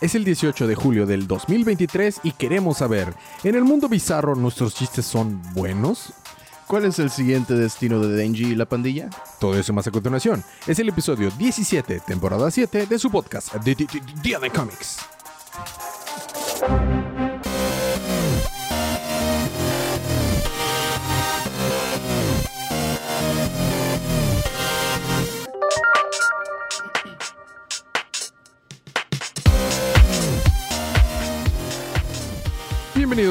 Es 0.00 0.14
el 0.14 0.24
18 0.24 0.66
de 0.66 0.74
julio 0.74 1.04
del 1.04 1.26
2023 1.26 2.20
y 2.22 2.32
queremos 2.32 2.78
saber, 2.78 3.12
¿en 3.44 3.54
el 3.54 3.64
mundo 3.64 3.86
bizarro 3.86 4.34
nuestros 4.34 4.74
chistes 4.74 5.04
son 5.04 5.42
buenos? 5.52 6.14
¿Cuál 6.66 6.86
es 6.86 6.98
el 6.98 7.10
siguiente 7.10 7.52
destino 7.52 8.00
de 8.00 8.16
Denji 8.16 8.44
y 8.44 8.54
la 8.54 8.64
pandilla? 8.64 9.10
Todo 9.38 9.58
eso 9.58 9.74
más 9.74 9.86
a 9.88 9.90
continuación. 9.90 10.42
Es 10.66 10.78
el 10.78 10.88
episodio 10.88 11.30
17, 11.36 12.00
temporada 12.06 12.50
7 12.50 12.86
de 12.86 12.98
su 12.98 13.10
podcast, 13.10 13.54
Día 14.22 14.38
de 14.38 14.48
Comics. 14.48 15.19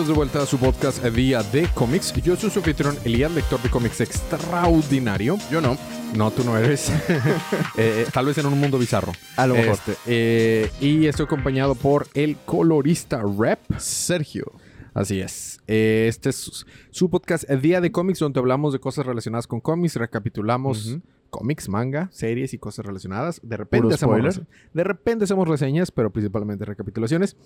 De 0.09 0.15
vuelta 0.15 0.41
a 0.41 0.45
su 0.47 0.57
podcast 0.57 1.03
Día 1.05 1.43
de 1.43 1.67
Cómics. 1.75 2.13
Yo 2.23 2.35
soy 2.35 2.49
su 2.49 2.59
anfitrión, 2.59 2.97
Elías, 3.05 3.31
lector 3.31 3.61
de 3.61 3.69
cómics 3.69 4.01
extraordinario. 4.01 5.37
Yo 5.51 5.61
no. 5.61 5.77
No, 6.15 6.31
tú 6.31 6.43
no 6.43 6.57
eres. 6.57 6.91
Eh, 7.77 8.05
tal 8.11 8.25
vez 8.25 8.37
en 8.39 8.47
un 8.47 8.59
mundo 8.59 8.77
bizarro. 8.79 9.11
A 9.37 9.45
lo 9.47 9.53
mejor. 9.53 9.73
Este, 9.73 9.95
eh, 10.07 10.71
y 10.81 11.05
estoy 11.05 11.25
acompañado 11.25 11.75
por 11.75 12.07
el 12.13 12.35
colorista 12.45 13.21
Rep. 13.37 13.59
Sergio. 13.77 14.51
Así 14.93 15.21
es. 15.21 15.59
Eh, 15.67 16.07
este 16.09 16.29
es 16.29 16.65
su- 16.91 17.09
podcast 17.09 17.47
Día 17.49 17.79
de 17.79 17.91
Cómics, 17.91 18.19
donde 18.19 18.39
hablamos 18.39 18.73
de 18.73 18.79
cosas 18.79 19.05
relacionadas 19.05 19.47
con 19.47 19.61
cómics, 19.61 19.95
recapitulamos 19.95 20.87
Ujú. 20.87 21.01
cómics, 21.29 21.69
manga, 21.69 22.09
series 22.11 22.53
y 22.53 22.57
cosas 22.57 22.85
relacionadas. 22.85 23.39
De 23.43 23.55
repente, 23.55 23.93
hacemos 23.93 24.41
de 24.73 24.83
repente 24.83 25.23
hacemos 25.25 25.47
reseñas, 25.47 25.91
pero 25.91 26.11
principalmente 26.11 26.65
recapitulaciones. 26.65 27.37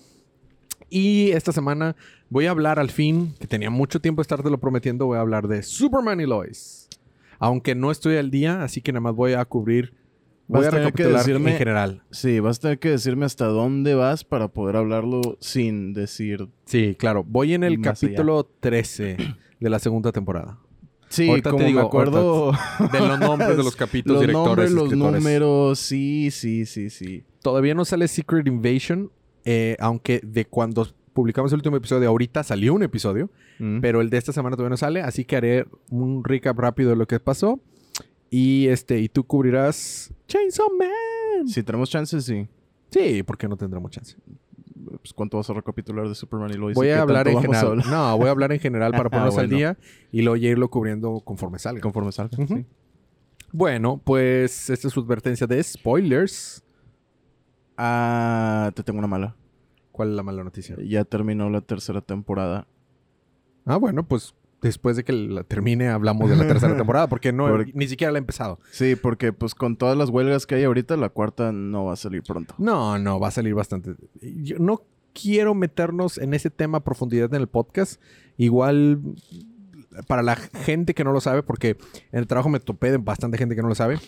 Y 0.96 1.32
esta 1.32 1.52
semana 1.52 1.96
voy 2.30 2.46
a 2.46 2.52
hablar 2.52 2.78
al 2.78 2.92
fin, 2.92 3.34
que 3.40 3.48
tenía 3.48 3.72
mucho 3.72 4.00
tiempo 4.00 4.22
de 4.22 4.24
estártelo 4.24 4.60
prometiendo, 4.60 5.08
voy 5.08 5.18
a 5.18 5.22
hablar 5.22 5.48
de 5.48 5.64
Superman 5.64 6.22
y 6.22 6.28
Lois. 6.28 6.88
Aunque 7.40 7.74
no 7.74 7.90
estoy 7.90 8.18
al 8.18 8.30
día, 8.30 8.62
así 8.64 8.80
que 8.82 8.92
nada 8.92 9.02
más 9.02 9.16
voy 9.16 9.34
a 9.34 9.44
cubrir, 9.44 9.96
voy 10.48 10.60
Vas 10.60 10.68
a 10.68 10.70
tener 10.78 10.94
que 10.94 11.04
recapitular 11.04 11.26
decirme- 11.26 11.52
en 11.54 11.58
general. 11.58 12.04
Sí, 12.12 12.40
vas 12.40 12.60
a 12.60 12.62
tener 12.62 12.80
que 12.80 12.90
decirme 12.92 13.26
hasta 13.26 13.46
dónde 13.48 13.96
vas 13.96 14.24
para 14.24 14.50
poder 14.50 14.76
hablarlo 14.76 15.22
sin 15.40 15.94
decir. 15.94 16.48
Sí, 16.66 16.96
claro. 16.98 17.24
Voy 17.28 17.56
en 17.56 17.64
el 17.64 17.80
Más 17.80 18.04
allá. 18.04 18.12
capítulo 18.12 18.48
13 18.60 19.18
de 19.60 19.70
la 19.72 19.80
segunda 19.80 20.12
temporada. 20.12 20.60
Sí, 21.10 21.28
Ahorita 21.28 21.50
te 21.50 21.54
como 21.56 21.66
digo, 21.66 21.80
me 21.82 21.86
acuerdo. 21.88 22.52
De 22.92 23.00
los 23.00 23.20
nombres 23.20 23.58
de 23.58 23.64
los 23.64 23.76
capítulos, 23.76 24.18
los 24.18 24.22
directores, 24.22 24.48
nombres, 24.48 24.72
los 24.72 24.84
escritores. 24.86 25.24
números. 25.24 25.80
Sí, 25.80 26.30
sí, 26.32 26.66
sí, 26.68 26.90
sí. 26.92 27.24
Todavía 27.42 27.74
no 27.74 27.84
sale 27.84 28.08
Secret 28.08 28.48
Invasion, 28.48 29.12
eh, 29.46 29.76
aunque 29.80 30.20
de 30.24 30.46
cuando 30.46 30.88
publicamos 31.14 31.52
el 31.52 31.58
último 31.58 31.78
episodio, 31.78 32.10
ahorita 32.10 32.44
salió 32.44 32.74
un 32.74 32.84
episodio, 32.84 33.30
Mm. 33.60 33.82
pero 33.82 34.02
el 34.02 34.10
de 34.10 34.18
esta 34.18 34.34
semana 34.34 34.56
todavía 34.56 34.72
no 34.72 34.78
sale, 34.78 35.02
así 35.02 35.26
que 35.26 35.36
haré 35.36 35.66
un 35.90 36.24
recap 36.24 36.58
rápido 36.58 36.90
de 36.90 36.96
lo 36.96 37.06
que 37.08 37.20
pasó. 37.20 37.60
Y 38.32 38.68
este, 38.70 39.00
y 39.00 39.10
tú 39.10 39.24
cubrirás 39.26 40.12
Chainsaw 40.28 40.68
Man. 40.78 41.48
Si 41.48 41.62
tenemos 41.62 41.90
chances, 41.92 42.26
sí. 42.26 42.48
Sí, 42.90 43.22
porque 43.22 43.48
no 43.48 43.56
tendremos 43.58 43.92
chance. 43.92 44.16
Pues, 45.00 45.14
¿Cuánto 45.14 45.38
vas 45.38 45.48
a 45.50 45.54
recapitular 45.54 46.08
de 46.10 46.16
Superman 46.16 46.50
y 46.52 46.56
Lois? 46.56 46.76
Voy 46.76 46.88
¿Y 46.88 46.92
a 46.92 47.02
hablar 47.04 47.28
en 47.28 47.40
general. 47.40 47.66
hablar? 47.68 47.88
No, 47.88 48.18
voy 48.18 48.28
a 48.28 48.32
hablar 48.32 48.52
en 48.52 48.60
general 48.60 48.92
para 48.92 49.04
Ah, 49.08 49.10
ponernos 49.12 49.38
al 49.38 49.50
día 49.50 49.78
y 50.12 50.22
luego 50.24 50.36
ya 50.36 50.50
irlo 50.50 50.68
cubriendo 50.70 51.20
conforme 51.24 51.60
salga. 51.60 51.82
Conforme 51.82 52.12
salga. 52.12 52.36
Sí. 52.48 52.66
Bueno, 53.52 54.02
pues 54.04 54.70
esta 54.72 54.88
es 54.88 54.94
su 54.94 55.00
advertencia 55.02 55.46
de 55.46 55.62
spoilers. 55.62 56.63
Ah, 57.78 58.72
te 58.76 58.84
tengo 58.84 59.00
una 59.00 59.08
mala. 59.08 59.36
¿Cuál 59.92 60.10
es 60.10 60.16
la 60.16 60.24
mala 60.24 60.44
noticia? 60.44 60.76
Ya 60.84 61.04
terminó 61.06 61.50
la 61.50 61.62
tercera 61.62 62.02
temporada. 62.02 62.68
Ah, 63.66 63.78
bueno, 63.78 64.04
pues 64.08 64.34
después 64.62 64.96
de 64.96 65.04
que 65.04 65.14
la 65.14 65.44
termine 65.44 65.90
hablamos 65.90 66.30
de 66.30 66.36
la 66.36 66.48
tercera 66.48 66.76
temporada, 66.78 67.08
porque 67.08 67.32
no 67.32 67.58
ni 67.74 67.88
siquiera 67.88 68.12
la 68.12 68.18
he 68.18 68.22
empezado. 68.22 68.60
Sí, 68.72 68.96
porque 68.96 69.34
pues 69.34 69.54
con 69.54 69.76
todas 69.76 69.98
las 69.98 70.10
huelgas 70.10 70.48
que 70.48 70.56
hay 70.56 70.64
ahorita, 70.64 70.98
la 70.98 71.10
cuarta 71.10 71.52
no 71.52 71.86
va 71.86 71.94
a 71.94 71.98
salir 71.98 72.24
pronto. 72.24 72.56
No, 72.58 72.98
no, 72.98 73.20
va 73.20 73.28
a 73.28 73.32
salir 73.32 73.54
bastante. 73.54 73.96
Yo 74.22 74.58
no 74.60 74.82
quiero 75.14 75.54
meternos 75.54 76.18
en 76.18 76.34
ese 76.34 76.50
tema 76.50 76.80
a 76.80 76.84
profundidad 76.84 77.34
en 77.34 77.42
el 77.42 77.48
podcast. 77.48 78.02
Igual 78.38 79.00
para 80.08 80.24
la 80.24 80.36
gente 80.36 80.94
que 80.94 81.04
no 81.04 81.12
lo 81.12 81.22
sabe, 81.22 81.44
porque 81.44 81.78
en 82.12 82.20
el 82.20 82.28
trabajo 82.28 82.50
me 82.50 82.60
topé 82.60 82.92
de 82.92 82.98
bastante 82.98 83.38
gente 83.38 83.56
que 83.56 83.62
no 83.62 83.68
lo 83.68 83.76
sabe. 83.76 84.00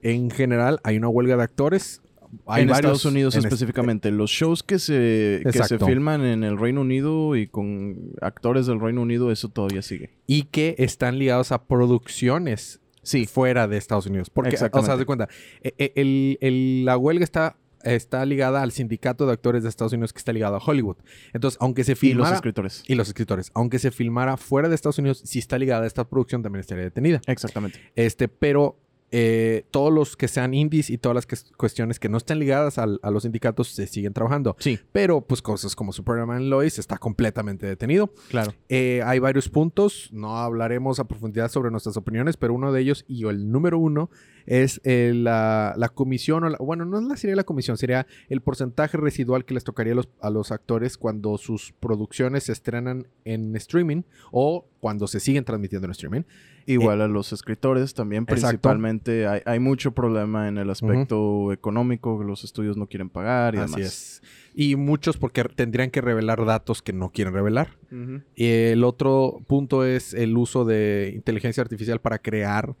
En 0.00 0.30
general 0.30 0.80
hay 0.84 0.96
una 0.96 1.08
huelga 1.08 1.36
de 1.36 1.42
actores. 1.42 2.02
Hay 2.46 2.62
en 2.62 2.68
varios- 2.68 2.76
Estados 2.78 3.04
Unidos 3.04 3.34
específicamente. 3.36 4.10
Los 4.10 4.30
shows 4.30 4.62
que 4.62 4.78
se, 4.78 5.42
que 5.50 5.62
se 5.62 5.78
filman 5.78 6.24
en 6.24 6.44
el 6.44 6.58
Reino 6.58 6.80
Unido 6.82 7.36
y 7.36 7.46
con 7.46 8.12
actores 8.20 8.66
del 8.66 8.80
Reino 8.80 9.02
Unido, 9.02 9.30
eso 9.32 9.48
todavía 9.48 9.82
sigue. 9.82 10.10
y 10.26 10.44
que 10.44 10.74
están 10.78 11.18
ligados 11.18 11.52
a 11.52 11.64
producciones 11.64 12.80
Sí. 13.02 13.26
fuera 13.26 13.68
de 13.68 13.76
Estados 13.76 14.06
Unidos. 14.06 14.30
Porque, 14.30 14.56
o 14.72 14.82
sea, 14.82 14.96
de 14.96 15.04
cuenta, 15.06 15.28
e- 15.62 15.74
e- 15.78 15.92
el- 15.96 16.38
el- 16.40 16.84
la 16.86 16.96
huelga 16.96 17.22
está, 17.24 17.56
está 17.82 18.24
ligada 18.24 18.62
al 18.62 18.72
sindicato 18.72 19.26
de 19.26 19.32
actores 19.34 19.62
de 19.62 19.68
Estados 19.68 19.92
Unidos 19.92 20.14
que 20.14 20.18
está 20.18 20.32
ligado 20.32 20.56
a 20.56 20.58
Hollywood. 20.58 20.96
Entonces, 21.34 21.58
aunque 21.60 21.84
se 21.84 21.92
Y 21.92 21.94
los 21.94 22.00
filmara... 22.00 22.34
escritores. 22.34 22.82
y 22.88 22.94
los 22.94 23.08
escritores. 23.08 23.50
Aunque 23.52 23.78
se 23.78 23.90
filmara 23.90 24.38
fuera 24.38 24.70
de 24.70 24.74
Estados 24.74 24.98
Unidos, 24.98 25.20
si 25.24 25.38
está 25.38 25.58
ligada 25.58 25.84
a 25.84 25.86
esta 25.86 26.08
producción, 26.08 26.42
también 26.42 26.60
estaría 26.60 26.84
detenida. 26.84 27.20
Exactamente. 27.26 27.78
Este, 27.94 28.28
pero 28.28 28.78
eh, 29.16 29.64
todos 29.70 29.92
los 29.92 30.16
que 30.16 30.26
sean 30.26 30.54
indies 30.54 30.90
y 30.90 30.98
todas 30.98 31.14
las 31.14 31.24
que- 31.24 31.36
cuestiones 31.56 32.00
que 32.00 32.08
no 32.08 32.16
estén 32.16 32.40
ligadas 32.40 32.78
al- 32.78 32.98
a 33.04 33.12
los 33.12 33.22
sindicatos 33.22 33.68
se 33.68 33.86
siguen 33.86 34.12
trabajando. 34.12 34.56
Sí, 34.58 34.80
Pero, 34.90 35.20
pues, 35.20 35.40
cosas 35.40 35.76
como 35.76 35.92
Superman 35.92 36.50
Lois 36.50 36.80
está 36.80 36.98
completamente 36.98 37.64
detenido. 37.64 38.12
claro. 38.28 38.52
Eh, 38.68 39.02
hay 39.04 39.20
varios 39.20 39.48
puntos, 39.48 40.08
no 40.12 40.36
hablaremos 40.38 40.98
a 40.98 41.04
profundidad 41.06 41.48
sobre 41.48 41.70
nuestras 41.70 41.96
opiniones, 41.96 42.36
pero 42.36 42.54
uno 42.54 42.72
de 42.72 42.80
ellos, 42.80 43.04
y 43.06 43.24
el 43.28 43.52
número 43.52 43.78
uno, 43.78 44.10
es 44.46 44.80
eh, 44.84 45.12
la, 45.14 45.74
la 45.76 45.88
comisión, 45.88 46.44
o 46.44 46.48
la- 46.50 46.58
bueno, 46.58 46.84
no 46.84 47.00
la- 47.00 47.16
sería 47.16 47.36
la 47.36 47.44
comisión, 47.44 47.76
sería 47.76 48.06
el 48.28 48.40
porcentaje 48.40 48.96
residual 48.96 49.44
que 49.44 49.54
les 49.54 49.64
tocaría 49.64 49.92
a 49.92 49.96
los, 49.96 50.08
a 50.20 50.30
los 50.30 50.52
actores 50.52 50.96
cuando 50.98 51.38
sus 51.38 51.72
producciones 51.80 52.44
se 52.44 52.52
estrenan 52.52 53.06
en 53.24 53.54
streaming 53.56 54.02
o 54.32 54.66
cuando 54.80 55.06
se 55.06 55.20
siguen 55.20 55.44
transmitiendo 55.44 55.86
en 55.86 55.92
streaming. 55.92 56.22
Igual 56.66 57.02
a 57.02 57.08
los 57.08 57.32
escritores 57.34 57.92
también, 57.92 58.24
principalmente. 58.24 59.26
Hay, 59.26 59.42
hay 59.44 59.58
mucho 59.60 59.92
problema 59.92 60.48
en 60.48 60.56
el 60.56 60.70
aspecto 60.70 61.52
económico, 61.52 62.18
que 62.18 62.24
los 62.24 62.42
estudios 62.42 62.78
no 62.78 62.86
quieren 62.86 63.10
pagar 63.10 63.54
y 63.54 63.58
Así 63.58 63.74
demás. 63.74 63.86
es. 63.86 64.22
Y 64.54 64.76
muchos 64.76 65.18
porque 65.18 65.44
tendrían 65.44 65.90
que 65.90 66.00
revelar 66.00 66.42
datos 66.46 66.80
que 66.80 66.92
no 66.94 67.10
quieren 67.10 67.34
revelar. 67.34 67.76
Y 68.34 68.46
el 68.46 68.82
otro 68.84 69.40
punto 69.46 69.84
es 69.84 70.14
el 70.14 70.36
uso 70.38 70.64
de 70.64 71.12
inteligencia 71.14 71.62
artificial 71.62 72.00
para 72.00 72.18
crear 72.18 72.74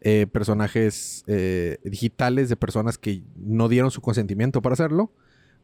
eh, 0.00 0.26
personajes 0.30 1.24
eh, 1.26 1.78
digitales 1.84 2.48
de 2.48 2.56
personas 2.56 2.98
que 2.98 3.22
no 3.36 3.68
dieron 3.68 3.90
su 3.90 4.00
consentimiento 4.00 4.62
para 4.62 4.74
hacerlo. 4.74 5.12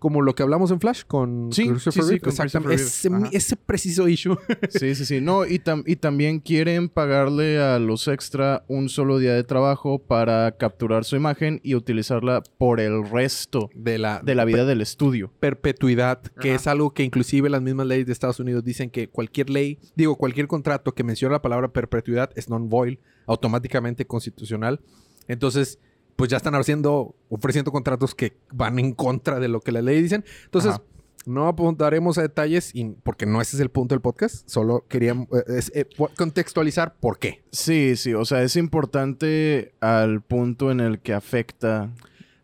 Como 0.04 0.20
lo 0.20 0.34
que 0.34 0.42
hablamos 0.42 0.70
en 0.70 0.80
Flash 0.80 1.04
con 1.06 1.48
Sí, 1.50 1.66
Christopher 1.66 1.92
sí, 2.02 2.08
sí, 2.08 2.08
Reeve. 2.18 2.28
Exactamente. 2.28 2.82
Ese, 3.32 3.56
preciso 3.56 4.06
issue. 4.06 4.36
Sí, 4.68 4.94
sí, 4.94 5.06
sí. 5.06 5.22
No, 5.22 5.46
y, 5.46 5.58
tam- 5.60 5.82
y 5.86 5.96
también 5.96 6.40
quieren 6.40 6.90
pagarle 6.90 7.58
a 7.58 7.78
los 7.78 8.06
extra 8.08 8.66
un 8.68 8.90
solo 8.90 9.18
día 9.18 9.32
de 9.32 9.44
trabajo 9.44 9.98
para 9.98 10.58
capturar 10.58 11.06
su 11.06 11.16
imagen 11.16 11.58
y 11.62 11.74
utilizarla 11.74 12.42
por 12.58 12.80
el 12.80 13.08
resto 13.08 13.70
de 13.74 13.96
la, 13.96 14.20
de 14.22 14.34
la 14.34 14.44
vida 14.44 14.66
del 14.66 14.82
estudio. 14.82 15.32
perpetuidad, 15.40 16.20
que 16.38 16.50
Ajá. 16.50 16.56
es 16.56 16.66
algo 16.66 16.92
que 16.92 17.02
inclusive 17.02 17.48
las 17.48 17.62
mismas 17.62 17.86
leyes 17.86 18.04
de 18.04 18.12
Estados 18.12 18.40
Unidos 18.40 18.62
dicen 18.62 18.90
que 18.90 19.08
cualquier 19.08 19.48
ley, 19.48 19.78
digo, 19.96 20.16
cualquier 20.16 20.48
contrato 20.48 20.92
que 20.94 21.02
menciona 21.02 21.32
la 21.36 21.40
palabra 21.40 21.68
perpetuidad 21.72 22.28
es 22.36 22.50
non-void, 22.50 22.98
automáticamente 23.26 24.06
constitucional. 24.06 24.80
Entonces, 25.28 25.78
pues 26.16 26.30
ya 26.30 26.36
están 26.36 26.54
haciendo, 26.54 27.14
ofreciendo 27.28 27.72
contratos 27.72 28.14
que 28.14 28.36
van 28.52 28.78
en 28.78 28.92
contra 28.92 29.40
de 29.40 29.48
lo 29.48 29.60
que 29.60 29.72
la 29.72 29.82
ley 29.82 30.00
dicen. 30.02 30.24
Entonces, 30.44 30.72
Ajá. 30.72 30.82
no 31.26 31.48
apuntaremos 31.48 32.18
a 32.18 32.22
detalles 32.22 32.70
y- 32.74 32.90
porque 33.02 33.26
no 33.26 33.40
ese 33.40 33.56
es 33.56 33.60
el 33.60 33.70
punto 33.70 33.94
del 33.94 34.00
podcast. 34.02 34.48
Solo 34.48 34.84
queríamos 34.88 35.26
eh, 35.48 35.62
eh, 35.74 35.86
contextualizar 36.16 36.94
por 37.00 37.18
qué. 37.18 37.42
Sí, 37.50 37.96
sí. 37.96 38.14
O 38.14 38.24
sea, 38.24 38.42
es 38.42 38.56
importante 38.56 39.74
al 39.80 40.22
punto 40.22 40.70
en 40.70 40.80
el 40.80 41.00
que 41.00 41.12
afecta. 41.14 41.90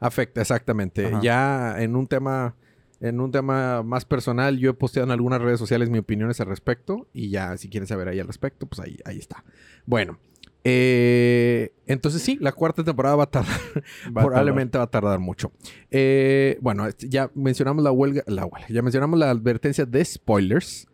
Afecta, 0.00 0.40
exactamente. 0.40 1.06
Ajá. 1.06 1.20
Ya 1.22 1.74
en 1.82 1.94
un 1.94 2.06
tema, 2.06 2.56
en 3.00 3.20
un 3.20 3.30
tema 3.30 3.82
más 3.82 4.04
personal, 4.04 4.58
yo 4.58 4.70
he 4.70 4.74
posteado 4.74 5.06
en 5.06 5.12
algunas 5.12 5.40
redes 5.42 5.58
sociales 5.58 5.90
mis 5.90 6.00
opiniones 6.00 6.40
al 6.40 6.46
respecto. 6.48 7.06
Y 7.12 7.28
ya, 7.30 7.56
si 7.58 7.68
quieren 7.68 7.86
saber 7.86 8.08
ahí 8.08 8.18
al 8.18 8.26
respecto, 8.26 8.66
pues 8.66 8.80
ahí, 8.80 8.98
ahí 9.04 9.18
está. 9.18 9.44
Bueno. 9.86 10.18
Eh, 10.64 11.72
entonces 11.86 12.22
sí, 12.22 12.36
la 12.40 12.52
cuarta 12.52 12.84
temporada 12.84 13.16
va 13.16 13.24
a 13.24 13.30
tardar. 13.30 13.58
Va 14.16 14.22
a 14.22 14.24
probablemente 14.26 14.78
va 14.78 14.84
a 14.84 14.90
tardar 14.90 15.18
mucho. 15.18 15.52
Eh, 15.90 16.58
bueno, 16.60 16.86
este, 16.86 17.08
ya 17.08 17.30
mencionamos 17.34 17.82
la 17.84 17.92
huelga, 17.92 18.22
la 18.26 18.44
huelga, 18.44 18.68
ya 18.68 18.82
mencionamos 18.82 19.18
la 19.18 19.30
advertencia 19.30 19.86
de 19.86 20.04
spoilers. 20.04 20.86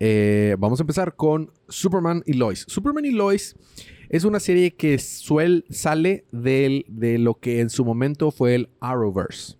Eh, 0.00 0.56
vamos 0.58 0.80
a 0.80 0.82
empezar 0.82 1.14
con 1.14 1.52
Superman 1.68 2.22
y 2.26 2.32
Lois. 2.34 2.64
Superman 2.68 3.04
y 3.04 3.12
Lois 3.12 3.54
es 4.08 4.24
una 4.24 4.40
serie 4.40 4.74
que 4.74 4.98
suel, 4.98 5.64
sale 5.70 6.24
del- 6.32 6.84
de 6.88 7.18
lo 7.18 7.34
que 7.38 7.60
en 7.60 7.70
su 7.70 7.84
momento 7.84 8.30
fue 8.30 8.54
el 8.56 8.68
Arrowverse. 8.80 9.56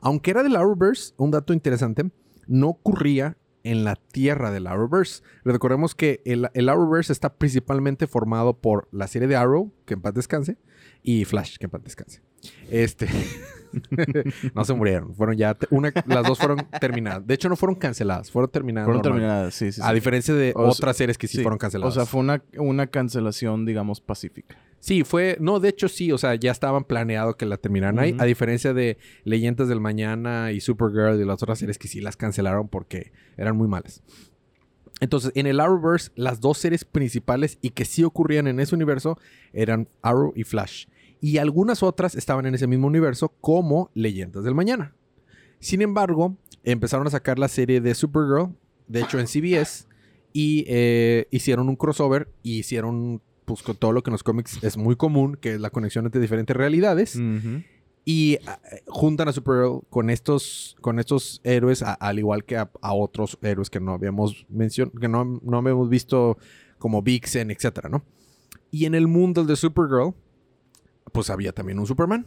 Aunque 0.00 0.30
era 0.32 0.42
del 0.42 0.56
Arrowverse, 0.56 1.14
un 1.18 1.30
dato 1.30 1.52
interesante, 1.52 2.04
no 2.46 2.68
ocurría 2.68 3.36
en 3.64 3.84
la 3.84 3.96
tierra 3.96 4.50
del 4.50 4.66
Arrowverse. 4.66 5.22
Recordemos 5.44 5.94
que 5.94 6.22
el, 6.24 6.68
Arrowverse 6.68 7.12
está 7.12 7.34
principalmente 7.34 8.06
formado 8.06 8.58
por 8.58 8.88
la 8.92 9.06
serie 9.06 9.28
de 9.28 9.36
Arrow, 9.36 9.72
que 9.86 9.94
en 9.94 10.02
paz 10.02 10.14
descanse, 10.14 10.56
y 11.02 11.24
Flash, 11.24 11.56
que 11.58 11.66
en 11.66 11.70
paz 11.70 11.82
descanse. 11.84 12.22
Este. 12.70 13.08
no 14.54 14.64
se 14.64 14.74
murieron. 14.74 15.14
Fueron 15.14 15.36
ya. 15.36 15.56
Una, 15.70 15.92
las 16.06 16.26
dos 16.26 16.38
fueron 16.38 16.66
terminadas. 16.80 17.26
De 17.26 17.34
hecho, 17.34 17.48
no 17.48 17.56
fueron 17.56 17.76
canceladas. 17.76 18.30
Fueron 18.30 18.50
terminadas. 18.50 18.86
Fueron 18.86 19.02
normal. 19.02 19.20
terminadas, 19.20 19.54
sí, 19.54 19.72
sí. 19.72 19.80
A 19.84 19.92
diferencia 19.92 20.34
de 20.34 20.52
O 20.56 20.68
otras 20.68 20.96
series 20.96 21.18
que 21.18 21.28
sí, 21.28 21.38
sí. 21.38 21.42
fueron 21.42 21.58
canceladas. 21.58 21.96
O 21.96 22.00
sea, 22.00 22.06
fue 22.06 22.20
una, 22.20 22.42
una 22.56 22.86
cancelación, 22.86 23.66
digamos, 23.66 24.00
pacífica. 24.00 24.56
Sí, 24.80 25.04
fue. 25.04 25.36
No, 25.40 25.60
de 25.60 25.68
hecho, 25.68 25.88
sí. 25.88 26.10
O 26.12 26.18
sea, 26.18 26.34
ya 26.34 26.50
estaban 26.50 26.84
planeado 26.84 27.36
que 27.36 27.46
la 27.46 27.56
terminaran 27.58 27.98
ahí. 27.98 28.16
A 28.18 28.24
diferencia 28.24 28.72
de 28.72 28.98
Leyendas 29.24 29.68
del 29.68 29.80
Mañana 29.80 30.52
y 30.52 30.60
Supergirl 30.60 31.20
y 31.20 31.24
las 31.24 31.42
otras 31.42 31.58
series 31.58 31.78
que 31.78 31.88
sí 31.88 32.00
las 32.00 32.16
cancelaron 32.16 32.68
porque 32.68 33.12
eran 33.36 33.56
muy 33.56 33.68
malas. 33.68 34.02
Entonces, 35.00 35.32
en 35.34 35.46
el 35.46 35.60
Arrowverse, 35.60 36.10
las 36.14 36.40
dos 36.40 36.58
series 36.58 36.84
principales 36.84 37.58
y 37.62 37.70
que 37.70 37.86
sí 37.86 38.04
ocurrían 38.04 38.46
en 38.46 38.60
ese 38.60 38.74
universo 38.74 39.18
eran 39.52 39.88
Arrow 40.02 40.32
y 40.36 40.44
Flash. 40.44 40.86
Y 41.20 41.38
algunas 41.38 41.82
otras 41.82 42.14
estaban 42.14 42.46
en 42.46 42.54
ese 42.54 42.66
mismo 42.66 42.86
universo, 42.86 43.32
como 43.40 43.90
Leyendas 43.94 44.44
del 44.44 44.54
Mañana. 44.54 44.94
Sin 45.58 45.82
embargo, 45.82 46.36
empezaron 46.64 47.06
a 47.06 47.10
sacar 47.10 47.38
la 47.38 47.48
serie 47.48 47.80
de 47.80 47.94
Supergirl, 47.94 48.54
de 48.88 49.00
hecho 49.02 49.18
en 49.18 49.26
CBS, 49.26 49.86
y 50.32 50.64
eh, 50.68 51.26
hicieron 51.30 51.68
un 51.68 51.76
crossover 51.76 52.28
y 52.42 52.58
hicieron, 52.60 53.20
pues 53.44 53.62
con 53.62 53.76
todo 53.76 53.92
lo 53.92 54.02
que 54.02 54.10
en 54.10 54.12
los 54.12 54.22
cómics 54.22 54.58
es 54.62 54.76
muy 54.76 54.96
común, 54.96 55.36
que 55.40 55.54
es 55.54 55.60
la 55.60 55.70
conexión 55.70 56.06
entre 56.06 56.20
diferentes 56.20 56.56
realidades. 56.56 57.16
Y 58.06 58.38
ah, 58.46 58.58
juntan 58.86 59.28
a 59.28 59.32
Supergirl 59.32 59.82
con 59.90 60.08
estos, 60.08 60.76
con 60.80 60.98
estos 60.98 61.40
héroes, 61.44 61.82
a- 61.82 61.92
al 61.92 62.18
igual 62.18 62.44
que 62.44 62.56
a, 62.56 62.70
a 62.80 62.94
otros 62.94 63.38
héroes 63.42 63.68
que 63.68 63.78
no 63.78 63.92
habíamos 63.92 64.46
mencionado, 64.48 64.98
que 64.98 65.08
no, 65.08 65.24
no 65.42 65.58
habíamos 65.58 65.90
visto 65.90 66.38
como 66.78 67.02
Vixen, 67.02 67.50
etcétera, 67.50 67.90
¿no? 67.90 68.02
Y 68.70 68.86
en 68.86 68.94
el 68.94 69.06
mundo 69.06 69.44
de 69.44 69.54
Supergirl, 69.54 70.14
pues 71.12 71.30
había 71.30 71.52
también 71.52 71.78
un 71.78 71.86
Superman. 71.86 72.26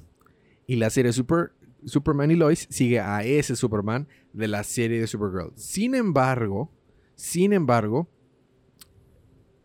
Y 0.65 0.77
la 0.77 0.89
serie 0.89 1.12
Super, 1.12 1.53
Superman 1.85 2.31
y 2.31 2.35
Lois 2.35 2.68
sigue 2.69 3.00
a 3.00 3.24
ese 3.24 3.56
Superman 3.56 4.07
de 4.31 4.47
la 4.47 4.63
serie 4.63 5.00
de 5.00 5.07
Supergirl. 5.07 5.51
Sin 5.56 5.95
embargo, 5.95 6.71
sin 7.15 7.53
embargo, 7.53 8.09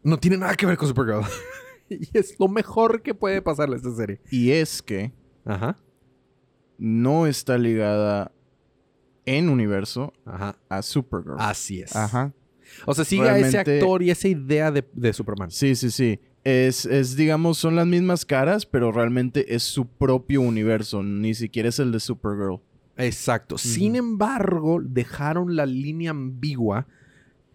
no 0.03 0.19
tiene 0.19 0.39
nada 0.39 0.55
que 0.55 0.67
ver 0.67 0.77
con 0.77 0.89
Supergirl. 0.89 1.25
y 1.89 2.09
es 2.13 2.39
lo 2.39 2.49
mejor 2.49 3.03
que 3.03 3.15
puede 3.15 3.43
pasarle 3.43 3.75
a 3.75 3.79
esta 3.79 3.95
serie. 3.95 4.21
Y 4.31 4.51
es 4.51 4.83
que 4.83 5.13
Ajá, 5.45 5.79
no 6.79 7.27
está 7.27 7.59
ligada 7.59 8.33
en 9.25 9.49
universo 9.49 10.13
ajá. 10.25 10.59
a 10.69 10.83
Supergirl. 10.83 11.37
Así 11.39 11.81
es. 11.81 11.95
Ajá. 11.95 12.33
O 12.87 12.95
sea, 12.95 13.05
sigue 13.05 13.29
a 13.29 13.39
ese 13.39 13.59
actor 13.59 14.03
y 14.03 14.11
esa 14.11 14.29
idea 14.29 14.71
de, 14.71 14.87
de 14.93 15.13
Superman. 15.13 15.51
Sí, 15.51 15.75
sí, 15.75 15.91
sí. 15.91 16.21
Es, 16.51 16.87
es, 16.87 17.15
digamos, 17.17 17.59
son 17.59 17.77
las 17.77 17.87
mismas 17.87 18.25
caras, 18.25 18.65
pero 18.65 18.91
realmente 18.91 19.55
es 19.55 19.63
su 19.65 19.87
propio 19.87 20.41
universo. 20.41 21.03
Ni 21.03 21.35
siquiera 21.35 21.69
es 21.69 21.79
el 21.79 21.93
de 21.93 22.01
Supergirl. 22.01 22.61
Exacto. 22.97 23.59
Sin 23.59 23.97
embargo, 23.97 24.81
dejaron 24.83 25.55
la 25.57 25.67
línea 25.67 26.11
ambigua 26.11 26.87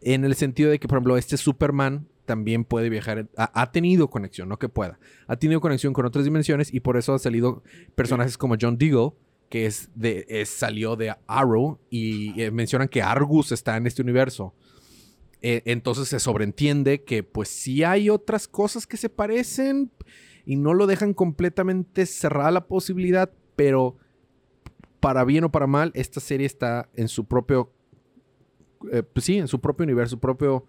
en 0.01 0.25
el 0.25 0.35
sentido 0.35 0.69
de 0.69 0.79
que, 0.79 0.87
por 0.87 0.97
ejemplo, 0.97 1.17
este 1.17 1.37
Superman 1.37 2.07
también 2.25 2.65
puede 2.65 2.89
viajar. 2.89 3.27
Ha, 3.35 3.61
ha 3.61 3.71
tenido 3.71 4.09
conexión, 4.09 4.47
no 4.47 4.59
que 4.59 4.69
pueda. 4.69 4.99
Ha 5.27 5.37
tenido 5.37 5.59
conexión 5.59 5.91
con 5.93 6.05
otras 6.05 6.23
dimensiones 6.25 6.71
y 6.73 6.79
por 6.79 6.95
eso 6.95 7.13
han 7.13 7.19
salido 7.19 7.63
personajes 7.95 8.37
como 8.37 8.55
John 8.61 8.77
Deagle, 8.77 9.11
que 9.49 9.65
es 9.65 9.89
de, 9.95 10.25
es- 10.29 10.49
salió 10.49 10.95
de 10.95 11.15
Arrow 11.27 11.79
y 11.89 12.39
eh, 12.39 12.51
mencionan 12.51 12.87
que 12.89 13.01
Argus 13.01 13.51
está 13.51 13.75
en 13.75 13.87
este 13.87 14.01
universo. 14.03 14.53
Eh, 15.45 15.61
entonces 15.65 16.07
se 16.07 16.21
sobreentiende 16.21 17.03
que 17.03 17.21
pues 17.21 17.49
sí 17.49 17.83
hay 17.83 18.09
otras 18.09 18.47
cosas 18.47 18.87
que 18.87 18.95
se 18.95 19.09
parecen 19.09 19.91
y 20.45 20.55
no 20.55 20.73
lo 20.73 20.87
dejan 20.87 21.13
completamente 21.13 22.05
cerrada 22.05 22.49
la 22.49 22.67
posibilidad, 22.67 23.29
pero 23.57 23.97
para 25.01 25.25
bien 25.25 25.43
o 25.43 25.51
para 25.51 25.67
mal, 25.67 25.91
esta 25.95 26.21
serie 26.21 26.47
está 26.47 26.89
en 26.95 27.09
su 27.09 27.25
propio, 27.25 27.73
eh, 28.93 29.03
pues 29.03 29.25
sí, 29.25 29.37
en 29.37 29.49
su 29.49 29.59
propio 29.59 29.83
universo, 29.83 30.11
su 30.11 30.19
propio 30.21 30.65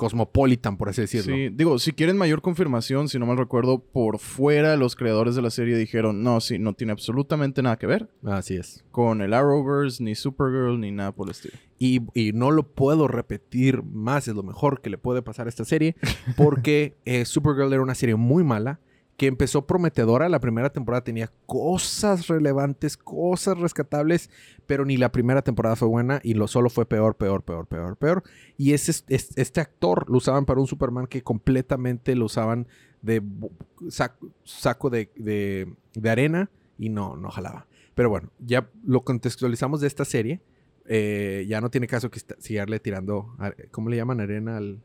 cosmopolitan, 0.00 0.78
por 0.78 0.88
así 0.88 1.02
decirlo. 1.02 1.36
Sí, 1.36 1.50
digo, 1.52 1.78
si 1.78 1.92
quieren 1.92 2.16
mayor 2.16 2.40
confirmación, 2.40 3.10
si 3.10 3.18
no 3.18 3.26
mal 3.26 3.36
recuerdo, 3.36 3.80
por 3.80 4.18
fuera 4.18 4.74
los 4.76 4.96
creadores 4.96 5.34
de 5.34 5.42
la 5.42 5.50
serie 5.50 5.76
dijeron, 5.76 6.22
no, 6.22 6.40
sí, 6.40 6.58
no 6.58 6.72
tiene 6.72 6.92
absolutamente 6.92 7.60
nada 7.60 7.76
que 7.76 7.86
ver 7.86 8.08
Así 8.24 8.56
es. 8.56 8.82
con 8.90 9.20
el 9.20 9.34
Arrowverse, 9.34 10.02
ni 10.02 10.14
Supergirl, 10.14 10.80
ni 10.80 10.90
nada 10.90 11.12
por 11.12 11.26
el 11.26 11.32
estilo. 11.32 11.52
Y, 11.78 12.00
y 12.14 12.32
no 12.32 12.50
lo 12.50 12.62
puedo 12.62 13.08
repetir 13.08 13.82
más, 13.82 14.26
es 14.26 14.34
lo 14.34 14.42
mejor 14.42 14.80
que 14.80 14.88
le 14.88 14.96
puede 14.96 15.20
pasar 15.20 15.44
a 15.46 15.50
esta 15.50 15.66
serie, 15.66 15.96
porque 16.34 16.96
eh, 17.04 17.26
Supergirl 17.26 17.70
era 17.70 17.82
una 17.82 17.94
serie 17.94 18.16
muy 18.16 18.42
mala, 18.42 18.80
que 19.20 19.26
empezó 19.26 19.66
prometedora, 19.66 20.30
la 20.30 20.40
primera 20.40 20.70
temporada 20.72 21.04
tenía 21.04 21.30
cosas 21.44 22.26
relevantes, 22.26 22.96
cosas 22.96 23.58
rescatables, 23.58 24.30
pero 24.64 24.86
ni 24.86 24.96
la 24.96 25.12
primera 25.12 25.42
temporada 25.42 25.76
fue 25.76 25.88
buena 25.88 26.20
y 26.24 26.32
lo 26.32 26.48
solo 26.48 26.70
fue 26.70 26.86
peor, 26.86 27.16
peor, 27.18 27.42
peor, 27.42 27.66
peor, 27.66 27.98
peor. 27.98 28.22
Y 28.56 28.72
ese, 28.72 28.92
es- 29.08 29.36
este 29.36 29.60
actor 29.60 30.08
lo 30.08 30.16
usaban 30.16 30.46
para 30.46 30.58
un 30.58 30.66
Superman 30.66 31.06
que 31.06 31.20
completamente 31.22 32.14
lo 32.16 32.24
usaban 32.24 32.66
de 33.02 33.20
bu- 33.22 33.50
sac- 33.90 34.16
saco 34.42 34.88
de, 34.88 35.10
de- 35.16 36.10
arena 36.10 36.48
y 36.78 36.88
no, 36.88 37.14
no 37.16 37.28
jalaba. 37.30 37.66
Pero 37.94 38.08
bueno, 38.08 38.30
ya 38.38 38.70
lo 38.86 39.04
contextualizamos 39.04 39.82
de 39.82 39.86
esta 39.88 40.06
serie. 40.06 40.40
Eh, 40.86 41.44
ya 41.46 41.60
no 41.60 41.68
tiene 41.70 41.86
caso 41.88 42.10
que 42.10 42.20
seguirle 42.38 42.80
tirando, 42.80 43.36
¿cómo 43.70 43.90
le 43.90 43.98
llaman? 43.98 44.20
Arena 44.20 44.56
al, 44.56 44.80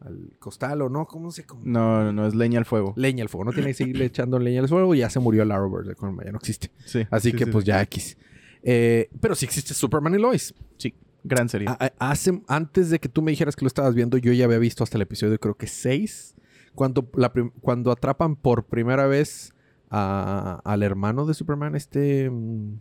al 0.00 0.32
costal 0.38 0.82
o 0.82 0.88
no, 0.88 1.06
¿cómo 1.06 1.30
se? 1.30 1.44
No, 1.62 2.04
no, 2.04 2.12
no, 2.12 2.26
es 2.26 2.34
leña 2.34 2.58
al 2.58 2.64
fuego. 2.64 2.94
Leña 2.96 3.22
al 3.22 3.28
fuego. 3.28 3.44
No 3.44 3.52
tiene 3.52 3.68
que 3.68 3.74
seguirle 3.74 4.06
echando 4.06 4.38
leña 4.38 4.60
al 4.60 4.68
fuego. 4.68 4.94
Ya 4.94 5.10
se 5.10 5.20
murió 5.20 5.42
el 5.42 5.50
Arrowverse. 5.52 5.94
Ya 6.24 6.32
no 6.32 6.38
existe. 6.38 6.70
Sí. 6.86 7.06
Así 7.10 7.30
sí, 7.30 7.36
que 7.36 7.44
sí, 7.44 7.50
pues 7.50 7.64
sí. 7.64 7.68
ya 7.68 7.82
X. 7.82 8.16
Eh, 8.62 9.10
pero 9.20 9.34
sí 9.34 9.44
existe 9.46 9.74
Superman 9.74 10.14
y 10.14 10.18
Lois. 10.18 10.54
Sí, 10.78 10.94
gran 11.24 11.48
serie. 11.48 11.68
A- 11.68 11.76
a- 11.98 12.10
hace, 12.10 12.42
antes 12.48 12.90
de 12.90 12.98
que 12.98 13.08
tú 13.08 13.22
me 13.22 13.30
dijeras 13.30 13.56
que 13.56 13.64
lo 13.64 13.68
estabas 13.68 13.94
viendo, 13.94 14.16
yo 14.18 14.32
ya 14.32 14.46
había 14.46 14.58
visto 14.58 14.84
hasta 14.84 14.96
el 14.98 15.02
episodio 15.02 15.38
creo 15.38 15.56
que 15.56 15.66
6. 15.66 16.34
Cuando, 16.74 17.10
la 17.14 17.32
cuando 17.60 17.90
atrapan 17.90 18.36
por 18.36 18.64
primera 18.64 19.06
vez 19.06 19.52
a- 19.90 20.60
al 20.64 20.82
hermano 20.82 21.26
de 21.26 21.34
Superman, 21.34 21.74
este... 21.74 22.30
mm, 22.30 22.74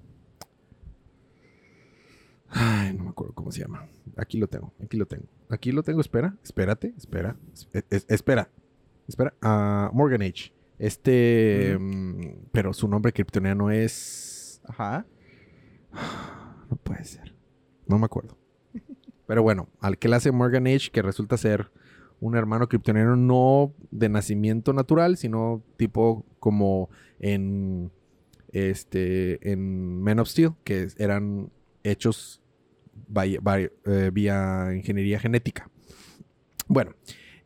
Ay, 2.51 2.94
no 2.94 3.04
me 3.04 3.10
acuerdo 3.12 3.34
cómo 3.34 3.51
se 3.51 3.62
llama. 3.62 3.88
Aquí 4.18 4.38
lo 4.38 4.48
tengo, 4.48 4.74
aquí 4.84 4.98
lo 4.98 5.06
tengo. 5.06 5.25
Aquí 5.50 5.72
lo 5.72 5.84
tengo, 5.84 6.01
espera, 6.01 6.36
espérate, 6.44 6.94
espera, 6.98 7.36
es- 7.53 7.86
es- 7.89 8.06
espera, 8.10 8.50
espera. 9.08 9.34
Ah, 9.41 9.89
Morgan 9.94 10.22
Age. 10.22 10.51
Este... 10.79 11.77
mm, 11.79 12.48
pero 12.51 12.74
su 12.74 12.88
nombre 12.88 13.12
kryptoniano 13.13 13.70
es... 13.72 14.62
Ajá. 14.68 15.06
No 16.70 16.75
puede 16.77 17.03
ser. 17.03 17.34
No 17.88 17.98
me 18.00 18.06
acuerdo. 18.06 18.38
Pero 19.27 19.44
bueno, 19.44 19.68
al 19.79 19.98
que 19.98 20.08
le 20.08 20.15
hace 20.15 20.32
Morgan 20.32 20.68
Age, 20.68 20.89
que 20.91 21.01
resulta 21.01 21.38
ser 21.38 21.72
un 22.20 22.36
hermano 22.36 22.68
kryptoniano 22.68 23.15
no 23.15 23.74
de 23.91 24.10
nacimiento 24.10 24.74
natural, 24.74 25.18
sino 25.18 25.63
tipo 25.77 26.25
como 26.39 26.89
en 27.20 27.91
este 28.51 29.51
en 29.51 30.01
Men 30.01 30.20
of 30.20 30.27
Steel, 30.29 30.53
que 30.63 30.88
eran 30.98 31.51
hechos 31.91 32.41
by- 33.08 33.38
by- 33.41 33.72
eh, 33.86 34.12
vía 34.13 34.69
ingeniería 34.75 35.19
genética. 35.19 35.69
Bueno, 36.67 36.91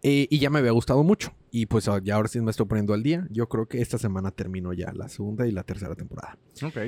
eh, 0.01 0.27
y 0.29 0.39
ya 0.39 0.49
me 0.49 0.59
había 0.59 0.71
gustado 0.71 1.03
mucho. 1.03 1.33
Y 1.49 1.67
pues 1.67 1.87
ah, 1.87 1.99
ya 2.03 2.15
ahora 2.15 2.27
sí 2.27 2.41
me 2.41 2.49
estoy 2.51 2.65
poniendo 2.65 2.93
al 2.93 3.03
día. 3.03 3.27
Yo 3.29 3.47
creo 3.47 3.67
que 3.67 3.79
esta 3.79 3.97
semana 3.99 4.31
termino 4.31 4.73
ya 4.73 4.91
la 4.91 5.07
segunda 5.07 5.45
y 5.47 5.51
la 5.51 5.63
tercera 5.63 5.93
temporada. 5.95 6.37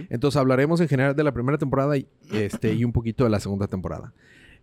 Entonces 0.10 0.38
hablaremos 0.38 0.82
en 0.82 0.88
general 0.88 1.16
de 1.16 1.24
la 1.24 1.32
primera 1.34 1.58
temporada 1.60 1.96
y, 1.98 2.08
este, 2.32 2.74
y 2.74 2.84
un 2.84 2.92
poquito 2.92 3.24
de 3.24 3.30
la 3.30 3.40
segunda 3.40 3.68
temporada. 3.68 4.14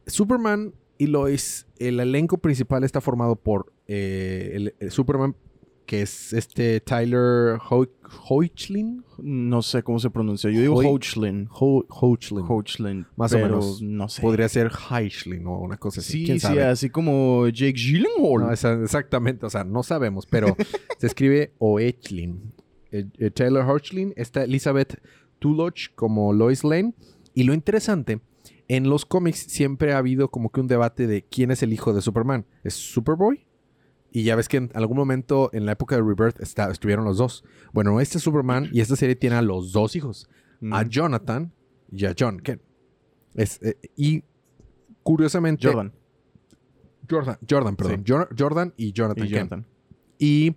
Superman 0.06 0.74
y 0.98 1.06
Lois, 1.06 1.66
el 1.78 2.00
elenco 2.00 2.38
principal 2.38 2.82
está 2.84 3.00
formado 3.00 3.36
por 3.36 3.72
eh, 3.86 4.50
el, 4.54 4.74
el 4.80 4.90
Superman, 4.90 5.36
que 5.86 6.02
es 6.02 6.32
este 6.32 6.80
Tyler 6.80 7.58
Ho 7.70 7.86
Hoechlin. 8.28 9.04
No 9.18 9.62
sé 9.62 9.82
cómo 9.82 9.98
se 9.98 10.10
pronuncia. 10.10 10.50
Yo 10.50 10.60
digo 10.60 10.76
Hoechlin. 10.76 11.48
Ho 11.50 11.84
Hoechlin. 11.88 12.44
Hoechlin. 12.48 13.06
Más 13.16 13.32
o 13.32 13.38
menos. 13.38 13.82
No 13.82 14.08
sé. 14.08 14.22
Podría 14.22 14.48
ser 14.48 14.70
Heichlin 14.90 15.46
o 15.46 15.58
una 15.58 15.76
cosa 15.76 16.00
así. 16.00 16.12
Sí, 16.12 16.24
¿Quién 16.24 16.40
sí, 16.40 16.46
sabe? 16.46 16.64
así 16.64 16.90
como 16.90 17.46
Jake 17.48 17.74
Gyllenhaal. 17.74 18.40
No, 18.40 18.52
esa- 18.52 18.80
exactamente, 18.82 19.46
o 19.46 19.50
sea, 19.50 19.64
no 19.64 19.82
sabemos, 19.82 20.26
pero 20.26 20.56
se 20.98 21.06
escribe 21.06 21.52
Oechlin. 21.58 22.52
Eh, 22.90 23.06
eh, 23.18 23.30
Taylor 23.30 23.68
Hoechlin, 23.68 24.12
está 24.16 24.44
Elizabeth 24.44 25.00
Tuloch 25.38 25.94
como 25.94 26.32
Lois 26.32 26.62
Lane. 26.64 26.94
Y 27.34 27.44
lo 27.44 27.54
interesante, 27.54 28.20
en 28.68 28.88
los 28.88 29.06
cómics 29.06 29.38
siempre 29.38 29.92
ha 29.94 29.98
habido 29.98 30.30
como 30.30 30.50
que 30.50 30.60
un 30.60 30.66
debate 30.68 31.06
de 31.06 31.22
quién 31.22 31.50
es 31.50 31.62
el 31.62 31.72
hijo 31.72 31.92
de 31.94 32.02
Superman. 32.02 32.44
¿Es 32.62 32.74
Superboy? 32.74 33.46
Y 34.12 34.24
ya 34.24 34.36
ves 34.36 34.46
que 34.48 34.58
en 34.58 34.70
algún 34.74 34.96
momento 34.98 35.48
en 35.54 35.64
la 35.66 35.72
época 35.72 35.96
de 35.96 36.02
Rebirth 36.02 36.38
está- 36.40 36.70
estuvieron 36.70 37.04
los 37.04 37.16
dos. 37.16 37.44
Bueno, 37.72 37.98
este 38.00 38.18
Superman 38.18 38.68
y 38.72 38.80
esta 38.80 38.94
serie 38.94 39.16
tiene 39.16 39.36
a 39.36 39.42
los 39.42 39.72
dos 39.72 39.96
hijos. 39.96 40.28
Mm. 40.60 40.72
A 40.74 40.82
Jonathan, 40.86 41.52
y 41.90 42.04
a 42.04 42.14
John 42.18 42.38
Kent. 42.40 42.60
Es, 43.34 43.60
eh, 43.62 43.76
y 43.96 44.22
curiosamente... 45.02 45.66
Jordan. 45.66 45.92
Jordan, 47.10 47.38
Jordan, 47.48 47.76
perdón. 47.76 48.04
Jor- 48.04 48.28
Jordan 48.38 48.74
y 48.76 48.92
Jonathan 48.92 49.26
Y. 49.26 49.28
Jonathan. 49.28 49.66
Y 50.18 50.56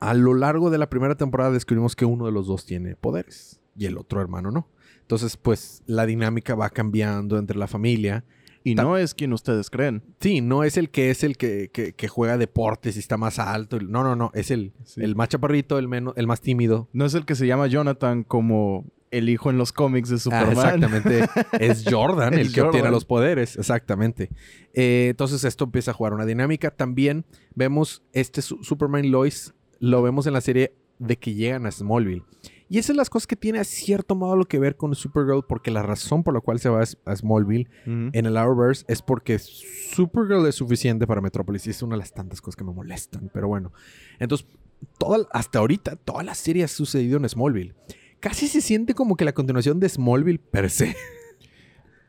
a 0.00 0.14
lo 0.14 0.34
largo 0.34 0.70
de 0.70 0.78
la 0.78 0.90
primera 0.90 1.14
temporada 1.16 1.50
descubrimos 1.52 1.94
que 1.96 2.04
uno 2.04 2.26
de 2.26 2.32
los 2.32 2.46
dos 2.46 2.66
tiene 2.66 2.96
poderes 2.96 3.60
y 3.76 3.86
el 3.86 3.96
otro 3.96 4.20
hermano 4.20 4.50
no. 4.50 4.68
Entonces, 5.00 5.36
pues 5.36 5.82
la 5.86 6.06
dinámica 6.06 6.54
va 6.54 6.70
cambiando 6.70 7.38
entre 7.38 7.56
la 7.58 7.66
familia. 7.68 8.24
Y 8.64 8.74
Ta- 8.74 8.82
no 8.84 8.96
es 8.96 9.14
quien 9.14 9.32
ustedes 9.32 9.70
creen. 9.70 10.02
Sí, 10.20 10.40
no 10.40 10.62
es 10.64 10.76
el 10.76 10.90
que 10.90 11.10
es 11.10 11.24
el 11.24 11.36
que, 11.36 11.70
que- 11.72 11.92
que 11.94 12.08
juega 12.08 12.38
deportes 12.38 12.96
y 12.96 12.98
está 13.00 13.16
más 13.16 13.38
alto. 13.38 13.78
No, 13.80 14.02
no, 14.04 14.14
no. 14.16 14.30
Es 14.34 14.50
el, 14.50 14.72
Sí. 14.84 15.00
el 15.02 15.16
más 15.16 15.28
chaparrito, 15.30 15.78
el, 15.78 15.88
menos, 15.88 16.14
el 16.16 16.26
más 16.26 16.40
tímido. 16.40 16.88
No 16.92 17.04
es 17.04 17.14
el 17.14 17.24
que 17.24 17.34
se 17.34 17.46
llama 17.46 17.66
Jonathan 17.66 18.22
como 18.24 18.84
el 19.10 19.28
hijo 19.28 19.50
en 19.50 19.58
los 19.58 19.72
cómics 19.72 20.08
de 20.08 20.16
Ah, 20.16 20.18
Superman. 20.18 20.52
exactamente. 20.52 21.26
es 21.60 21.84
Jordan 21.90 22.34
el 22.34 22.52
que 22.52 22.62
obtiene 22.62 22.78
Jordan. 22.78 22.92
los 22.92 23.04
poderes. 23.04 23.56
Exactamente. 23.56 24.30
Eh, 24.74 25.08
entonces 25.10 25.44
esto 25.44 25.64
empieza 25.64 25.90
a 25.90 25.94
jugar 25.94 26.14
una 26.14 26.24
dinámica. 26.24 26.70
También 26.70 27.24
vemos 27.54 28.02
este 28.12 28.40
su- 28.42 28.62
Superman 28.62 29.10
Lois, 29.10 29.52
lo 29.80 30.00
vemos 30.02 30.26
en 30.26 30.32
la 30.32 30.40
serie 30.40 30.74
de 30.98 31.18
que 31.18 31.34
llegan 31.34 31.66
a 31.66 31.70
Smallville. 31.72 32.22
Y 32.72 32.78
esas 32.78 32.86
son 32.86 32.96
las 32.96 33.10
cosas 33.10 33.26
que 33.26 33.36
tiene 33.36 33.58
a 33.58 33.64
cierto 33.64 34.14
modo 34.14 34.34
lo 34.34 34.46
que 34.46 34.58
ver 34.58 34.78
con 34.78 34.94
Supergirl, 34.94 35.44
porque 35.46 35.70
la 35.70 35.82
razón 35.82 36.22
por 36.24 36.32
la 36.32 36.40
cual 36.40 36.58
se 36.58 36.70
va 36.70 36.80
a 37.04 37.14
Smallville 37.16 37.68
en 37.84 38.24
el 38.24 38.34
Arrowverse 38.34 38.86
es 38.88 39.02
porque 39.02 39.38
Supergirl 39.38 40.46
es 40.46 40.54
suficiente 40.54 41.06
para 41.06 41.20
Metrópolis 41.20 41.66
y 41.66 41.70
es 41.70 41.82
una 41.82 41.96
de 41.96 41.98
las 41.98 42.14
tantas 42.14 42.40
cosas 42.40 42.56
que 42.56 42.64
me 42.64 42.72
molestan. 42.72 43.30
Pero 43.34 43.46
bueno, 43.46 43.72
entonces, 44.18 44.46
toda, 44.96 45.28
hasta 45.32 45.58
ahorita, 45.58 45.96
toda 45.96 46.22
la 46.22 46.34
serie 46.34 46.64
ha 46.64 46.68
sucedido 46.68 47.18
en 47.18 47.28
Smallville. 47.28 47.74
Casi 48.20 48.48
se 48.48 48.62
siente 48.62 48.94
como 48.94 49.16
que 49.16 49.26
la 49.26 49.34
continuación 49.34 49.78
de 49.78 49.90
Smallville 49.90 50.38
per 50.38 50.70
se. 50.70 50.96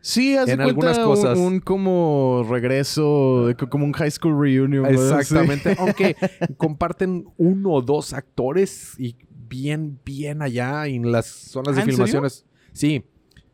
Sí, 0.05 0.36
hace 0.36 0.51
en 0.51 0.60
algunas 0.60 0.98
un- 0.98 1.03
cosas. 1.05 1.38
Un, 1.38 1.60
como 1.62 2.46
regreso, 2.50 3.48
como 3.70 3.86
un 3.86 3.93
high 3.93 4.12
school 4.12 4.38
reunion. 4.38 4.84
¿verdad? 4.84 5.20
Exactamente. 5.22 5.75
Aunque 5.79 6.17
comparten 6.58 7.25
uno 7.38 7.72
o 7.72 7.82
dos 7.82 8.12
actores 8.12 8.96
y 9.00 9.15
bien, 9.54 10.00
bien 10.04 10.42
allá 10.42 10.88
en 10.88 11.12
las 11.12 11.28
zonas 11.28 11.76
de 11.76 11.82
¿Ah, 11.82 11.86
filmaciones. 11.86 12.46
Sí. 12.72 13.04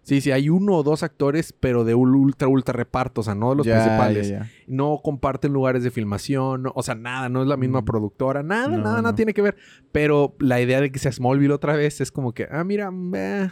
Sí, 0.01 0.21
sí, 0.21 0.31
hay 0.31 0.49
uno 0.49 0.75
o 0.77 0.81
dos 0.83 1.03
actores, 1.03 1.53
pero 1.59 1.83
de 1.83 1.93
un 1.93 2.15
ultra, 2.15 2.47
ultra 2.47 2.73
reparto, 2.73 3.21
o 3.21 3.23
sea, 3.23 3.35
no 3.35 3.49
de 3.51 3.57
los 3.57 3.67
Ya, 3.67 3.75
principales. 3.75 4.29
ya, 4.29 4.39
ya. 4.39 4.51
no 4.65 5.01
comparten 5.03 5.53
lugares 5.53 5.83
de 5.83 5.91
filmación, 5.91 6.63
no- 6.63 6.71
o 6.73 6.81
sea, 6.81 6.95
nada, 6.95 7.29
no 7.29 7.41
es 7.43 7.47
la 7.47 7.57
misma 7.57 7.81
Mm. 7.81 7.85
productora, 7.85 8.41
nada, 8.41 8.69
No, 8.69 8.77
nada, 8.77 8.95
nada 9.01 9.11
no. 9.11 9.15
tiene 9.15 9.33
que 9.35 9.41
ver. 9.43 9.55
Pero 9.91 10.35
la 10.39 10.59
idea 10.61 10.81
de 10.81 10.91
que 10.91 10.97
sea 10.97 11.11
Smallville 11.11 11.51
otra 11.53 11.75
vez 11.75 12.01
es 12.01 12.11
como 12.11 12.33
que, 12.33 12.47
ah, 12.49 12.63
mira, 12.63 12.89
eh, 13.13 13.49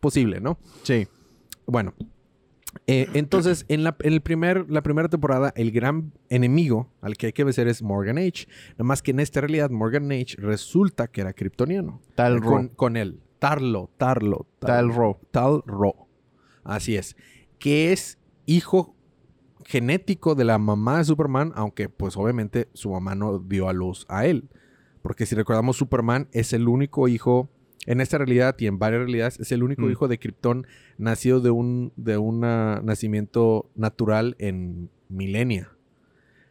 posible, 0.00 0.40
¿no? 0.40 0.58
Sí. 0.82 1.06
Bueno, 1.66 1.94
eh, 2.86 3.08
entonces 3.14 3.64
en, 3.68 3.84
la, 3.84 3.96
en 4.00 4.12
el 4.12 4.20
primer, 4.20 4.70
la 4.70 4.82
primera 4.82 5.08
temporada, 5.08 5.52
el 5.56 5.70
gran 5.72 6.12
enemigo 6.28 6.88
al 7.00 7.16
que 7.16 7.26
hay 7.26 7.32
que 7.32 7.44
vencer 7.44 7.68
es 7.68 7.82
Morgan 7.82 8.18
H. 8.18 8.46
Nada 8.72 8.84
más 8.84 9.02
que 9.02 9.10
en 9.10 9.20
esta 9.20 9.40
realidad, 9.40 9.70
Morgan 9.70 10.10
H. 10.12 10.36
resulta 10.38 11.08
que 11.08 11.20
era 11.20 11.32
kryptoniano. 11.32 12.00
Tal 12.14 12.38
Eh, 12.38 12.40
con, 12.40 12.68
con 12.68 12.96
él. 12.96 13.20
Tarlo, 13.38 13.90
Tarlo, 13.96 14.46
Tal 14.58 14.94
Ro. 14.94 15.18
Tal 15.30 15.62
Ro. 15.66 16.08
Así 16.62 16.96
es. 16.96 17.16
Que 17.58 17.92
es 17.92 18.18
hijo 18.46 18.94
genético 19.64 20.34
de 20.34 20.44
la 20.44 20.58
mamá 20.58 20.98
de 20.98 21.04
Superman, 21.04 21.52
aunque 21.54 21.88
pues 21.88 22.16
obviamente 22.16 22.68
su 22.74 22.90
mamá 22.90 23.14
no 23.14 23.38
dio 23.38 23.68
a 23.68 23.72
luz 23.72 24.04
a 24.08 24.26
él. 24.26 24.50
Porque 25.02 25.24
si 25.26 25.34
recordamos, 25.34 25.76
Superman 25.76 26.28
es 26.32 26.52
el 26.52 26.68
único 26.68 27.08
hijo, 27.08 27.48
en 27.86 28.00
esta 28.00 28.18
realidad 28.18 28.56
y 28.58 28.66
en 28.66 28.78
varias 28.78 29.02
realidades, 29.02 29.40
es 29.40 29.52
el 29.52 29.62
único 29.62 29.82
Mm. 29.82 29.90
hijo 29.90 30.08
de 30.08 30.18
Krypton 30.18 30.66
nacido 30.98 31.40
de 31.40 31.50
un 31.50 31.92
de 31.96 32.18
nacimiento 32.82 33.70
natural 33.74 34.36
en 34.38 34.90
Milenia. 35.08 35.70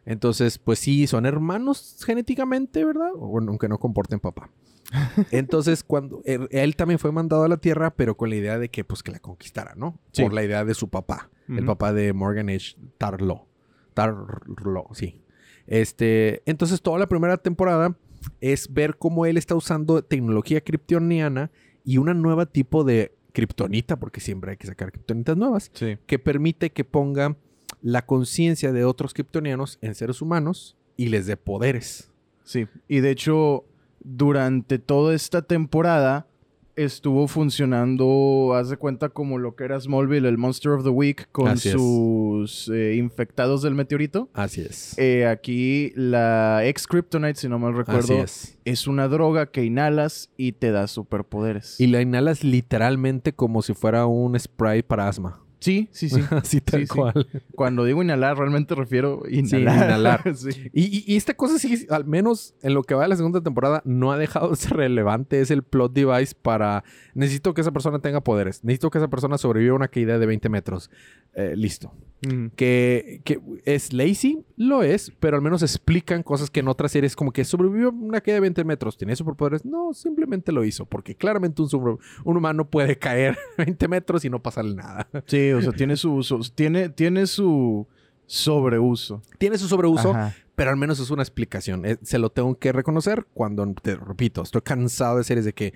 Entonces, 0.06 0.58
pues 0.58 0.78
sí, 0.78 1.06
son 1.06 1.26
hermanos 1.26 2.02
genéticamente, 2.04 2.84
¿verdad? 2.84 3.10
O 3.14 3.28
bueno, 3.28 3.50
aunque 3.50 3.68
no 3.68 3.78
comporten 3.78 4.18
papá. 4.18 4.50
Entonces, 5.30 5.84
cuando 5.84 6.20
él, 6.24 6.48
él 6.50 6.74
también 6.74 6.98
fue 6.98 7.12
mandado 7.12 7.44
a 7.44 7.48
la 7.48 7.58
Tierra, 7.58 7.94
pero 7.94 8.16
con 8.16 8.30
la 8.30 8.36
idea 8.36 8.58
de 8.58 8.70
que, 8.70 8.82
pues, 8.82 9.02
que 9.02 9.12
la 9.12 9.20
conquistara, 9.20 9.74
¿no? 9.76 10.00
Sí. 10.12 10.22
Por 10.22 10.32
la 10.32 10.42
idea 10.42 10.64
de 10.64 10.74
su 10.74 10.88
papá, 10.88 11.30
el 11.48 11.64
papá 11.64 11.92
de 11.92 12.12
Morgan 12.12 12.48
H. 12.48 12.76
Tarlo. 12.98 13.46
Tarlo, 13.94 14.88
sí. 14.92 15.22
Este, 15.66 16.42
entonces, 16.46 16.82
toda 16.82 16.98
la 16.98 17.08
primera 17.08 17.36
temporada 17.36 17.96
es 18.40 18.72
ver 18.72 18.96
cómo 18.96 19.26
él 19.26 19.36
está 19.36 19.54
usando 19.54 20.02
tecnología 20.02 20.60
kryptoniana 20.60 21.50
y 21.84 21.98
una 21.98 22.14
nueva 22.14 22.46
tipo 22.46 22.84
de 22.84 23.12
kriptonita, 23.32 23.96
porque 23.98 24.20
siempre 24.20 24.52
hay 24.52 24.56
que 24.56 24.66
sacar 24.66 24.90
kriptonitas 24.92 25.36
nuevas, 25.36 25.70
Sí. 25.74 25.98
que 26.06 26.18
permite 26.18 26.70
que 26.70 26.84
ponga 26.84 27.36
la 27.82 28.04
conciencia 28.04 28.72
de 28.72 28.84
otros 28.84 29.14
kryptonianos 29.14 29.78
en 29.80 29.94
seres 29.94 30.20
humanos 30.20 30.76
y 30.96 31.06
les 31.06 31.26
dé 31.26 31.36
poderes. 31.36 32.10
Sí. 32.44 32.66
Y 32.88 33.00
de 33.00 33.10
hecho, 33.10 33.64
durante 34.02 34.78
toda 34.78 35.14
esta 35.14 35.42
temporada 35.42 36.26
estuvo 36.84 37.28
funcionando, 37.28 38.52
haz 38.54 38.70
de 38.70 38.76
cuenta, 38.76 39.08
como 39.08 39.38
lo 39.38 39.54
que 39.54 39.64
era 39.64 39.80
Smallville, 39.80 40.28
el 40.28 40.38
Monster 40.38 40.72
of 40.72 40.84
the 40.84 40.90
Week, 40.90 41.28
con 41.32 41.48
Así 41.48 41.70
sus 41.70 42.68
eh, 42.68 42.96
infectados 42.96 43.62
del 43.62 43.74
meteorito. 43.74 44.30
Así 44.32 44.62
es. 44.62 44.98
Eh, 44.98 45.26
aquí 45.26 45.92
la 45.94 46.64
ex 46.64 46.86
Kryptonite, 46.86 47.34
si 47.34 47.48
no 47.48 47.58
mal 47.58 47.76
recuerdo, 47.76 48.22
es. 48.22 48.58
es 48.64 48.86
una 48.86 49.08
droga 49.08 49.46
que 49.46 49.64
inhalas 49.64 50.30
y 50.36 50.52
te 50.52 50.70
da 50.70 50.86
superpoderes. 50.86 51.80
Y 51.80 51.86
la 51.86 52.00
inhalas 52.00 52.44
literalmente 52.44 53.32
como 53.32 53.62
si 53.62 53.74
fuera 53.74 54.06
un 54.06 54.38
spray 54.38 54.82
para 54.82 55.08
asma. 55.08 55.40
Sí, 55.60 55.88
sí, 55.92 56.08
sí. 56.08 56.20
Así 56.30 56.60
tal 56.60 56.80
Sí, 56.80 56.86
sí. 56.86 56.92
cual. 56.98 57.26
Cuando 57.54 57.84
digo 57.84 58.02
inhalar, 58.02 58.38
realmente 58.38 58.74
refiero 58.74 59.22
inhalar. 59.28 59.86
inhalar. 59.88 60.34
Sí. 60.36 60.70
Y, 60.72 60.84
y- 60.98 61.04
y 61.06 61.16
esta 61.16 61.34
cosa 61.34 61.58
sí, 61.58 61.86
al 61.90 62.06
menos 62.06 62.54
en 62.62 62.74
lo 62.74 62.82
que 62.82 62.94
va 62.94 63.02
de 63.02 63.08
la 63.08 63.16
segunda 63.16 63.40
temporada, 63.42 63.82
no 63.84 64.10
ha 64.10 64.16
dejado 64.18 64.50
de 64.50 64.56
ser 64.56 64.72
relevante. 64.78 65.40
Es 65.40 65.50
el 65.50 65.62
plot 65.62 65.92
device 65.92 66.34
para... 66.40 66.82
Necesito 67.14 67.52
que 67.54 67.60
esa 67.60 67.72
persona 67.72 67.98
tenga 68.00 68.22
poderes. 68.22 68.64
Necesito 68.64 68.90
que 68.90 68.98
esa 68.98 69.08
persona 69.08 69.36
sobreviva 69.38 69.72
a 69.72 69.76
una 69.76 69.88
caída 69.88 70.18
de 70.18 70.26
20 70.26 70.48
metros. 70.48 70.90
Eh, 71.34 71.52
listo. 71.56 71.92
Que, 72.54 73.22
que 73.24 73.40
es 73.64 73.94
lazy, 73.94 74.44
lo 74.56 74.82
es, 74.82 75.10
pero 75.20 75.36
al 75.36 75.42
menos 75.42 75.62
explican 75.62 76.22
cosas 76.22 76.50
que 76.50 76.60
en 76.60 76.68
otras 76.68 76.92
series 76.92 77.16
como 77.16 77.32
que 77.32 77.44
sobrevivió 77.46 77.90
una 77.90 78.20
caída 78.20 78.34
de 78.34 78.40
20 78.40 78.64
metros. 78.64 78.98
¿Tenía 78.98 79.16
superpoderes? 79.16 79.64
No, 79.64 79.94
simplemente 79.94 80.52
lo 80.52 80.62
hizo. 80.64 80.84
Porque 80.84 81.14
claramente 81.14 81.62
un, 81.62 81.98
un 82.24 82.36
humano 82.36 82.68
puede 82.68 82.98
caer 82.98 83.38
20 83.58 83.88
metros 83.88 84.24
y 84.26 84.30
no 84.30 84.42
pasarle 84.42 84.74
nada. 84.74 85.08
Sí, 85.26 85.50
o 85.52 85.62
sea, 85.62 85.72
tiene 85.72 85.96
su 85.96 86.12
uso, 86.12 86.40
tiene, 86.54 86.90
tiene 86.90 87.26
su 87.26 87.86
sobreuso. 88.26 89.22
Tiene 89.38 89.56
su 89.58 89.66
sobreuso, 89.66 90.10
Ajá. 90.10 90.34
pero 90.54 90.70
al 90.70 90.76
menos 90.76 91.00
es 91.00 91.10
una 91.10 91.22
explicación. 91.22 91.84
Eh, 91.86 91.96
se 92.02 92.18
lo 92.18 92.30
tengo 92.30 92.58
que 92.58 92.72
reconocer 92.72 93.26
cuando, 93.32 93.66
te 93.82 93.96
repito, 93.96 94.42
estoy 94.42 94.60
cansado 94.60 95.18
de 95.18 95.24
series 95.24 95.44
de 95.46 95.52
que 95.52 95.74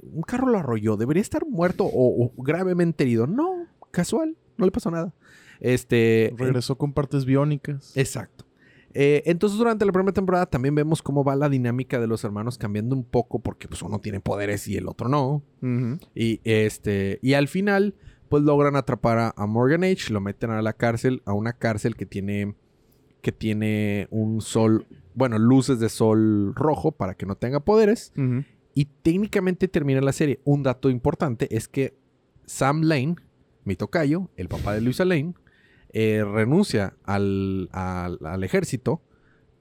un 0.00 0.22
carro 0.22 0.46
lo 0.48 0.58
arrolló, 0.58 0.96
debería 0.96 1.20
estar 1.20 1.46
muerto 1.46 1.84
o, 1.84 2.24
o 2.24 2.42
gravemente 2.42 3.04
herido. 3.04 3.26
No, 3.26 3.66
casual, 3.90 4.36
no 4.56 4.64
le 4.64 4.72
pasó 4.72 4.90
nada. 4.90 5.12
Este, 5.62 6.34
Regresó 6.36 6.76
con 6.76 6.92
partes 6.92 7.24
biónicas. 7.24 7.96
Exacto. 7.96 8.44
Eh, 8.94 9.22
entonces, 9.24 9.56
durante 9.56 9.86
la 9.86 9.92
primera 9.92 10.12
temporada 10.12 10.44
también 10.44 10.74
vemos 10.74 11.00
cómo 11.00 11.24
va 11.24 11.34
la 11.34 11.48
dinámica 11.48 11.98
de 11.98 12.06
los 12.06 12.24
hermanos 12.24 12.58
cambiando 12.58 12.94
un 12.94 13.04
poco 13.04 13.38
porque 13.38 13.66
pues 13.66 13.80
uno 13.80 14.00
tiene 14.00 14.20
poderes 14.20 14.68
y 14.68 14.76
el 14.76 14.86
otro 14.86 15.08
no. 15.08 15.42
Y 16.14 16.40
este 16.44 17.18
y 17.22 17.32
al 17.32 17.48
final 17.48 17.94
pues 18.28 18.42
logran 18.42 18.76
atrapar 18.76 19.18
a, 19.18 19.34
a 19.36 19.46
Morgan 19.46 19.84
H, 19.84 20.12
lo 20.12 20.20
meten 20.20 20.50
a 20.50 20.60
la 20.60 20.74
cárcel, 20.74 21.22
a 21.24 21.32
una 21.32 21.54
cárcel 21.54 21.96
que 21.96 22.04
tiene 22.04 22.54
que 23.22 23.32
tiene 23.32 24.08
un 24.10 24.40
sol, 24.40 24.86
bueno, 25.14 25.38
luces 25.38 25.78
de 25.78 25.88
sol 25.88 26.54
rojo 26.54 26.92
para 26.92 27.14
que 27.14 27.24
no 27.24 27.36
tenga 27.36 27.60
poderes 27.60 28.12
y 28.74 28.86
técnicamente 29.02 29.68
termina 29.68 30.00
la 30.00 30.12
serie. 30.12 30.40
Un 30.44 30.64
dato 30.64 30.90
importante 30.90 31.54
es 31.56 31.68
que 31.68 31.94
Sam 32.46 32.82
Lane, 32.82 33.14
mi 33.64 33.76
tocayo, 33.76 34.28
el 34.36 34.48
papá 34.48 34.74
de 34.74 34.80
Luisa 34.80 35.04
Lane, 35.04 35.34
eh, 35.92 36.24
renuncia 36.24 36.94
al, 37.04 37.68
al- 37.72 38.18
al 38.24 38.44
ejército 38.44 39.02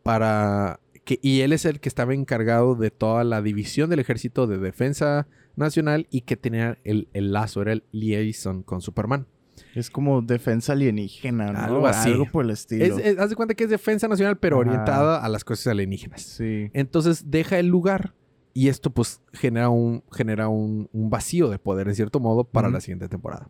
para 0.03 0.79
que 1.03 1.19
y 1.21 1.41
él 1.41 1.53
es 1.53 1.65
el 1.65 1.79
que 1.79 1.89
estaba 1.89 2.13
encargado 2.13 2.75
de 2.75 2.91
toda 2.91 3.23
la 3.23 3.41
división 3.41 3.89
del 3.89 3.99
ejército 3.99 4.47
de 4.47 4.57
defensa 4.57 5.27
nacional 5.55 6.07
y 6.11 6.21
que 6.21 6.37
tenía 6.37 6.77
el, 6.83 7.07
el 7.13 7.33
lazo, 7.33 7.61
era 7.61 7.73
el 7.73 7.83
liaison 7.91 8.63
con 8.63 8.81
Superman. 8.81 9.27
Es 9.75 9.89
como 9.89 10.21
defensa 10.21 10.73
alienígena, 10.73 11.51
¿no? 11.51 11.59
Algo 11.59 11.87
así. 11.87 12.09
Algo 12.11 12.25
por 12.31 12.45
el 12.45 12.51
estilo. 12.51 12.83
Es, 12.85 12.97
es- 13.05 13.19
haz 13.19 13.29
de 13.29 13.35
cuenta 13.35 13.53
que 13.55 13.63
es 13.65 13.69
defensa 13.69 14.07
nacional, 14.07 14.37
pero 14.37 14.59
Ajá. 14.61 14.69
orientada 14.69 15.23
a 15.23 15.29
las 15.29 15.43
cosas 15.43 15.67
alienígenas. 15.67 16.21
Sí. 16.21 16.69
Entonces 16.73 17.29
deja 17.29 17.59
el 17.59 17.67
lugar 17.67 18.13
y 18.53 18.67
esto 18.69 18.89
pues 18.89 19.21
genera 19.33 19.69
un, 19.69 20.03
genera 20.11 20.49
un, 20.49 20.89
un 20.93 21.09
vacío 21.09 21.49
de 21.49 21.59
poder 21.59 21.87
en 21.87 21.95
cierto 21.95 22.19
modo 22.19 22.43
para 22.43 22.69
la 22.69 22.81
siguiente 22.81 23.07
temporada. 23.07 23.49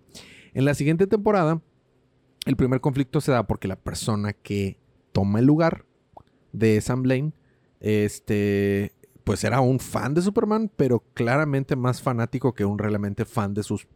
En 0.54 0.66
la 0.66 0.74
siguiente 0.74 1.08
temporada, 1.08 1.62
el 2.46 2.56
primer 2.56 2.82
conflicto 2.82 3.22
se 3.22 3.32
da 3.32 3.46
porque 3.48 3.68
la 3.68 3.76
persona 3.76 4.34
que 4.34 4.80
toma 5.12 5.40
el 5.40 5.46
lugar 5.46 5.86
de 6.54 6.80
Sam 6.82 7.04
Blaine, 7.04 7.34
este, 7.80 8.94
pues 9.24 9.44
era 9.44 9.62
un 9.62 9.80
fan 9.80 10.14
de 10.14 10.22
Superman, 10.22 10.72
pero 10.76 11.04
claramente 11.14 11.76
más 11.76 12.02
fanático 12.02 12.54
que 12.54 12.66
un 12.66 12.78
realmente 12.80 13.26
fan 13.26 13.54
de 13.54 13.64
sus 13.64 13.88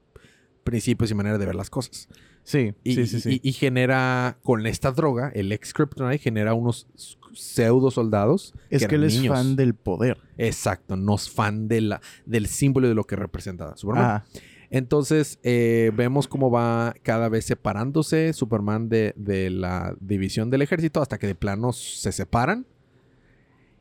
principios 0.63 1.11
y 1.11 1.15
manera 1.15 1.37
de 1.37 1.45
ver 1.45 1.55
las 1.55 1.69
cosas. 1.69 2.07
Sí, 2.43 2.73
Y, 2.83 2.93
sí, 2.95 3.07
sí, 3.07 3.21
sí. 3.21 3.39
y- 3.43 3.49
y 3.49 3.53
genera, 3.53 4.37
con 4.43 4.65
esta 4.67 4.91
droga, 4.91 5.31
el 5.33 5.51
ex 5.51 5.73
Kryptonite 5.73 6.19
genera 6.19 6.53
unos 6.53 6.87
pseudo 7.33 7.89
soldados. 7.91 8.53
es 8.69 8.85
que 8.87 8.95
él 8.95 9.03
es 9.03 9.15
niños. 9.15 9.35
fan 9.35 9.55
del 9.55 9.73
poder. 9.73 10.19
Exacto, 10.37 10.95
no 10.95 11.15
es 11.15 11.29
fan 11.29 11.67
de 11.67 11.81
la, 11.81 12.01
del 12.25 12.45
símbolo 12.47 12.87
de 12.87 12.93
lo 12.95 13.03
que 13.05 13.15
representa 13.15 13.75
Superman. 13.75 14.05
Ah, 14.05 14.25
Entonces, 14.69 15.39
eh, 15.43 15.91
vemos 15.95 16.27
cómo 16.27 16.49
va 16.51 16.93
cada 17.03 17.29
vez 17.29 17.45
separándose 17.45 18.33
Superman 18.33 18.89
de, 18.89 19.13
de 19.15 19.49
la 19.49 19.95
división 19.99 20.49
del 20.49 20.61
ejército 20.61 21.01
hasta 21.01 21.17
que 21.17 21.27
de 21.27 21.35
plano 21.35 21.73
se 21.73 22.11
separan. 22.11 22.65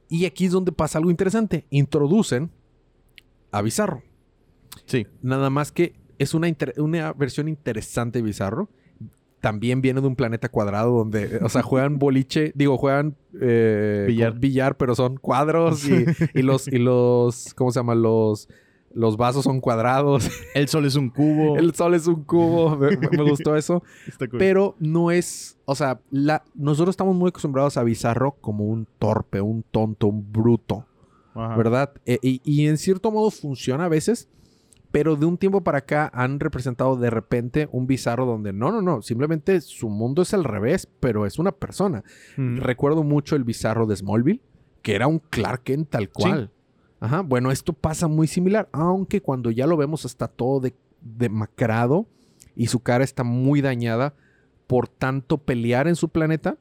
Y 0.08 0.26
aquí 0.26 0.46
es 0.46 0.52
donde 0.52 0.72
pasa 0.72 0.98
algo 0.98 1.10
interesante. 1.10 1.66
Introducen 1.70 2.50
a 3.50 3.62
Bizarro. 3.62 4.02
sí. 4.86 5.06
Nada 5.22 5.50
más 5.50 5.72
que 5.72 5.94
es 6.18 6.34
una, 6.34 6.48
una 6.76 7.12
versión 7.12 7.48
interesante 7.48 8.18
de 8.18 8.22
Bizarro. 8.22 8.68
También 9.40 9.82
viene 9.82 10.00
de 10.00 10.06
un 10.06 10.16
planeta 10.16 10.48
cuadrado 10.48 10.96
donde, 10.96 11.38
o 11.42 11.48
sea, 11.48 11.62
juegan 11.62 11.98
boliche, 12.00 12.52
digo, 12.54 12.78
juegan 12.78 13.16
eh, 13.40 14.04
Billar. 14.08 14.38
billar, 14.38 14.76
pero 14.76 14.94
son 14.94 15.16
cuadros 15.18 15.86
y, 15.86 16.06
y 16.34 16.42
los, 16.42 16.66
y 16.66 16.78
los, 16.78 17.52
¿cómo 17.54 17.70
se 17.70 17.80
llama? 17.80 17.94
Los, 17.94 18.48
los 18.94 19.16
vasos 19.16 19.44
son 19.44 19.60
cuadrados. 19.60 20.30
El 20.54 20.68
sol 20.68 20.86
es 20.86 20.94
un 20.94 21.10
cubo. 21.10 21.56
El 21.56 21.74
sol 21.74 21.94
es 21.94 22.06
un 22.06 22.24
cubo. 22.24 22.76
Me, 22.76 22.96
me 22.96 23.22
gustó 23.28 23.56
eso. 23.56 23.82
Cool. 24.18 24.38
Pero 24.38 24.76
no 24.78 25.10
es. 25.10 25.58
O 25.64 25.74
sea, 25.74 26.00
la, 26.10 26.44
nosotros 26.54 26.92
estamos 26.92 27.14
muy 27.14 27.28
acostumbrados 27.28 27.76
a 27.76 27.82
Bizarro 27.82 28.32
como 28.40 28.64
un 28.64 28.86
torpe, 28.98 29.40
un 29.40 29.62
tonto, 29.64 30.06
un 30.06 30.32
bruto. 30.32 30.86
Ajá. 31.34 31.56
¿Verdad? 31.56 31.92
E- 32.06 32.18
y, 32.22 32.40
y 32.44 32.66
en 32.68 32.78
cierto 32.78 33.10
modo 33.10 33.30
funciona 33.30 33.86
a 33.86 33.88
veces. 33.88 34.28
Pero 34.92 35.16
de 35.16 35.26
un 35.26 35.36
tiempo 35.38 35.62
para 35.64 35.78
acá 35.78 36.08
han 36.14 36.38
representado 36.38 36.94
de 36.96 37.10
repente 37.10 37.68
un 37.72 37.88
bizarro 37.88 38.26
donde 38.26 38.52
no, 38.52 38.70
no, 38.70 38.80
no. 38.80 39.02
Simplemente 39.02 39.60
su 39.60 39.88
mundo 39.88 40.22
es 40.22 40.32
al 40.34 40.44
revés, 40.44 40.88
pero 41.00 41.26
es 41.26 41.40
una 41.40 41.50
persona. 41.50 42.04
Mm. 42.36 42.58
Recuerdo 42.58 43.02
mucho 43.02 43.34
el 43.34 43.42
bizarro 43.42 43.86
de 43.86 43.96
Smallville, 43.96 44.40
que 44.82 44.94
era 44.94 45.08
un 45.08 45.18
Clark 45.18 45.64
Kent 45.64 45.90
tal 45.90 46.10
cual. 46.10 46.52
Ajá. 47.04 47.20
Bueno, 47.20 47.50
esto 47.50 47.72
pasa 47.72 48.08
muy 48.08 48.26
similar, 48.26 48.68
aunque 48.72 49.20
cuando 49.20 49.50
ya 49.50 49.66
lo 49.66 49.76
vemos 49.76 50.04
está 50.04 50.26
todo 50.28 50.60
de- 50.60 50.74
demacrado 51.00 52.06
y 52.56 52.68
su 52.68 52.80
cara 52.80 53.04
está 53.04 53.24
muy 53.24 53.60
dañada 53.60 54.14
por 54.66 54.88
tanto 54.88 55.38
pelear 55.38 55.86
en 55.88 55.96
su 55.96 56.08
planeta 56.08 56.56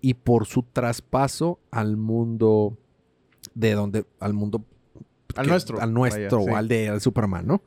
y 0.00 0.14
por 0.14 0.46
su 0.46 0.62
traspaso 0.62 1.58
al 1.70 1.96
mundo 1.96 2.78
de 3.54 3.72
donde 3.72 4.06
al 4.18 4.32
mundo 4.32 4.64
Al 5.36 5.44
que- 5.44 5.50
nuestro. 5.50 5.80
al 5.80 5.92
nuestro 5.92 6.38
Vaya, 6.38 6.44
sí. 6.46 6.50
o 6.52 6.56
al 6.56 6.68
de 6.68 6.88
al 6.88 7.00
Superman, 7.00 7.46
¿no? 7.46 7.62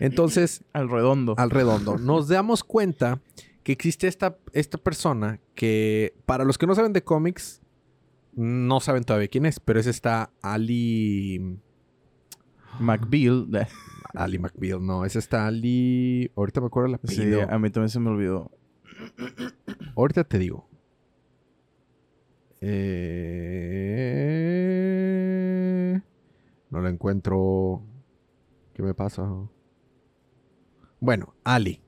Entonces, 0.00 0.64
Al 0.72 0.88
redondo. 0.88 1.34
al 1.36 1.50
redondo. 1.50 1.98
Nos 1.98 2.28
damos 2.28 2.64
cuenta 2.64 3.20
que 3.62 3.72
existe 3.72 4.06
esta, 4.06 4.38
esta 4.52 4.78
persona 4.78 5.40
que, 5.54 6.14
para 6.24 6.44
los 6.44 6.56
que 6.56 6.66
no 6.66 6.74
saben 6.74 6.92
de 6.92 7.02
cómics, 7.02 7.60
no 8.34 8.80
saben 8.80 9.04
todavía 9.04 9.28
quién 9.28 9.44
es, 9.46 9.60
pero 9.60 9.80
es 9.80 9.86
esta 9.86 10.30
Ali. 10.42 11.58
McBeal. 12.80 13.48
Ali 14.14 14.38
McBeal, 14.38 14.84
no, 14.84 15.04
es 15.04 15.16
esta 15.16 15.46
Ali. 15.46 16.30
Ahorita 16.36 16.60
me 16.60 16.68
acuerdo 16.68 16.94
el 16.94 17.00
Sí, 17.08 17.20
apellido. 17.22 17.42
a 17.50 17.58
mí 17.58 17.70
también 17.70 17.90
se 17.90 18.00
me 18.00 18.08
olvidó. 18.10 18.50
Ahorita 19.96 20.24
te 20.24 20.38
digo. 20.38 20.68
Eh, 24.68 26.00
No 26.70 26.80
la 26.80 26.88
encuentro. 26.90 27.82
¿Qué 28.74 28.82
me 28.82 28.94
pasa? 28.94 29.28
Bueno, 31.00 31.34
Ali. 31.44 31.82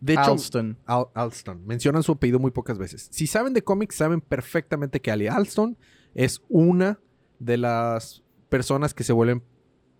De 0.00 0.12
hecho, 0.14 0.32
Alston. 0.32 0.76
Al- 0.86 1.06
Alston. 1.14 1.64
Mencionan 1.66 2.02
su 2.02 2.12
apellido 2.12 2.38
muy 2.38 2.50
pocas 2.50 2.78
veces. 2.78 3.08
Si 3.10 3.26
saben 3.26 3.54
de 3.54 3.62
cómics, 3.62 3.94
saben 3.96 4.20
perfectamente 4.20 5.00
que 5.00 5.10
Ali 5.10 5.26
Alston 5.28 5.76
es 6.14 6.42
una 6.48 7.00
de 7.38 7.56
las 7.56 8.22
personas 8.48 8.92
que 8.94 9.02
se 9.04 9.12
vuelven 9.12 9.42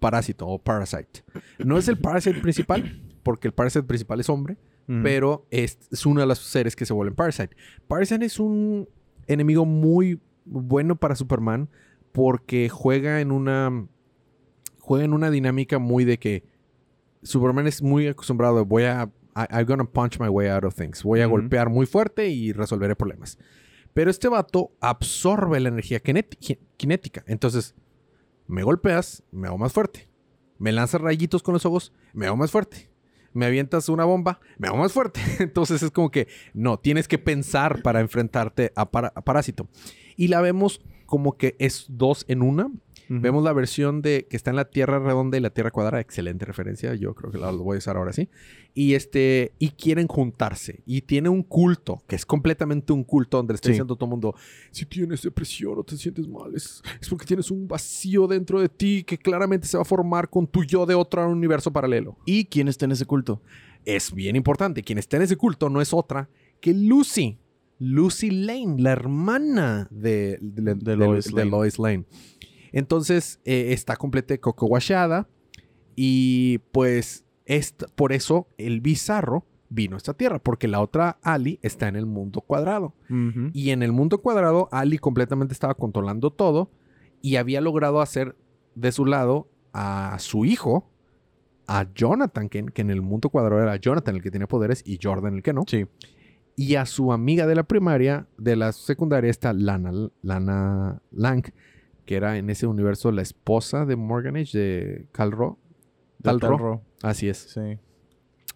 parásito 0.05 0.47
o 0.47 0.59
parasite. 0.59 1.25
No 1.59 1.79
es 1.79 1.88
el 1.88 1.97
parasite 1.99 2.40
principal, 2.40 3.01
porque 3.23 3.49
el 3.49 3.55
parasite 3.55 3.85
principal 3.87 4.21
es 4.21 4.29
hombre, 4.29 4.59
Mm. 4.87 5.03
pero 5.03 5.47
es, 5.51 5.79
es 5.90 6.05
uno 6.05 6.21
de 6.21 6.27
los 6.27 6.38
seres 6.40 6.77
que 6.77 6.85
se 6.85 6.93
vuelven 6.93 7.14
parasite. 7.14 7.57
Parasite 7.88 8.23
es 8.27 8.38
un 8.38 8.87
enemigo 9.27 9.64
muy 9.64 10.21
bueno 10.45 10.97
para 10.97 11.14
Superman 11.17 11.71
porque 12.12 12.69
juega 12.69 13.23
en 13.23 13.31
una 13.33 13.87
juega 14.81 15.07
en 15.07 15.14
una 15.14 15.31
dinámica 15.31 15.79
muy 15.79 16.05
de 16.05 16.19
que 16.19 16.45
Superman 17.23 17.67
es 17.67 17.81
muy 17.83 18.07
acostumbrado 18.09 18.57
de 18.59 18.64
voy 18.64 18.83
a 18.83 19.11
I- 19.37 19.47
I'm 19.51 19.64
gonna 19.67 19.85
punch 19.90 20.21
my 20.21 20.29
way 20.29 20.49
out 20.49 20.64
of 20.64 20.75
things. 20.75 21.03
Voy 21.03 21.23
a 21.23 21.27
Ujú. 21.27 21.37
golpear 21.38 21.71
muy 21.71 21.87
fuerte 21.87 22.29
y 22.29 22.53
resolveré 22.53 22.95
problemas. 22.95 23.38
Pero 23.95 24.11
este 24.11 24.29
vato 24.29 24.73
absorbe 24.81 25.59
la 25.61 25.71
energía 25.71 26.03
kinet- 26.03 26.37
ki- 26.38 26.59
cinética. 26.79 27.25
Entonces, 27.27 27.75
me 28.46 28.62
golpeas, 28.62 29.22
me 29.30 29.48
hago 29.48 29.59
más 29.59 29.72
fuerte. 29.72 30.09
Me 30.59 30.72
lanzas 30.72 31.00
rayitos 31.00 31.42
con 31.42 31.54
los 31.54 31.66
ojos, 31.66 31.92
me 32.12 32.26
hago 32.26 32.37
más 32.37 32.50
fuerte. 32.50 32.90
Me 33.33 33.46
avientas 33.46 33.88
una 33.88 34.04
bomba, 34.04 34.40
me 34.59 34.68
hago 34.68 34.76
más 34.76 34.92
fuerte. 34.92 35.20
Entonces 35.40 35.83
es 35.83 35.90
como 35.90 36.11
que 36.11 36.28
no, 36.52 36.78
tienes 36.78 37.09
que 37.09 37.18
pensar 37.18 37.83
para 37.83 38.00
enfrentarte 38.00 38.72
a, 38.76 38.90
Parásito. 38.90 39.68
Y 40.16 40.28
la 40.28 40.40
vemos 40.40 40.80
como 41.07 41.37
que 41.37 41.57
es 41.59 41.87
dos 41.88 42.24
en 42.28 42.42
una. 42.42 42.70
Vemos 43.09 43.45
la 43.45 43.53
versión 43.53 44.01
de 44.03 44.27
que 44.29 44.37
está 44.37 44.51
en 44.51 44.57
la 44.57 44.64
Tierra 44.64 44.99
redonda 44.99 45.37
y 45.37 45.40
la 45.40 45.51
Tierra 45.51 45.71
cuadrada. 45.71 46.01
Excelente 46.01 46.45
referencia. 46.45 46.95
Yo 46.95 47.14
creo 47.14 47.31
que 47.31 47.38
la 47.38 47.53
lo 47.53 47.62
voy 47.62 47.77
a 47.77 47.79
usar 47.79 47.97
ahora 47.97 48.12
sí. 48.12 48.29
Y 48.73 48.95
este, 48.95 49.53
y 49.59 49.71
quieren 49.71 50.07
juntarse. 50.09 50.83
Y 50.87 51.03
tiene 51.03 51.29
un 51.29 51.43
culto, 51.43 52.03
que 52.07 52.17
es 52.17 52.25
completamente 52.27 52.93
un 52.93 53.05
culto 53.05 53.37
donde 53.37 53.53
le 53.53 53.57
está 53.57 53.67
Sí. 53.69 53.73
diciendo 53.73 53.95
a 53.95 53.97
todo 53.97 54.07
el 54.07 54.11
mundo: 54.11 54.35
si 54.71 54.87
tienes 54.87 55.23
depresión 55.23 55.79
o 55.79 55.85
te 55.85 55.97
sientes 55.97 56.27
mal, 56.27 56.55
es, 56.55 56.83
es 57.01 57.09
porque 57.09 57.27
tienes 57.27 57.51
un 57.51 57.69
vacío 57.69 58.27
dentro 58.27 58.61
de 58.61 58.69
ti 58.69 59.05
que 59.05 59.19
claramente 59.19 59.67
se 59.69 59.77
va 59.77 59.83
a 59.83 59.87
formar 59.87 60.29
con 60.31 60.47
tu 60.47 60.64
yo 60.64 60.87
de 60.87 60.95
otro 60.95 61.29
universo 61.29 61.73
paralelo. 61.73 62.17
¿Y 62.25 62.47
quién 62.47 62.69
está 62.69 62.85
en 62.87 62.93
ese 62.93 63.05
culto? 63.07 63.43
Es 63.85 64.12
bien 64.14 64.35
importante. 64.35 64.83
Quien 64.83 64.99
está 64.99 65.19
en 65.19 65.25
ese 65.25 65.37
culto 65.37 65.69
no 65.69 65.81
es 65.81 65.93
otra 65.93 66.29
que 66.61 66.73
Lucy. 66.73 67.38
Lucy 67.81 68.31
Lane, 68.31 68.77
la 68.79 68.93
hermana 68.93 69.88
de, 69.90 70.38
de, 70.40 70.75
De 70.77 70.97
Lois 70.97 71.25
de 71.27 71.33
Lane. 71.33 71.51
Lois 71.51 71.79
Lane. 71.79 72.05
Entonces 72.75 73.39
eh, 73.45 73.73
está 73.73 73.95
completa 73.95 74.37
coco 74.39 74.67
guachada 74.67 75.29
y 75.95 76.59
pues 76.73 77.25
es 77.45 77.73
por 77.95 78.13
eso 78.13 78.49
el 78.59 78.81
bizarro 78.81 79.47
vino 79.69 79.95
a 79.95 79.99
esta 79.99 80.15
tierra, 80.15 80.41
porque 80.41 80.67
la 80.67 80.81
otra 80.81 81.19
Ali 81.23 81.61
está 81.63 81.87
en 81.87 81.95
el 81.95 82.05
mundo 82.05 82.41
cuadrado. 82.41 82.93
Y 83.53 83.71
en 83.71 83.85
el 83.85 83.93
mundo 83.93 84.21
cuadrado, 84.21 84.69
Ali 84.73 84.99
completamente 84.99 85.53
estaba 85.53 85.75
controlando 85.75 86.33
todo 86.33 86.73
y 87.23 87.37
había 87.37 87.61
logrado 87.61 88.01
hacer 88.01 88.37
de 88.75 88.91
su 88.91 89.07
lado 89.07 89.49
a 89.73 90.17
su 90.19 90.45
hijo, 90.45 90.91
a 91.69 91.87
Jonathan, 91.95 92.49
que, 92.49 92.65
que 92.67 92.83
en 92.83 92.91
el 92.91 93.03
mundo 93.03 93.31
cuadrado 93.31 93.63
era 93.63 93.77
Jonathan 93.77 94.17
el 94.17 94.23
que 94.23 94.33
tenía 94.33 94.49
poderes 94.49 94.83
y 94.85 94.99
Jordan 95.01 95.37
el 95.37 95.43
que 95.45 95.53
no. 95.53 95.63
Sí. 95.69 95.87
Y 96.57 96.75
a 96.75 96.87
su 96.87 97.13
amiga 97.13 97.47
de 97.47 97.55
la 97.55 97.63
primaria, 97.63 98.27
de 98.37 98.57
la 98.57 98.73
secundaria, 98.73 99.31
está 99.31 99.53
Lana, 99.53 99.93
Lana 100.23 101.03
Lang, 101.13 101.45
que 102.05 102.17
era 102.17 102.37
en 102.38 102.51
ese 102.51 102.67
universo 102.67 103.11
la 103.12 103.23
esposa 103.23 103.85
de 103.87 103.97
Morgan 103.97 104.37
Age, 104.37 104.59
de 104.59 105.07
Calro. 105.12 105.59
Talro. 106.23 106.83
Así 107.03 107.29
es. 107.29 107.38
Sí. 107.38 107.79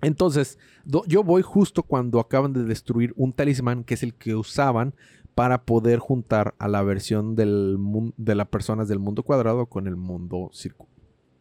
Entonces, 0.00 0.58
do- 0.84 1.04
yo 1.06 1.22
voy 1.24 1.42
justo 1.42 1.82
cuando 1.82 2.20
acaban 2.20 2.52
de 2.52 2.64
destruir 2.64 3.12
un 3.16 3.32
talismán 3.32 3.84
que 3.84 3.94
es 3.94 4.02
el 4.02 4.14
que 4.14 4.34
usaban 4.34 4.94
para 5.34 5.64
poder 5.64 5.98
juntar 5.98 6.54
a 6.58 6.66
la 6.68 6.82
versión 6.82 7.34
del 7.36 7.76
de 8.16 8.34
las 8.34 8.48
personas 8.48 8.88
del 8.88 8.98
mundo 8.98 9.22
cuadrado 9.22 9.66
con 9.66 9.86
el 9.86 9.96
mundo 9.96 10.50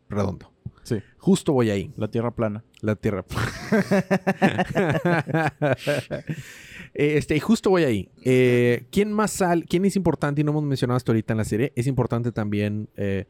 redondo. 0.09 0.51
Sí. 0.83 0.97
Justo 1.17 1.51
voy 1.53 1.69
ahí, 1.69 1.91
La 1.97 2.07
tierra 2.09 2.31
plana. 2.31 2.63
la 2.81 2.95
Tierra. 2.95 3.25
este, 6.93 7.35
y 7.35 7.39
justo 7.39 7.69
voy 7.69 7.83
ahí. 7.83 8.09
Eh, 8.23 8.85
¿Quién 8.91 9.11
más 9.11 9.31
sale? 9.31 9.65
¿Quién 9.65 9.85
es 9.85 9.95
importante 9.95 10.41
y 10.41 10.43
no 10.43 10.51
hemos 10.51 10.63
mencionado 10.63 10.97
hasta 10.97 11.11
ahorita 11.11 11.33
en 11.33 11.37
la 11.37 11.45
serie? 11.45 11.73
Es 11.75 11.87
importante 11.87 12.31
también 12.31 12.89
eh, 12.95 13.25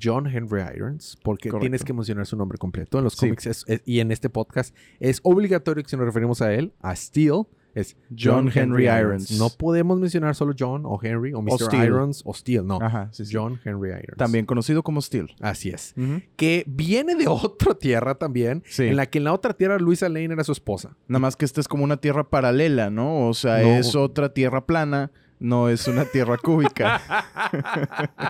John 0.00 0.26
Henry 0.26 0.62
Irons, 0.76 1.18
porque 1.22 1.48
Correcto. 1.48 1.62
tienes 1.64 1.84
que 1.84 1.92
mencionar 1.92 2.26
su 2.26 2.36
nombre 2.36 2.56
completo. 2.58 2.98
En 2.98 3.04
los 3.04 3.14
Sí. 3.14 3.20
cómics 3.26 3.46
es- 3.46 3.64
es- 3.66 3.82
y 3.84 4.00
en 4.00 4.12
este 4.12 4.30
podcast 4.30 4.74
es 5.00 5.20
obligatorio 5.22 5.82
que 5.82 5.90
si 5.90 5.96
nos 5.96 6.06
referimos 6.06 6.40
a 6.40 6.54
él, 6.54 6.72
a 6.80 6.94
Steel, 6.96 7.42
es 7.74 7.96
John, 8.18 8.50
Henry, 8.54 8.84
Irons. 8.88 9.30
No 9.38 9.48
podemos 9.50 9.98
mencionar 9.98 10.34
solo 10.34 10.54
John 10.58 10.82
o 10.84 10.98
Henry 11.02 11.32
o 11.32 11.40
Mr. 11.42 11.58
Steel. 11.66 11.84
Irons 11.84 12.22
o 12.24 12.34
Steel, 12.34 12.66
no. 12.66 12.78
Ajá, 12.82 13.08
sí, 13.12 13.24
sí. 13.24 13.32
John 13.34 13.58
Henry 13.64 13.90
Irons. 13.90 14.16
También 14.18 14.44
conocido 14.46 14.82
como 14.82 15.00
Steel. 15.00 15.34
Así 15.40 15.70
es. 15.70 15.94
Que 16.36 16.64
viene 16.66 17.14
de 17.14 17.28
otra 17.28 17.74
tierra 17.74 18.14
también, 18.16 18.62
Sí. 18.66 18.84
en 18.88 18.96
la 18.96 19.06
que 19.06 19.18
en 19.18 19.24
la 19.24 19.32
otra 19.32 19.54
tierra 19.54 19.78
Luisa 19.78 20.08
Lane 20.08 20.32
era 20.34 20.44
su 20.44 20.52
esposa. 20.52 20.96
Nada 21.08 21.20
más 21.20 21.36
que 21.36 21.44
esta 21.44 21.60
es 21.60 21.68
como 21.68 21.84
una 21.84 21.96
tierra 21.96 22.28
paralela, 22.28 22.90
¿no? 22.90 23.26
O 23.28 23.34
sea, 23.34 23.58
No. 23.62 23.68
es 23.68 23.94
otra 23.94 24.32
tierra 24.34 24.66
plana 24.66 25.10
no 25.38 25.68
es 25.68 25.88
una 25.88 26.04
tierra 26.04 26.38
cúbica. 26.38 27.00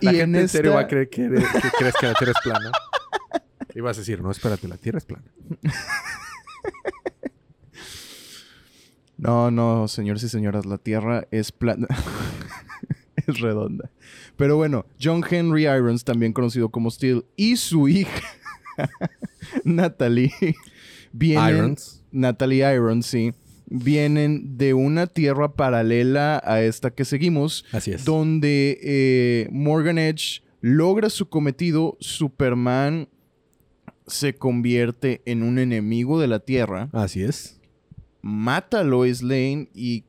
La 0.00 0.12
gente 0.12 0.40
en 0.40 0.48
serio 0.48 0.74
va 0.74 0.80
a 0.80 0.86
creer 0.88 1.08
que, 1.08 1.24
eres- 1.26 1.44
que 1.62 1.68
crees 1.78 1.94
que 2.00 2.06
la 2.06 2.14
Tierra 2.14 2.32
es 2.36 2.40
plana. 2.42 2.72
Y 3.76 3.80
vas 3.80 3.96
a 3.96 4.00
decir, 4.00 4.20
no, 4.20 4.28
espérate, 4.32 4.66
la 4.66 4.76
Tierra 4.76 4.98
es 4.98 5.04
plana. 5.04 5.24
No, 9.20 9.50
no, 9.50 9.86
señores 9.86 10.22
y 10.22 10.28
señoras, 10.30 10.64
la 10.64 10.78
Tierra 10.78 11.26
es 11.30 11.52
plana. 11.52 11.86
es 13.26 13.40
redonda. 13.40 13.90
Pero 14.36 14.56
bueno, 14.56 14.86
John 15.00 15.22
Henry 15.28 15.64
Irons, 15.64 16.04
también 16.04 16.32
conocido 16.32 16.70
como 16.70 16.90
Steel, 16.90 17.26
y 17.36 17.56
su 17.56 17.88
hija, 17.88 18.22
Natalie, 19.64 20.32
vienen... 21.12 21.56
Irons. 21.56 22.02
Natalie 22.12 22.74
Irons, 22.74 23.06
sí. 23.06 23.34
Vienen 23.66 24.56
de 24.56 24.74
una 24.74 25.06
tierra 25.06 25.52
paralela 25.52 26.42
a 26.44 26.62
esta 26.62 26.90
que 26.90 27.04
seguimos, 27.04 27.66
Así 27.72 27.92
es. 27.92 28.04
donde 28.04 28.80
eh, 28.82 29.48
Morgan 29.52 29.98
Edge 29.98 30.42
logra 30.60 31.10
su 31.10 31.28
cometido, 31.28 31.96
Superman 32.00 33.08
se 34.06 34.34
convierte 34.34 35.22
en 35.24 35.42
un 35.42 35.58
enemigo 35.58 36.18
de 36.18 36.26
la 36.26 36.40
Tierra, 36.40 36.88
Así 36.92 37.22
es. 37.22 37.59
Mata 38.22 38.80
a 38.80 38.84
Lois 38.84 39.22
Lane 39.22 39.68
y 39.74 40.04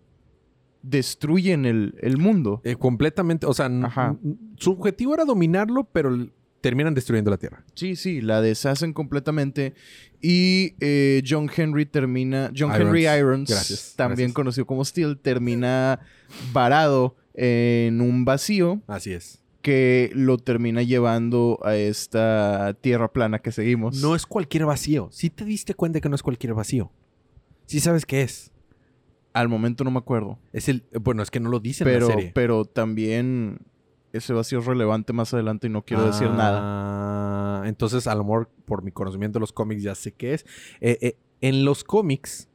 destruyen 0.84 1.66
el, 1.66 1.96
el 2.02 2.18
mundo. 2.18 2.62
Eh, 2.64 2.76
completamente, 2.76 3.46
o 3.46 3.54
sea, 3.54 3.68
Ajá. 3.84 4.18
su 4.58 4.72
objetivo 4.72 5.14
era 5.14 5.26
dominarlo, 5.26 5.84
pero 5.92 6.28
terminan 6.62 6.94
destruyendo 6.94 7.32
la 7.32 7.38
Tierra. 7.38 7.64
Sí, 7.76 7.96
sí, 7.96 8.22
la 8.22 8.42
deshacen 8.42 8.94
completamente. 8.94 9.74
Y 10.22 10.76
eh, 10.80 11.24
John 11.28 11.50
Henry 11.56 11.86
termina. 11.86 12.52
John 12.56 12.70
Irons. 12.76 12.82
Henry 12.88 13.08
Irons, 13.08 13.50
Gracias, 13.50 13.94
también 13.96 14.28
gracias. 14.30 14.36
conocido 14.36 14.66
como 14.68 14.86
Steel, 14.86 15.18
termina 15.18 16.00
varado 16.54 17.16
en 17.34 18.02
un 18.02 18.26
vacío 18.26 18.82
Así 18.88 19.14
es. 19.14 19.42
que 19.62 20.12
lo 20.14 20.38
termina 20.38 20.84
llevando 20.84 21.60
a 21.64 21.76
esta 21.76 22.76
tierra 22.82 23.12
plana 23.12 23.40
que 23.40 23.52
seguimos. 23.52 24.02
No 24.02 24.16
es 24.16 24.26
cualquier 24.26 24.66
vacío. 24.66 25.10
Si 25.12 25.30
te 25.30 25.46
diste 25.46 25.74
cuenta 25.74 26.02
que 26.02 26.10
no 26.10 26.16
es 26.16 26.24
cualquier 26.24 26.54
vacío. 26.54 26.92
Sí 27.72 27.80
sabes 27.80 28.06
qué 28.06 28.22
es. 28.22 28.52
Al 29.34 29.48
momento 29.48 29.84
no 29.84 29.92
me 29.92 29.98
acuerdo. 30.00 30.40
Es 30.52 30.68
el, 30.70 30.84
bueno, 31.02 31.24
es 31.24 31.32
que 31.32 31.40
no 31.40 31.50
lo 31.50 31.60
dicen 31.60 31.88
en 31.88 31.94
Pero, 31.94 32.08
la 32.10 32.14
serie. 32.16 32.32
pero 32.36 32.66
también 32.66 33.60
ese 34.14 34.34
vacío 34.34 34.60
es 34.60 34.66
relevante 34.66 35.14
más 35.14 35.34
adelante 35.34 35.68
y 35.68 35.70
no 35.70 35.84
quiero 35.86 36.06
decir 36.06 36.30
nada. 36.30 36.60
Ah, 36.62 37.64
Entonces, 37.66 38.08
a 38.08 38.16
lo 38.16 38.24
mejor, 38.24 38.50
por 38.66 38.84
mi 38.84 38.92
conocimiento 38.92 39.40
de 39.40 39.42
los 39.42 39.54
cómics, 39.54 39.84
ya 39.84 39.96
sé 39.96 40.12
qué 40.12 40.34
es. 40.34 40.46
Eh, 40.82 40.98
eh, 41.02 41.18
en 41.40 41.64
los 41.64 41.84
cómics, 41.86 42.50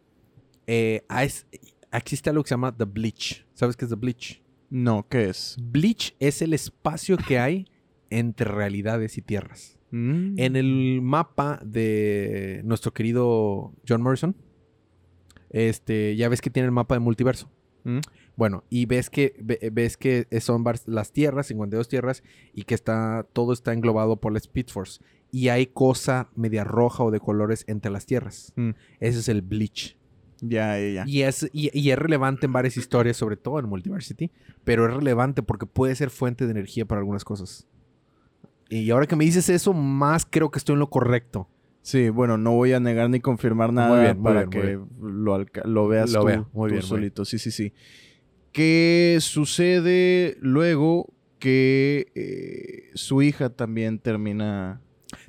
eh, 0.66 1.02
ah, 1.08 1.24
es- 1.24 1.46
existe 1.92 2.28
algo 2.28 2.42
que 2.42 2.48
se 2.48 2.52
llama 2.54 2.76
The 2.76 2.84
Bleach. 2.84 3.46
¿Sabes 3.54 3.74
qué 3.76 3.86
es 3.86 3.90
The 3.90 3.96
Bleach? 3.96 4.42
No, 4.68 5.06
¿qué 5.08 5.30
es? 5.30 5.56
Bleach 5.62 6.14
es 6.18 6.42
el 6.42 6.52
espacio 6.52 7.16
que 7.16 7.38
hay 7.38 7.66
entre 8.10 8.50
realidades 8.50 9.16
y 9.16 9.22
tierras. 9.22 9.78
Mm. 9.92 10.38
En 10.38 10.56
el 10.56 11.00
mapa 11.02 11.60
de 11.64 12.60
nuestro 12.64 12.92
querido 12.92 13.72
John 13.88 14.02
Morrison, 14.02 14.36
este, 15.56 16.16
ya 16.16 16.28
ves 16.28 16.40
que 16.42 16.50
tiene 16.50 16.66
el 16.66 16.72
mapa 16.72 16.94
de 16.94 17.00
multiverso. 17.00 17.50
Mm. 17.84 18.00
Bueno, 18.36 18.64
y 18.68 18.84
ves 18.84 19.08
que 19.08 19.34
ve- 19.40 19.70
ves 19.72 19.96
que 19.96 20.26
son 20.40 20.62
las 20.86 21.12
tierras, 21.12 21.46
52 21.46 21.88
tierras, 21.88 22.22
y 22.52 22.64
que 22.64 22.74
está 22.74 23.26
todo 23.32 23.52
está 23.54 23.72
englobado 23.72 24.16
por 24.20 24.32
la 24.32 24.38
Speed 24.38 24.66
Force. 24.68 25.00
Y 25.32 25.48
hay 25.48 25.66
cosa 25.66 26.28
media 26.36 26.62
roja 26.64 27.02
o 27.04 27.10
de 27.10 27.20
colores 27.20 27.64
entre 27.68 27.90
las 27.90 28.04
tierras. 28.04 28.52
Mm. 28.56 28.70
Ese 29.00 29.18
es 29.20 29.28
el 29.28 29.40
bleach. 29.42 29.96
Ya, 30.42 30.78
ya, 30.78 30.88
ya. 30.90 31.04
Y 31.06 31.22
es, 31.22 31.48
y, 31.54 31.70
y 31.78 31.90
es 31.90 31.98
relevante 31.98 32.44
en 32.44 32.52
varias 32.52 32.76
historias, 32.76 33.16
sobre 33.16 33.38
todo 33.38 33.58
en 33.58 33.66
Multiversity. 33.66 34.30
Pero 34.64 34.86
es 34.86 34.92
relevante 34.94 35.42
porque 35.42 35.64
puede 35.64 35.94
ser 35.94 36.10
fuente 36.10 36.44
de 36.44 36.50
energía 36.50 36.84
para 36.84 36.98
algunas 36.98 37.24
cosas. 37.24 37.66
Y 38.68 38.90
ahora 38.90 39.06
que 39.06 39.16
me 39.16 39.24
dices 39.24 39.48
eso, 39.48 39.72
más 39.72 40.26
creo 40.28 40.50
que 40.50 40.58
estoy 40.58 40.74
en 40.74 40.80
lo 40.80 40.90
correcto. 40.90 41.48
Sí, 41.86 42.08
bueno, 42.08 42.36
no 42.36 42.50
voy 42.50 42.72
a 42.72 42.80
negar 42.80 43.08
ni 43.10 43.20
confirmar 43.20 43.72
nada 43.72 43.90
Muy 43.94 44.00
bien, 44.00 44.16
muy 44.18 44.24
para 44.24 44.46
bien, 44.46 44.50
que 44.50 44.80
lo, 45.00 45.86
veas 45.86 46.10
Lo 46.10 46.18
tú, 46.22 46.26
veo, 46.26 46.48
muy 46.52 46.68
tú 46.68 46.74
bien, 46.74 46.82
muy 46.82 46.82
solito. 46.82 47.24
Sí, 47.24 47.38
sí, 47.38 47.52
sí. 47.52 47.72
¿Qué 48.50 49.18
sucede 49.20 50.36
luego 50.40 51.12
que 51.38 52.10
eh, 52.16 52.90
su 52.96 53.22
hija 53.22 53.50
también 53.50 54.00
termina 54.00 54.80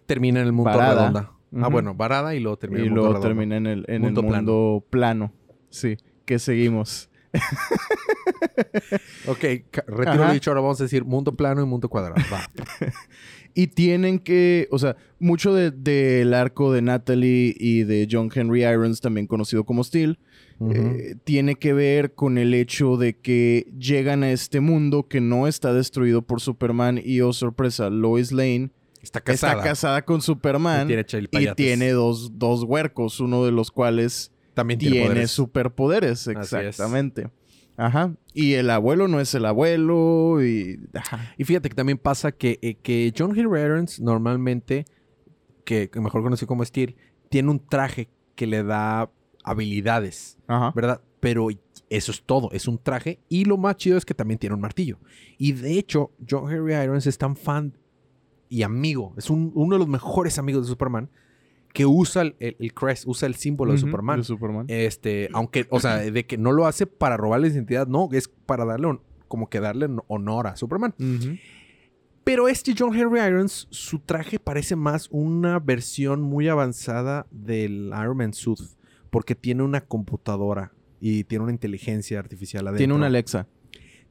Termina 0.08 0.40
en 0.40 0.48
el 0.48 0.52
mundo 0.52 0.72
Varada. 0.72 0.96
redonda. 0.96 1.32
Ah, 1.64 1.68
bueno, 1.70 1.94
varada 1.94 2.34
y 2.34 2.40
luego 2.40 2.58
termina 2.58 2.82
y 2.82 2.88
en 2.88 2.88
el 2.88 2.94
mundo 2.96 3.10
luego 3.12 3.24
termina 3.28 3.56
en 3.58 3.68
el, 3.68 3.86
en 3.88 4.02
Mundo 4.02 4.22
el 4.22 4.28
plano. 4.28 4.52
mundo 4.52 4.86
plano? 4.90 5.34
Sí, 5.70 5.98
que 6.26 6.40
seguimos. 6.40 7.12
Ok, 9.28 9.40
retiro 9.88 10.24
Ajá. 10.24 10.32
dicho, 10.34 10.50
ahora 10.50 10.62
vamos 10.62 10.80
a 10.80 10.84
decir 10.84 11.04
mundo 11.06 11.36
plano 11.36 11.62
y 11.62 11.66
mundo 11.66 11.90
cuadrado. 11.90 12.16
Va. 12.32 12.40
Y 13.60 13.66
tienen 13.68 14.20
que, 14.20 14.68
o 14.70 14.78
sea, 14.78 14.96
mucho 15.18 15.52
de- 15.56 15.72
del 15.72 16.36
arco 16.36 16.72
de 16.72 16.84
Natalie 16.84 17.56
y 17.58 17.84
de 17.86 18.08
John 18.10 18.30
Henry 18.34 18.64
Irons, 18.64 19.02
también 19.02 19.26
conocido 19.26 19.64
como 19.64 19.84
Steel, 19.84 20.20
eh, 20.72 21.16
tiene 21.24 21.56
que 21.56 21.74
ver 21.74 22.14
con 22.14 22.38
el 22.38 22.54
hecho 22.54 22.98
de 22.98 23.18
que 23.18 23.68
llegan 23.80 24.22
a 24.22 24.32
este 24.32 24.60
mundo 24.60 25.08
que 25.08 25.22
no 25.22 25.48
está 25.48 25.74
destruido 25.74 26.22
por 26.22 26.40
Superman 26.40 27.02
y, 27.04 27.22
oh 27.22 27.34
sorpresa, 27.34 27.90
Lois 27.90 28.32
Lane 28.32 28.70
está 29.02 29.22
casada. 29.22 29.54
está 29.54 29.64
casada 29.64 30.02
con 30.06 30.22
Superman 30.22 30.84
Y 30.86 30.88
tiene 30.90 31.02
y 31.02 31.06
chilpayates. 31.06 31.56
tiene 31.56 31.92
dos, 31.94 32.38
dos 32.38 32.64
huercos, 32.64 33.20
uno 33.20 33.44
de 33.44 33.52
los 33.52 33.72
cuales 33.72 34.32
También 34.54 34.80
tiene, 34.80 34.96
tiene, 34.98 35.08
poderes. 35.10 35.32
superpoderes, 35.32 36.28
Así 36.28 36.56
es. 36.58 36.78
Ajá. 37.78 38.14
Y 38.34 38.54
el 38.54 38.70
abuelo 38.70 39.08
no 39.08 39.20
es 39.20 39.34
el 39.36 39.46
abuelo 39.46 40.44
y... 40.44 40.80
ajá. 40.94 41.34
Y 41.38 41.44
fíjate 41.46 41.70
que 41.70 41.76
también 41.76 41.98
pasa 41.98 42.32
que, 42.32 42.60
eh, 42.62 42.76
que 42.76 43.14
John 43.18 43.38
Henry 43.38 43.62
Irons 43.62 44.00
normalmente, 44.02 44.86
que, 45.64 45.90
que 45.90 46.00
mejor 46.02 46.24
conocido 46.24 46.48
como 46.48 46.66
Steel, 46.66 46.96
tiene 47.30 47.50
un 47.52 47.60
traje 47.66 48.10
que 48.36 48.48
le 48.48 48.64
da 48.64 49.10
habilidades, 49.44 50.38
Ajá. 50.48 50.72
¿verdad? 50.76 51.02
Pero 51.20 51.48
eso 51.90 52.12
es 52.12 52.22
todo, 52.24 52.50
es 52.52 52.68
un 52.68 52.78
traje. 52.78 53.20
Y 53.30 53.46
lo 53.46 53.58
más 53.58 53.76
chido 53.78 53.98
es 53.98 54.06
que 54.06 54.14
también 54.14 54.38
tiene 54.40 54.56
un 54.56 54.62
martillo. 54.62 55.00
Y 55.38 55.54
de 55.54 55.78
hecho, 55.80 56.12
John 56.30 56.52
Henry 56.52 56.74
Irons 56.76 57.08
es 57.08 57.18
tan 57.18 57.36
fan 57.36 57.74
y 58.50 58.64
amigo, 58.64 59.14
es 59.18 59.30
un- 59.30 59.52
uno 59.56 59.76
de 59.76 59.80
los 59.80 59.88
mejores 59.88 60.38
amigos 60.40 60.64
de 60.66 60.70
Superman, 60.70 61.10
que 61.78 61.86
usa 61.86 62.24
el, 62.24 62.36
el- 62.40 62.56
el 62.60 62.74
crest, 62.74 63.04
usa 63.06 63.28
el 63.28 63.36
símbolo 63.36 63.72
de 63.74 63.78
Superman. 63.78 64.18
de 64.18 64.24
Superman. 64.24 64.66
Este, 64.68 65.30
aunque, 65.32 65.68
o 65.70 65.80
sea, 65.80 65.98
de 65.98 66.26
que 66.26 66.36
no 66.36 66.52
lo 66.52 66.66
hace 66.66 66.88
para 66.88 67.18
robarle 67.18 67.50
identidad, 67.50 67.86
no, 67.86 68.10
es 68.14 68.30
para 68.48 68.66
darle, 68.66 68.98
como 69.28 69.48
que 69.48 69.60
darle 69.60 69.88
honor 70.08 70.48
a 70.48 70.56
Superman. 70.56 70.96
Pero 72.24 72.48
este 72.50 72.74
John 72.78 72.96
Henry 72.96 73.22
Irons, 73.22 73.68
su 73.70 74.00
traje 74.00 74.40
parece 74.40 74.76
más 74.76 75.08
una 75.12 75.60
versión 75.60 76.22
muy 76.22 76.48
avanzada 76.50 77.26
del 77.32 77.92
Iron 78.02 78.18
Man 78.18 78.34
suit, 78.34 78.60
porque 79.10 79.36
tiene 79.36 79.62
una 79.64 79.82
computadora 79.82 80.74
y 81.00 81.24
tiene 81.26 81.44
una 81.44 81.54
inteligencia 81.54 82.18
artificial 82.20 82.66
adentro. 82.68 82.80
Tiene 82.80 82.94
una 82.96 83.06
Alexa. 83.06 83.48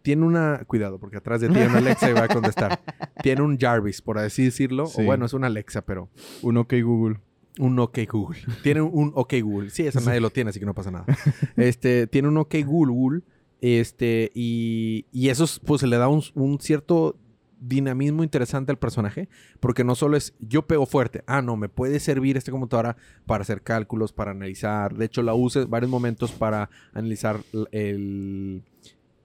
Tiene 0.03 0.25
una, 0.25 0.63
cuidado, 0.69 1.01
porque 1.01 1.17
atrás 1.17 1.41
de 1.41 1.49
ti 1.49 1.59
hay 1.59 1.67
una 1.67 1.79
Alexa 1.79 2.09
y 2.09 2.13
va 2.13 2.23
a 2.25 2.29
contestar. 2.29 2.81
tiene 3.25 3.43
un 3.43 3.59
Jarvis, 3.59 4.01
por 4.01 4.19
así 4.19 4.45
decirlo, 4.45 4.87
Sí. 4.87 5.03
o 5.03 5.05
bueno, 5.05 5.27
es 5.27 5.33
una 5.35 5.49
Alexa, 5.49 5.83
pero 5.85 6.09
Un 6.43 6.59
OK 6.59 6.75
Google. 6.83 7.19
Un 7.59 7.79
OK 7.79 7.99
Google. 8.11 8.39
Tiene 8.63 8.81
un 8.83 9.13
OK 9.15 9.35
Google. 9.43 9.71
Sí, 9.71 9.87
eso 9.87 10.01
nadie 10.01 10.21
lo 10.21 10.31
tiene, 10.31 10.51
así 10.51 10.61
que 10.61 10.67
no 10.67 10.75
pasa 10.75 10.91
nada. 10.91 11.07
Este, 11.57 12.07
tiene 12.07 12.29
un 12.29 12.37
OK 12.39 12.55
Google. 12.65 13.23
Este, 13.61 14.31
y, 14.35 15.07
y 15.13 15.31
eso 15.31 15.45
es, 15.45 15.59
pues 15.61 15.83
le 15.83 15.97
da 15.97 16.09
un, 16.09 16.23
un 16.35 16.61
cierto 16.61 17.17
dinamismo 17.59 18.23
interesante 18.23 18.71
al 18.73 18.79
personaje. 18.79 19.29
Porque 19.61 19.85
no 19.85 19.95
solo 19.95 20.17
es 20.17 20.35
yo 20.41 20.67
pego 20.67 20.87
fuerte. 20.87 21.23
Ah, 21.27 21.43
no, 21.43 21.57
me 21.57 21.69
puede 21.69 22.01
servir 22.01 22.37
esta 22.37 22.53
computadora 22.53 22.97
para 23.27 23.43
hacer 23.43 23.63
cálculos, 23.63 24.13
para 24.13 24.33
analizar. 24.33 24.95
De 24.95 25.07
hecho, 25.07 25.23
la 25.23 25.35
usa 25.35 25.63
en 25.63 25.71
varios 25.71 25.91
momentos 25.91 26.33
para 26.33 26.71
analizar 26.93 27.41
el. 27.73 28.63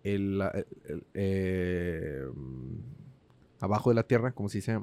el, 0.04 0.42
eh, 1.14 2.26
abajo 3.60 3.90
de 3.90 3.96
la 3.96 4.04
tierra, 4.04 4.32
¿cómo 4.32 4.50
se 4.50 4.58
dice? 4.60 4.80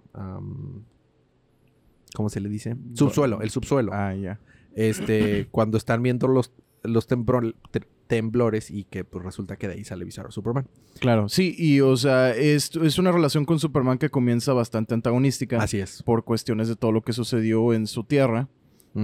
¿Cómo 2.18 2.28
se 2.31 2.40
le 2.40 2.48
dice? 2.48 2.74
Subsuelo, 2.94 3.42
el 3.42 3.50
subsuelo. 3.50 3.92
Ah, 3.94 4.12
ya. 4.12 4.40
Este, 4.74 5.46
cuando 5.52 5.78
están 5.78 6.02
viendo 6.02 6.26
los, 6.26 6.52
los 6.83 7.07
tembro- 7.09 7.54
te- 7.70 7.87
temblores 8.09 8.72
y 8.72 8.83
que 8.83 9.04
pues 9.04 9.24
resulta 9.24 9.57
que 9.57 9.68
de 9.68 9.74
ahí 9.74 9.85
sale 9.85 10.04
Bizarro 10.04 10.33
Superman. 10.33 10.66
Claro, 10.98 11.28
sí, 11.28 11.54
y 11.57 11.81
o 11.81 11.96
sea, 11.96 12.35
es, 12.35 12.74
es 12.74 12.98
una 12.98 13.12
relación 13.12 13.44
con 13.44 13.61
Superman 13.61 13.98
que 13.98 14.11
comienza 14.11 14.52
bastante 14.52 14.94
antagonística 14.94 15.62
Así 15.62 15.78
es. 15.78 16.02
por 16.02 16.24
cuestiones 16.24 16.66
de 16.66 16.74
todo 16.74 16.90
lo 16.90 17.02
que 17.02 17.12
sucedió 17.12 17.72
en 17.72 17.87
su 17.87 18.02
tierra. 18.02 18.48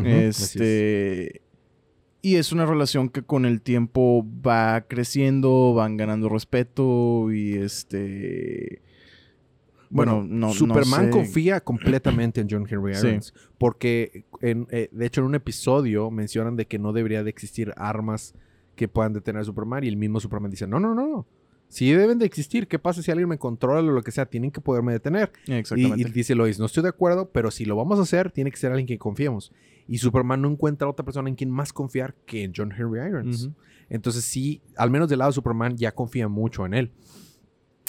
Es. 0.05 0.41
este. 0.41 1.43
Y 2.21 2.35
es 2.35 2.51
una 2.51 2.67
relación 2.67 3.11
que 3.11 3.23
con 3.23 3.45
el 3.45 3.61
tiempo 3.61 4.27
va 4.45 4.81
creciendo, 4.89 5.73
van 5.75 5.97
ganando 5.97 6.29
respeto 6.29 7.31
y 7.31 7.55
este. 7.59 8.83
Bueno, 9.97 10.23
no. 10.23 10.49
no 10.49 10.53
Superman 10.53 11.07
sé. 11.07 11.11
confía 11.11 11.61
completamente 11.63 12.41
en 12.41 12.49
John 12.51 12.67
Henry 12.69 12.95
Sí. 12.95 13.07
Irons. 13.07 13.33
Porque, 13.59 14.25
en, 14.41 14.67
eh, 14.71 14.89
de 14.93 15.07
hecho, 15.07 15.21
en 15.21 15.29
un 15.29 15.35
episodio 15.35 16.11
mencionan 16.11 16.57
de 16.57 16.67
que 16.67 16.79
no 16.79 16.93
debería 16.93 17.23
de 17.23 17.31
existir 17.31 17.73
armas 17.77 18.35
que 18.75 18.89
puedan 18.89 19.13
detener 19.13 19.43
a 19.43 19.45
Superman 19.45 19.85
y 19.85 19.89
el 19.89 19.97
mismo 19.97 20.19
Superman 20.21 20.51
dice, 20.51 20.67
no, 20.67 20.81
no, 20.81 20.95
no, 20.95 21.27
sí 21.69 21.91
deben 21.93 22.19
de 22.19 22.27
existir, 22.27 22.67
¿qué 22.67 22.79
pasa 22.79 23.03
si 23.03 23.11
alguien 23.11 23.29
me 23.29 23.39
controla 23.39 23.89
o 23.89 23.93
lo 23.93 24.03
que 24.03 24.11
sea? 24.11 24.27
Tienen 24.27 24.51
que 24.51 24.61
poderme 24.61 24.93
detener. 24.93 25.31
Y, 25.47 25.53
Exactamente. 25.55 26.01
y 26.09 26.13
dice 26.13 26.35
Lois, 26.35 26.59
no 26.59 26.67
estoy 26.67 26.83
de 26.83 26.89
acuerdo, 26.89 27.31
pero 27.33 27.51
si 27.53 27.65
lo 27.65 27.77
vamos 27.77 27.99
a 28.01 28.03
hacer, 28.03 28.31
tiene 28.33 28.51
que 28.51 28.57
ser 28.57 28.71
alguien 28.73 28.83
en 28.83 28.87
quien 28.89 28.99
confiemos. 28.99 29.53
Y 29.87 29.99
Superman 29.99 30.43
no 30.43 30.49
encuentra 30.51 30.87
a 30.89 30.91
otra 30.91 31.05
persona 31.05 31.29
en 31.29 31.37
quien 31.37 31.51
más 31.51 31.73
confiar 31.73 32.15
que 32.27 32.43
en 32.43 32.53
John 32.57 32.73
Henry 32.77 33.01
Irons. 33.07 33.51
Entonces 33.91 34.25
sí, 34.25 34.61
al 34.77 34.91
menos 34.91 35.09
del 35.09 35.19
lado 35.21 35.31
de 35.31 35.35
Superman 35.35 35.77
ya 35.77 35.93
confía 35.93 36.27
mucho 36.27 36.65
en 36.67 36.75
él. 36.75 36.91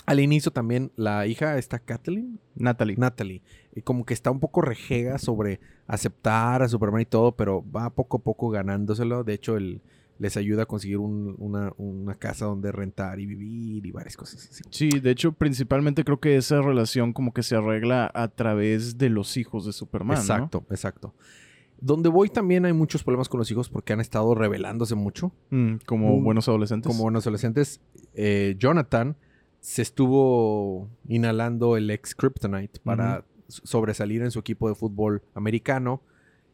Al 0.06 0.20
inicio 0.20 0.52
también 0.52 0.92
la 0.96 1.26
hija 1.28 1.58
está 1.58 1.80
Kathleen, 1.80 2.40
Natalie. 2.56 2.96
Natalie, 2.98 3.42
y 3.76 3.82
como 3.82 4.06
que 4.06 4.14
está 4.14 4.30
un 4.32 4.40
poco 4.40 4.62
rejega 4.62 5.18
sobre 5.18 5.60
aceptar 5.88 6.62
a 6.62 6.68
Superman 6.68 7.02
y 7.02 7.06
todo, 7.06 7.32
pero 7.36 7.64
va 7.72 7.90
poco 7.90 8.18
a 8.18 8.22
poco 8.22 8.50
ganándoselo. 8.50 9.24
De 9.24 9.34
hecho, 9.34 9.58
él 9.58 9.82
les 10.18 10.38
ayuda 10.38 10.64
a 10.64 10.66
conseguir 10.66 10.98
un- 11.00 11.36
una, 11.40 11.74
una 11.78 12.16
casa 12.16 12.46
donde 12.46 12.72
rentar 12.72 13.20
y 13.20 13.26
vivir 13.26 13.86
y 13.86 13.92
varias 13.92 14.16
cosas 14.16 14.48
así. 14.50 14.64
Sí, 14.70 14.90
de 15.00 15.12
hecho, 15.12 15.34
principalmente 15.34 16.04
creo 16.06 16.20
que 16.20 16.38
esa 16.38 16.62
relación 16.62 17.12
como 17.12 17.34
que 17.34 17.44
se 17.44 17.56
arregla 17.56 18.10
a 18.14 18.28
través 18.30 18.98
de 18.98 19.10
los 19.10 19.36
hijos 19.38 19.66
de 19.66 19.74
Superman, 19.74 20.16
¿no? 20.16 20.22
exacto, 20.22 20.64
exacto. 20.70 21.14
Donde 21.82 22.08
voy 22.08 22.30
también 22.30 22.64
hay 22.66 22.72
muchos 22.72 23.04
problemas 23.04 23.28
con 23.28 23.40
los 23.40 23.52
hijos 23.52 23.68
porque 23.70 23.92
han 23.92 24.00
estado 24.00 24.34
rebelándose 24.36 24.96
mucho. 24.96 25.34
Mm, 25.50 25.76
como 25.86 26.22
buenos 26.22 26.48
adolescentes. 26.48 26.88
Como 26.90 27.04
buenos 27.04 27.26
adolescentes, 27.26 27.82
eh, 28.14 28.56
Jonathan 28.58 29.18
se 29.66 29.82
estuvo 29.82 30.92
inhalando 31.08 31.76
el 31.76 31.90
ex 31.90 32.14
Kryptonite 32.14 32.80
para 32.82 33.26
sobresalir 33.48 34.22
en 34.22 34.30
su 34.30 34.38
equipo 34.38 34.70
de 34.70 34.76
fútbol 34.76 35.24
americano. 35.34 36.04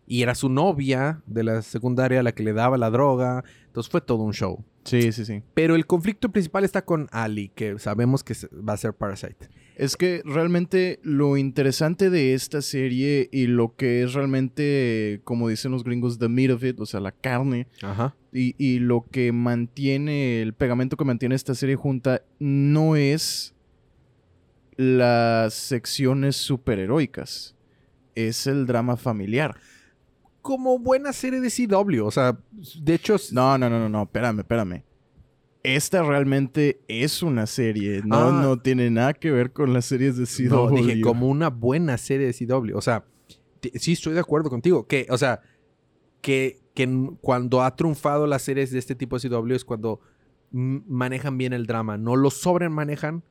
Y 0.07 0.23
era 0.23 0.35
su 0.35 0.49
novia 0.49 1.21
de 1.25 1.43
la 1.43 1.61
secundaria 1.61 2.21
la 2.23 2.33
que 2.33 2.43
le 2.43 2.53
daba 2.53 2.77
la 2.77 2.89
droga. 2.89 3.43
Entonces 3.67 3.89
fue 3.89 4.01
todo 4.01 4.23
un 4.23 4.33
show. 4.33 4.63
Sí, 4.83 5.11
sí, 5.11 5.25
sí. 5.25 5.43
Pero 5.53 5.75
el 5.75 5.85
conflicto 5.85 6.31
principal 6.31 6.63
está 6.63 6.83
con 6.83 7.07
Ali, 7.11 7.49
que 7.49 7.77
sabemos 7.79 8.23
que 8.23 8.33
va 8.67 8.73
a 8.73 8.77
ser 8.77 8.93
Parasite. 8.93 9.49
Es 9.75 9.95
que 9.95 10.21
realmente 10.25 10.99
lo 11.03 11.37
interesante 11.37 12.09
de 12.09 12.33
esta 12.33 12.61
serie 12.61 13.29
y 13.31 13.47
lo 13.47 13.75
que 13.75 14.03
es 14.03 14.13
realmente, 14.13 15.21
como 15.23 15.47
dicen 15.47 15.71
los 15.71 15.83
gringos, 15.83 16.19
the 16.19 16.27
meat 16.29 16.51
of 16.51 16.63
it, 16.63 16.79
o 16.79 16.85
sea, 16.85 16.99
la 16.99 17.11
carne, 17.11 17.67
Ajá. 17.81 18.15
y, 18.33 18.55
y 18.57 18.79
lo 18.79 19.05
que 19.11 19.31
mantiene, 19.31 20.41
el 20.41 20.53
pegamento 20.53 20.97
que 20.97 21.05
mantiene 21.05 21.35
esta 21.35 21.55
serie 21.55 21.75
junta, 21.75 22.23
no 22.39 22.95
es 22.95 23.55
las 24.75 25.53
secciones 25.53 26.35
superheroicas, 26.35 27.55
es 28.15 28.47
el 28.47 28.65
drama 28.65 28.97
familiar. 28.97 29.57
Como 30.41 30.80
buena 30.80 31.13
serie 31.13 31.39
de 31.39 31.49
CW. 31.49 32.06
O 32.06 32.12
sea, 32.12 32.38
de 32.82 32.93
hecho... 32.95 33.15
No, 33.32 33.58
no, 33.58 33.69
no, 33.69 33.80
no, 33.80 33.89
no, 33.89 34.04
espérame, 34.04 34.39
espérame. 34.39 34.84
Esta 35.63 36.01
realmente 36.01 36.82
es 36.88 37.21
una 37.21 37.45
serie, 37.45 38.01
no, 38.04 38.17
Ah. 38.30 38.41
no 38.41 38.60
tiene 38.60 38.89
nada 38.89 39.13
que 39.13 39.30
ver 39.30 39.51
con 39.54 39.73
las 39.73 39.86
series 39.86 40.17
de 40.17 40.25
CW. 40.25 40.49
No, 40.56 40.69
dije 40.71 41.01
como 41.01 41.27
una 41.27 41.49
buena 41.49 41.97
serie 41.99 42.25
de 42.25 42.34
CW. 42.34 42.75
O 42.75 42.82
sea, 42.82 43.06
sí 43.75 43.91
estoy 43.91 44.13
de 44.13 44.19
acuerdo 44.21 44.49
contigo. 44.49 44.88
Que, 44.88 45.06
o 45.12 45.17
sea, 45.19 45.41
que, 46.21 46.60
que 46.73 47.12
cuando 47.21 47.62
ha 47.62 47.75
triunfado 47.75 48.25
las 48.25 48.41
series 48.41 48.71
de 48.71 48.80
este 48.80 48.95
tipo 48.95 49.19
de 49.19 49.30
CW 49.30 49.54
es 49.54 49.63
cuando 49.65 49.99
manejan 50.51 51.38
bien 51.38 51.54
el 51.54 51.67
drama. 51.67 51.95
No 51.97 52.15
lo 52.15 52.32
sobremanejan, 52.32 53.23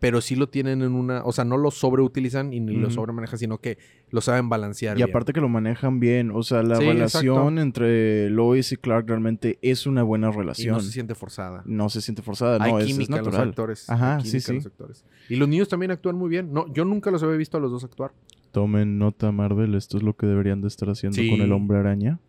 pero 0.00 0.20
sí 0.20 0.36
lo 0.36 0.48
tienen 0.48 0.82
en 0.82 0.92
una... 0.94 1.24
O 1.24 1.32
sea, 1.32 1.44
no 1.44 1.56
lo 1.56 1.70
sobreutilizan 1.72 2.52
y 2.52 2.60
ni 2.60 2.74
lo 2.76 2.88
sobremanejan, 2.90 3.36
sino 3.38 3.58
que 3.58 3.78
lo 4.10 4.20
saben 4.20 4.48
balancear 4.48 4.96
Y 4.96 5.02
bien. 5.02 5.10
aparte 5.10 5.32
que 5.32 5.40
lo 5.40 5.48
manejan 5.48 5.98
bien, 5.98 6.30
o 6.30 6.42
sea, 6.44 6.62
la 6.62 6.76
Sí, 6.76 6.84
relación 6.86 7.36
exacto. 7.36 7.60
entre 7.60 8.30
Lois 8.30 8.70
y 8.70 8.76
Clark 8.76 9.08
realmente 9.08 9.58
es 9.60 9.86
una 9.86 10.04
buena 10.04 10.28
Y 10.28 10.32
relación. 10.36 10.74
no 10.76 10.80
se 10.80 10.92
siente 10.92 11.14
forzada. 11.16 11.62
No 11.66 11.88
se 11.88 12.00
siente 12.00 12.22
forzada, 12.22 12.62
Hay 12.64 12.70
no, 12.72 12.78
es- 12.78 12.86
es, 12.86 12.92
química 12.92 13.18
en 13.18 13.24
los 13.24 13.34
actores. 13.34 13.90
Ajá, 13.90 14.20
sí, 14.20 14.40
sí. 14.40 14.54
los 14.54 14.66
actores. 14.66 15.04
Y 15.28 15.34
los 15.36 15.48
niños 15.48 15.68
también 15.68 15.90
actúan 15.90 16.14
muy 16.16 16.28
bien. 16.30 16.52
No, 16.52 16.72
yo 16.72 16.84
nunca 16.84 17.10
los 17.10 17.22
había 17.24 17.36
visto 17.36 17.56
a 17.56 17.60
los 17.60 17.72
dos 17.72 17.82
actuar. 17.82 18.12
Tomen 18.52 18.98
nota, 18.98 19.32
Marvel, 19.32 19.74
esto 19.74 19.96
es 19.96 20.02
lo 20.04 20.16
que 20.16 20.26
deberían 20.26 20.60
de 20.62 20.68
estar 20.68 20.88
haciendo 20.88 21.16
Sí. 21.20 21.28
con 21.28 21.40
el 21.40 21.52
hombre 21.52 21.78
araña. 21.78 22.20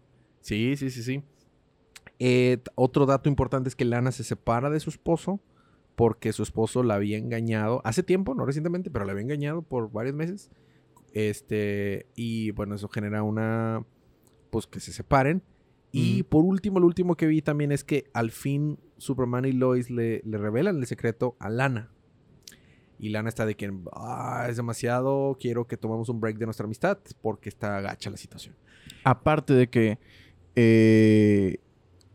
Sí, 0.42 0.76
sí, 0.76 0.90
sí, 0.90 1.04
sí. 1.04 1.22
Eh, 2.18 2.58
otro 2.76 3.06
dato 3.06 3.30
importante 3.30 3.70
es 3.70 3.76
que 3.76 3.86
Lana 3.86 4.12
se 4.12 4.24
separa 4.24 4.70
de 4.70 4.80
su 4.80 4.90
esposo 4.90 5.40
porque 6.00 6.32
su 6.32 6.44
esposo 6.44 6.82
la 6.82 6.94
había 6.94 7.18
engañado 7.18 7.82
hace 7.84 8.04
tiempo, 8.04 8.34
no 8.34 8.46
recientemente, 8.46 8.90
pero 8.90 9.04
la 9.04 9.12
había 9.12 9.24
engañado 9.24 9.64
por 9.64 9.92
varios 9.92 10.16
meses. 10.16 10.50
Este, 11.12 12.06
y 12.16 12.52
bueno, 12.52 12.76
eso 12.76 12.88
genera 12.88 13.22
una, 13.22 13.84
pues 14.50 14.66
que 14.66 14.80
se 14.80 14.94
separen. 14.94 15.44
Y 15.92 16.24
por 16.24 16.46
último, 16.46 16.80
lo 16.80 16.86
último 16.86 17.18
que 17.18 17.28
vi 17.28 17.42
también 17.42 17.74
es 17.74 17.84
que 17.84 18.10
al 18.14 18.32
fin 18.32 18.80
Superman 18.98 19.44
y 19.44 19.52
Lois 19.52 19.90
le, 19.90 20.22
le 20.24 20.38
revelan 20.38 20.78
el 20.78 20.88
secreto 20.88 21.36
a 21.38 21.50
Lana. 21.50 21.92
Y 22.98 23.10
Lana 23.10 23.28
está 23.28 23.46
de 23.46 23.58
que 23.58 23.70
ah, 23.92 24.48
es 24.50 24.56
demasiado, 24.56 25.36
quiero 25.38 25.68
que 25.68 25.76
tomemos 25.76 26.08
un 26.08 26.22
break 26.22 26.38
de 26.38 26.46
nuestra 26.46 26.64
amistad 26.64 26.98
porque 27.22 27.50
está 27.50 27.82
gacha 27.82 28.10
la 28.10 28.16
situación. 28.16 28.56
Aparte 29.04 29.54
de 29.54 29.70
que 29.70 30.00
eh, 30.56 31.58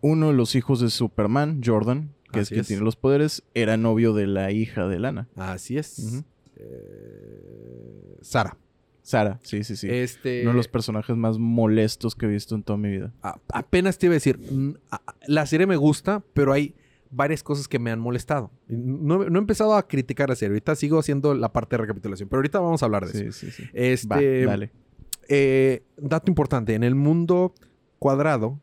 uno 0.00 0.28
de 0.28 0.32
los 0.32 0.54
hijos 0.54 0.80
de 0.80 0.88
Superman, 0.88 1.60
Jordan, 1.62 2.13
que 2.34 2.40
es 2.40 2.52
es. 2.62 2.66
tiene 2.66 2.82
los 2.82 2.96
poderes, 2.96 3.42
era 3.54 3.76
novio 3.76 4.12
de 4.14 4.26
la 4.26 4.50
hija 4.52 4.86
de 4.86 4.98
Lana. 4.98 5.28
Así 5.36 5.76
es. 5.78 6.22
Eh, 6.56 8.18
Sara. 8.22 8.56
Sara, 9.02 9.38
sí, 9.42 9.64
sí, 9.64 9.76
sí. 9.76 9.86
Este, 9.90 10.40
Uno 10.42 10.52
de 10.52 10.56
los 10.56 10.68
personajes 10.68 11.14
más 11.14 11.38
molestos 11.38 12.14
que 12.14 12.24
he 12.24 12.28
visto 12.28 12.54
en 12.54 12.62
toda 12.62 12.78
mi 12.78 12.88
vida. 12.90 13.12
a- 13.22 13.38
apenas 13.52 13.98
te 13.98 14.06
iba 14.06 14.14
a 14.14 14.16
decir, 14.16 14.38
la 15.26 15.44
serie 15.44 15.66
me 15.66 15.76
gusta, 15.76 16.22
pero 16.32 16.52
hay 16.54 16.74
varias 17.10 17.42
cosas 17.42 17.68
que 17.68 17.78
me 17.78 17.90
han 17.90 18.00
molestado. 18.00 18.50
No, 18.66 19.18
no 19.28 19.38
he 19.38 19.40
empezado 19.40 19.74
a 19.74 19.86
criticar 19.86 20.30
la 20.30 20.36
serie, 20.36 20.52
ahorita 20.52 20.74
sigo 20.74 20.98
haciendo 20.98 21.34
la 21.34 21.52
parte 21.52 21.76
de 21.76 21.82
recapitulación, 21.82 22.30
pero 22.30 22.38
ahorita 22.38 22.60
vamos 22.60 22.82
a 22.82 22.86
hablar 22.86 23.06
de 23.06 23.12
Sí, 23.12 23.26
eso. 23.26 23.38
sí, 23.40 23.50
sí. 23.50 23.62
Va, 23.64 23.68
Este, 23.74 24.44
dale. 24.46 24.72
eh, 25.28 25.82
dato 25.98 26.30
importante, 26.30 26.74
en 26.74 26.82
el 26.82 26.94
mundo 26.94 27.52
cuadrado 27.98 28.58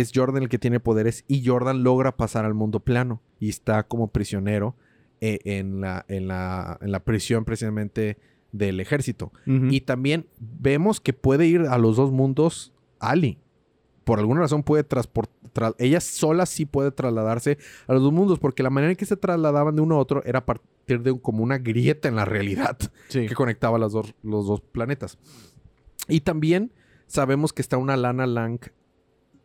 es 0.00 0.10
Jordan 0.14 0.42
el 0.42 0.48
que 0.48 0.58
tiene 0.58 0.80
poderes 0.80 1.24
y 1.28 1.44
Jordan 1.46 1.82
logra 1.84 2.16
pasar 2.16 2.44
al 2.44 2.54
mundo 2.54 2.80
plano 2.80 3.20
y 3.38 3.48
está 3.48 3.84
como 3.84 4.08
prisionero 4.08 4.74
eh, 5.20 5.38
en, 5.44 5.80
la, 5.80 6.04
en, 6.08 6.28
la, 6.28 6.78
en 6.80 6.90
la 6.92 7.00
prisión 7.04 7.44
precisamente 7.44 8.18
del 8.52 8.80
ejército. 8.80 9.32
Y 9.46 9.80
también 9.82 10.26
vemos 10.38 11.00
que 11.00 11.12
puede 11.12 11.46
ir 11.46 11.62
a 11.62 11.78
los 11.78 11.96
dos 11.96 12.12
mundos 12.12 12.72
Ali. 13.00 13.38
Por 14.04 14.18
alguna 14.18 14.40
razón 14.42 14.62
puede 14.62 14.84
transportar. 14.84 15.74
Ella 15.78 16.00
sola 16.00 16.44
sí 16.46 16.66
puede 16.66 16.90
trasladarse 16.92 17.58
a 17.86 17.94
los 17.94 18.02
dos 18.02 18.12
mundos. 18.12 18.38
Porque 18.38 18.62
la 18.62 18.70
manera 18.70 18.90
en 18.92 18.96
que 18.96 19.06
se 19.06 19.16
trasladaban 19.16 19.74
de 19.74 19.82
uno 19.82 19.94
a 19.96 19.98
otro 19.98 20.22
era 20.24 20.40
a 20.40 20.44
partir 20.46 21.02
de 21.02 21.10
un- 21.12 21.18
como 21.18 21.42
una 21.42 21.58
grieta 21.58 22.08
en 22.08 22.16
la 22.16 22.24
realidad 22.24 22.76
Sí. 23.08 23.26
que 23.26 23.34
conectaba 23.34 23.78
los 23.78 23.92
dos, 23.92 24.14
los 24.22 24.46
dos 24.46 24.60
planetas. 24.60 25.18
Y 26.08 26.20
también 26.20 26.70
sabemos 27.06 27.52
que 27.52 27.62
está 27.62 27.76
una 27.78 27.96
Lana 27.96 28.26
Lang 28.26 28.60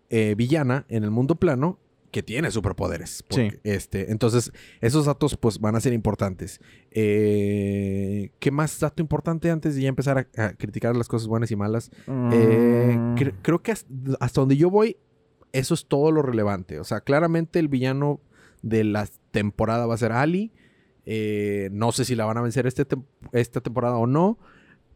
eh, 0.10 0.36
villana 0.38 0.86
en 0.90 1.04
el 1.04 1.12
mundo 1.12 1.36
plano 1.36 1.80
que 2.12 2.24
tiene 2.24 2.50
superpoderes. 2.50 3.24
Porque, 3.24 3.52
Sí. 3.52 3.58
Este, 3.64 4.12
entonces, 4.12 4.52
esos 4.82 5.06
datos 5.06 5.38
pues 5.38 5.60
van 5.60 5.76
a 5.76 5.80
ser 5.80 5.94
importantes. 5.94 6.60
Eh, 6.92 8.32
¿Qué 8.40 8.50
más 8.52 8.80
dato 8.80 9.02
importante 9.02 9.52
antes 9.52 9.76
de 9.76 9.82
ya 9.84 9.90
empezar 9.90 10.18
a, 10.36 10.44
a 10.46 10.54
criticar 10.54 10.96
las 10.96 11.08
cosas 11.08 11.28
buenas 11.28 11.52
y 11.52 11.56
malas? 11.56 11.92
Eh, 12.08 12.96
Mm. 12.98 13.16
cre- 13.16 13.36
creo 13.44 13.62
que 13.62 13.72
hasta, 13.72 13.88
hasta 14.20 14.42
donde 14.42 14.58
yo 14.58 14.70
voy, 14.72 14.98
eso 15.52 15.74
es 15.76 15.86
todo 15.88 16.12
lo 16.12 16.22
relevante. 16.24 16.80
O 16.80 16.84
sea, 16.84 17.02
claramente 17.02 17.60
el 17.60 17.68
villano 17.68 18.22
de 18.64 18.84
la 18.84 19.08
temporada 19.32 19.86
va 19.86 19.94
a 19.94 19.98
ser 19.98 20.12
Ali. 20.12 20.52
Eh, 21.06 21.70
no 21.72 21.92
sé 21.92 22.06
si 22.06 22.16
la 22.16 22.26
van 22.26 22.38
a 22.38 22.42
vencer 22.42 22.66
este 22.68 22.86
esta 23.34 23.62
temporada 23.62 23.98
o 23.98 24.08
no. 24.08 24.38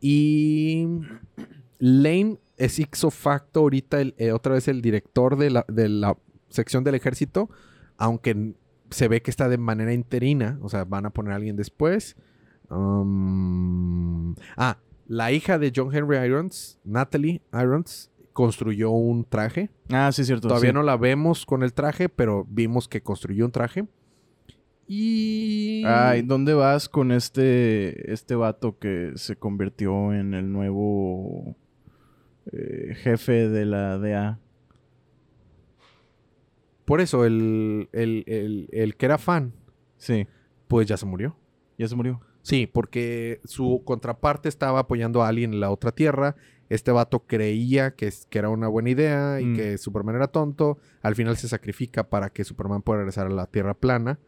Y 0.01 0.87
Lane 1.79 2.39
es 2.57 2.79
ipso 2.79 3.11
facto 3.11 3.61
ahorita 3.61 4.01
el- 4.01 4.15
eh, 4.17 4.31
otra 4.31 4.53
vez 4.53 4.67
el 4.67 4.81
director 4.81 5.37
de 5.37 5.49
la, 5.49 5.65
de 5.67 5.89
la 5.89 6.17
sección 6.49 6.83
del 6.83 6.95
ejército, 6.95 7.49
aunque 7.97 8.53
se 8.89 9.07
ve 9.07 9.21
que 9.21 9.31
está 9.31 9.49
de 9.49 9.57
manera 9.57 9.93
interina, 9.93 10.59
o 10.61 10.69
sea, 10.69 10.85
van 10.85 11.05
a 11.05 11.09
poner 11.09 11.33
a 11.33 11.35
alguien 11.37 11.55
después. 11.55 12.15
Um, 12.69 14.35
ah, 14.55 14.77
la 15.07 15.31
hija 15.31 15.57
de 15.59 15.71
John 15.75 15.93
Henry 15.93 16.17
Irons, 16.17 16.79
Natalie 16.83 17.41
Irons, 17.51 18.11
construyó 18.33 18.91
un 18.91 19.25
traje. 19.25 19.69
Ah, 19.89 20.11
sí, 20.11 20.23
cierto. 20.23 20.47
Todavía 20.47 20.71
sí. 20.71 20.73
no 20.73 20.83
la 20.83 20.97
vemos 20.97 21.45
con 21.45 21.63
el 21.63 21.73
traje, 21.73 22.09
pero 22.09 22.45
vimos 22.49 22.87
que 22.87 23.01
construyó 23.01 23.45
un 23.45 23.51
traje. 23.51 23.85
Y... 24.87 25.83
Ay, 25.85 26.23
¿dónde 26.23 26.53
vas 26.53 26.89
con 26.89 27.11
este, 27.11 28.11
este 28.11 28.35
vato 28.35 28.77
que 28.79 29.13
se 29.15 29.35
convirtió 29.37 30.13
en 30.13 30.33
el 30.33 30.51
nuevo 30.51 31.55
eh, 32.51 32.93
jefe 32.95 33.47
de 33.49 33.65
la 33.65 33.97
DA? 33.97 34.39
Por 36.85 36.99
eso, 37.01 37.25
el, 37.25 37.89
el- 37.93 38.23
el- 38.27 38.69
el 38.71 38.95
que 38.97 39.05
era 39.05 39.17
fan, 39.17 39.53
Sí, 39.97 40.27
pues 40.67 40.87
ya 40.87 40.97
se 40.97 41.05
murió. 41.05 41.35
ya 41.77 41.87
se 41.87 41.95
murió. 41.95 42.19
Sí, 42.41 42.67
porque 42.67 43.39
su 43.45 43.83
contraparte 43.85 44.49
estaba 44.49 44.79
apoyando 44.79 45.23
a 45.23 45.29
alguien 45.29 45.53
en 45.53 45.59
la 45.61 45.71
otra 45.71 45.93
tierra. 45.93 46.35
Este 46.69 46.91
vato 46.91 47.25
creía 47.25 47.95
que, 47.95 48.11
que 48.29 48.37
era 48.39 48.49
una 48.49 48.67
buena 48.67 48.89
idea 48.89 49.39
y 49.39 49.45
Mm. 49.45 49.55
que 49.55 49.77
Superman 49.77 50.15
era 50.15 50.27
tonto. 50.27 50.77
Al 51.01 51.15
final 51.15 51.37
se 51.37 51.47
sacrifica 51.47 52.09
para 52.09 52.29
que 52.31 52.43
Superman 52.43 52.81
pueda 52.81 52.99
regresar 52.99 53.27
a 53.27 53.29
la 53.29 53.45
Tierra 53.47 53.73
plana. 53.75 54.19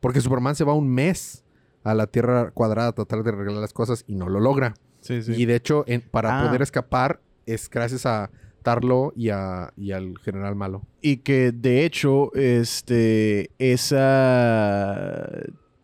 Porque 0.00 0.20
Superman 0.20 0.54
se 0.54 0.62
va 0.64 0.74
un 0.74 0.88
mes 0.88 1.44
a 1.82 1.94
la 1.94 2.06
Tierra 2.06 2.52
cuadrada 2.52 2.88
a 2.88 2.92
tratar 2.92 3.24
de 3.24 3.30
arreglar 3.30 3.56
las 3.56 3.72
cosas 3.72 4.04
y 4.06 4.14
no 4.14 4.28
lo 4.28 4.38
logra. 4.38 4.74
Sí, 5.00 5.20
sí. 5.22 5.32
Y 5.36 5.44
de 5.46 5.56
hecho, 5.56 5.82
en- 5.88 6.00
para 6.02 6.40
Ah. 6.42 6.46
poder 6.46 6.62
escapar 6.62 7.20
es 7.46 7.68
gracias 7.70 8.06
a 8.06 8.30
Tarlo 8.62 9.12
y, 9.14 9.28
a, 9.28 9.72
y 9.76 9.92
al 9.92 10.18
general 10.18 10.54
malo. 10.56 10.86
Y 11.02 11.18
que 11.18 11.52
de 11.52 11.84
hecho, 11.84 12.32
este, 12.34 13.50
esa, 13.58 15.28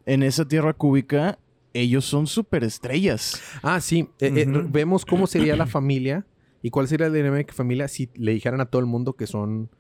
en 0.07 0.23
esa 0.23 0.47
tierra 0.47 0.73
cúbica, 0.73 1.39
ellos 1.73 2.05
son 2.05 2.27
superestrellas. 2.27 3.41
Ah, 3.63 3.81
sí. 3.81 4.09
Eh, 4.21 4.33
eh, 4.35 4.47
vemos 4.69 5.05
cómo 5.05 5.27
sería 5.27 5.57
la 5.57 5.67
familia 5.67 6.27
y 6.63 6.71
cuál 6.71 6.89
sería 6.89 7.09
la 7.09 7.15
dinámica 7.15 7.53
de 7.53 7.57
familia 7.57 7.89
si 7.89 8.11
le 8.15 8.33
dijeran 8.33 8.61
a 8.61 8.67
todo 8.67 8.81
el 8.81 8.87
mundo 8.87 9.15
que 9.15 9.27
son, 9.27 9.71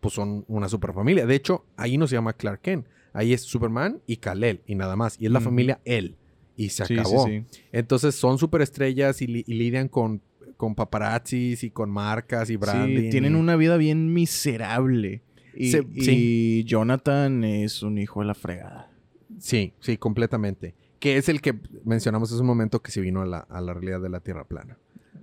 pues 0.00 0.14
son 0.14 0.44
una 0.48 0.68
superfamilia. 0.68 1.26
De 1.26 1.34
hecho, 1.34 1.64
ahí 1.76 1.96
no 1.98 2.06
se 2.06 2.14
llama 2.16 2.32
Clark 2.32 2.60
Kent. 2.62 2.86
Ahí 3.12 3.32
es 3.32 3.42
Superman 3.42 4.00
y 4.06 4.16
Kal-El 4.18 4.62
y 4.66 4.74
nada 4.74 4.94
más. 4.96 5.16
Y 5.20 5.26
es 5.26 5.32
la 5.32 5.40
familia 5.40 5.80
él. 5.84 6.16
Y 6.56 6.70
se 6.70 6.84
Sí, 6.86 6.94
sí, 6.94 7.00
acabó. 7.00 7.24
sí. 7.26 7.44
Entonces 7.72 8.14
son 8.14 8.38
superestrellas 8.38 9.22
y, 9.22 9.26
li- 9.28 9.44
y 9.46 9.54
lidian 9.54 9.88
con, 9.88 10.22
con 10.58 10.74
paparazzis 10.74 11.64
y 11.64 11.70
con 11.70 11.88
marcas 11.88 12.50
y 12.50 12.56
branding. 12.56 13.04
Sí, 13.04 13.10
tienen 13.10 13.34
una 13.36 13.56
vida 13.56 13.78
bien 13.78 14.12
miserable. 14.12 15.22
Y, 15.54 15.70
Se- 15.70 15.86
y 15.94 16.00
sí. 16.02 16.64
Jonathan 16.66 17.42
es 17.44 17.82
un 17.82 17.96
hijo 17.96 18.20
de 18.20 18.26
la 18.26 18.34
fregada. 18.34 18.90
Sí, 19.38 19.72
sí, 19.80 19.96
completamente. 19.96 20.74
Que 20.98 21.16
es 21.16 21.28
el 21.28 21.40
que 21.40 21.58
mencionamos 21.84 22.30
hace 22.32 22.40
un 22.40 22.46
momento 22.46 22.82
que 22.82 22.90
se 22.90 23.00
vino 23.00 23.22
a 23.22 23.26
la, 23.26 23.38
a 23.38 23.60
la 23.60 23.72
realidad 23.72 24.00
de 24.02 24.08
la 24.10 24.20
Tierra 24.20 24.44
plana. 24.44 24.76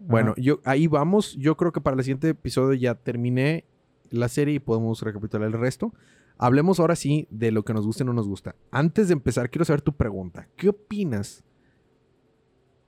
Bueno, 0.08 0.32
Ajá. 0.32 0.41
yo 0.41 0.62
ahí 0.63 0.88
vamos. 0.88 1.36
Yo 1.36 1.56
creo 1.58 1.71
que 1.71 1.82
para 1.82 1.95
el 1.98 2.04
siguiente 2.04 2.30
episodio 2.30 2.74
ya 2.74 2.95
terminé 2.95 3.65
la 4.10 4.30
serie 4.30 4.56
y 4.56 4.60
podemos 4.60 5.02
recapitular 5.02 5.45
el 5.48 5.54
resto. 5.54 5.93
Hablemos 6.38 6.80
ahora 6.80 6.95
sí 6.95 7.28
de 7.30 7.52
lo 7.52 7.63
que 7.65 7.74
nos 7.74 7.86
gusta 7.86 8.04
y 8.04 8.06
no 8.06 8.13
nos 8.13 8.28
gusta. 8.28 8.56
Antes 8.71 9.08
de 9.10 9.13
empezar, 9.13 9.50
quiero 9.50 9.65
saber 9.65 9.82
tu 9.82 9.93
pregunta. 9.93 10.48
¿Qué 10.56 10.69
opinas 10.69 11.43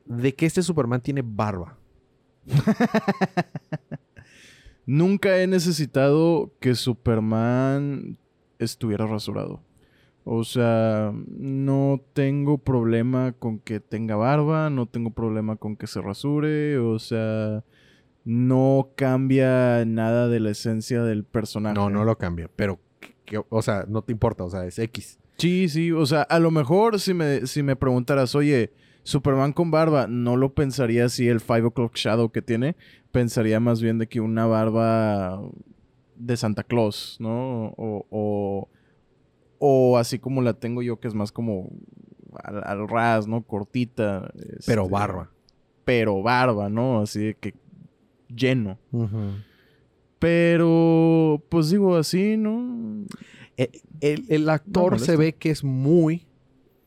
de 0.06 0.34
que 0.36 0.46
este 0.46 0.62
Superman 0.64 1.02
tiene 1.02 1.22
barba? 1.26 1.78
Nunca 4.86 5.42
he 5.42 5.48
necesitado 5.48 6.54
que 6.60 6.76
Superman 6.76 8.18
estuviera 8.60 9.06
rasurado. 9.06 9.62
O 10.24 10.44
sea, 10.44 11.14
no 11.28 12.02
tengo 12.14 12.58
problema 12.58 13.34
con 13.34 13.60
que 13.60 13.80
tenga 13.80 14.16
barba, 14.16 14.70
no 14.70 14.86
tengo 14.86 15.12
problema 15.12 15.56
con 15.56 15.78
que 15.78 15.88
se 15.88 16.02
rasure, 16.02 16.78
o 16.80 17.00
sea, 17.00 17.64
no 18.26 18.90
cambia 18.96 19.86
nada 19.86 20.28
de 20.28 20.40
la 20.42 20.50
esencia 20.52 21.02
del 21.04 21.24
personaje. 21.24 21.76
No, 21.76 21.90
no 21.90 22.04
lo 22.04 22.18
cambia, 22.18 22.50
pero, 22.56 22.80
¿qué- 23.00 23.16
qué- 23.26 23.42
o 23.48 23.62
sea, 23.62 23.86
no 23.88 24.02
te 24.02 24.12
importa, 24.12 24.44
o 24.44 24.50
sea, 24.50 24.66
es 24.66 24.80
X. 24.80 25.18
Sí, 25.38 25.70
sí, 25.70 25.92
o 25.94 26.06
sea, 26.06 26.24
a 26.24 26.40
lo 26.40 26.52
mejor 26.52 27.00
si 27.00 27.14
me, 27.14 27.48
si 27.48 27.64
me 27.64 27.78
preguntaras, 27.78 28.36
oye, 28.36 28.74
Superman 29.08 29.54
con 29.54 29.72
barba, 29.72 30.06
no 30.08 30.36
lo 30.36 30.54
pensaría 30.54 31.06
así 31.06 31.30
el 31.30 31.40
Five 31.40 31.64
O'Clock 31.64 31.96
Shadow 31.96 32.30
que 32.30 32.42
tiene, 32.42 32.76
pensaría 33.14 33.62
más 33.62 33.82
bien 33.82 34.00
de 34.00 34.08
que 34.08 34.20
una 34.20 34.46
barba 34.46 35.42
de 36.18 36.36
Santa 36.36 36.64
Claus, 36.64 37.16
¿no? 37.22 37.68
O, 37.78 38.06
o, 38.10 38.70
o 39.60 39.98
así 39.98 40.20
como 40.20 40.42
la 40.42 40.56
tengo 40.56 40.82
yo, 40.82 41.00
que 41.00 41.08
es 41.08 41.14
más 41.14 41.32
como 41.32 41.70
al, 42.44 42.62
al 42.66 42.90
ras, 42.90 43.28
¿no? 43.28 43.44
Cortita. 43.44 44.30
Pero 44.66 44.82
este, 44.84 44.94
barba. 44.94 45.32
Pero 45.86 46.22
barba, 46.22 46.70
¿no? 46.70 47.00
Así 47.00 47.28
de 47.28 47.36
que 47.36 47.54
lleno. 48.28 48.78
Pero, 50.20 51.42
pues 51.48 51.70
digo 51.70 51.96
así, 51.96 52.36
¿no? 52.36 53.06
Eh, 53.56 53.72
El, 54.02 54.26
el 54.28 54.50
actor 54.50 55.00
se 55.00 55.16
ve 55.16 55.34
que 55.34 55.50
es 55.52 55.64
muy... 55.64 56.26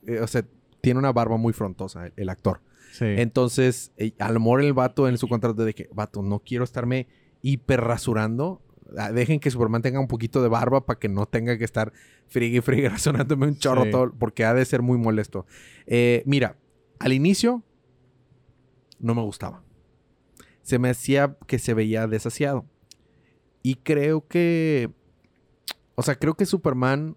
eh, 0.07 0.21
o 0.21 0.27
sea, 0.27 0.45
tiene 0.81 0.99
una 0.99 1.13
barba 1.13 1.37
muy 1.37 1.53
frontosa, 1.53 2.07
el, 2.07 2.13
el 2.17 2.29
actor. 2.29 2.61
Sí. 2.93 3.05
Entonces, 3.07 3.93
eh, 3.97 4.13
a 4.19 4.31
lo 4.33 4.41
mejor 4.41 4.63
el 4.63 4.73
vato 4.73 5.09
en 5.09 5.17
su 5.19 5.29
contrato 5.29 5.65
de 5.65 5.75
que, 5.75 5.89
vato, 5.93 6.23
no 6.23 6.41
quiero 6.41 6.65
estarme 6.65 7.07
hiper 7.43 7.81
rasurando. 7.81 8.63
Ah, 8.99 9.13
Dejen 9.13 9.39
que 9.39 9.51
Superman 9.51 9.83
tenga 9.83 10.01
un 10.01 10.09
poquito 10.09 10.43
de 10.43 10.49
barba 10.49 10.85
para 10.85 10.99
que 10.99 11.09
no 11.09 11.27
tenga 11.27 11.57
que 11.57 11.65
estar 11.65 11.93
frigue 12.27 12.59
y 12.59 12.61
frigue 12.61 12.89
rasurándome 12.91 13.47
un 13.47 13.57
chorro 13.57 13.85
Sí. 13.85 13.91
todo, 13.93 14.13
porque 14.19 14.45
ha 14.45 14.55
de 14.55 14.65
ser 14.65 14.83
muy 14.83 14.99
molesto. 14.99 15.47
Eh, 15.87 16.23
mira, 16.27 16.57
al 16.99 17.13
inicio 17.13 17.63
no 18.99 19.15
me 19.15 19.23
gustaba. 19.23 19.63
Se 20.63 20.79
me 20.79 20.91
hacía 20.91 21.37
que 21.47 21.59
se 21.59 21.75
veía 21.75 22.07
desasiado. 22.07 22.67
Y 23.63 23.77
creo 23.77 24.27
que, 24.27 24.91
o 25.95 26.03
sea, 26.03 26.17
creo 26.17 26.35
que 26.35 26.45
Superman, 26.47 27.17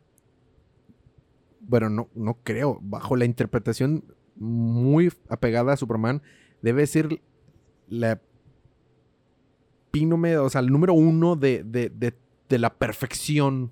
bueno, 1.68 1.90
no, 1.90 2.10
no 2.16 2.36
creo, 2.44 2.80
bajo 2.82 3.16
la 3.16 3.26
interpretación 3.26 4.04
muy 4.36 5.12
apegada 5.30 5.74
a 5.74 5.78
Superman, 5.78 6.22
debe 6.62 6.86
ser 6.88 7.22
la 7.88 8.20
epínome, 9.90 10.38
o 10.38 10.50
sea, 10.50 10.62
el 10.62 10.68
número 10.68 10.94
uno 10.94 11.36
de, 11.36 11.64
de- 11.64 11.90
de- 11.90 12.16
de 12.50 12.60
la 12.60 12.74
perfección. 12.74 13.72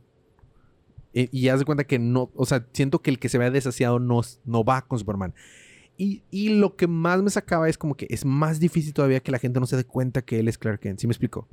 Y, 1.14 1.30
y 1.38 1.50
haz 1.50 1.60
de 1.60 1.66
cuenta 1.66 1.84
que 1.84 2.00
no, 2.00 2.32
o 2.36 2.46
sea, 2.46 2.66
siento 2.74 3.02
que 3.02 3.10
el 3.10 3.20
que 3.20 3.30
se 3.30 3.38
vea 3.38 3.52
desasiado 3.52 4.00
no, 4.00 4.22
no 4.46 4.64
va 4.64 4.84
con 4.84 4.98
Superman. 5.00 5.34
Y, 5.98 6.24
y 6.32 6.50
lo 6.50 6.76
que 6.76 6.88
más 6.88 7.22
me 7.22 7.30
sacaba 7.30 7.70
es 7.70 7.78
como 7.78 7.96
que 7.96 8.08
es 8.10 8.26
más 8.26 8.60
difícil 8.60 8.94
todavía 8.94 9.20
que 9.20 9.32
la 9.32 9.40
gente 9.40 9.60
no 9.60 9.66
se 9.68 9.76
dé 9.78 9.84
cuenta 9.84 10.22
que 10.22 10.40
él 10.40 10.48
es 10.48 10.58
Clark 10.58 10.80
Kent. 10.80 11.00
¿Sí 11.00 11.08
me 11.08 11.12
explico? 11.12 11.48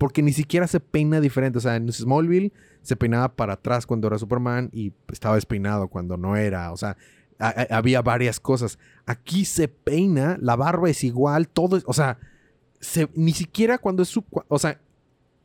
Porque 0.00 0.22
ni 0.22 0.32
siquiera 0.32 0.66
se 0.66 0.80
peina 0.80 1.20
diferente. 1.20 1.58
O 1.58 1.60
sea, 1.60 1.76
en 1.76 1.92
Smallville 1.92 2.54
se 2.80 2.96
peinaba 2.96 3.36
para 3.36 3.52
atrás 3.52 3.84
cuando 3.84 4.06
era 4.08 4.16
Superman 4.16 4.70
y 4.72 4.94
estaba 5.12 5.34
despeinado 5.34 5.88
cuando 5.88 6.16
no 6.16 6.36
era. 6.36 6.72
O 6.72 6.76
sea, 6.78 6.96
había 7.38 8.00
varias 8.00 8.40
cosas. 8.40 8.78
Aquí 9.04 9.44
se 9.44 9.68
peina, 9.68 10.38
la 10.40 10.56
barba 10.56 10.88
es 10.88 11.04
igual, 11.04 11.48
todo 11.48 11.76
es, 11.76 11.84
o 11.86 11.92
sea, 11.92 12.16
se- 12.80 13.10
ni 13.14 13.32
siquiera 13.32 13.76
cuando 13.76 14.02
es 14.02 14.08
su, 14.08 14.24
o 14.48 14.58
sea, 14.58 14.80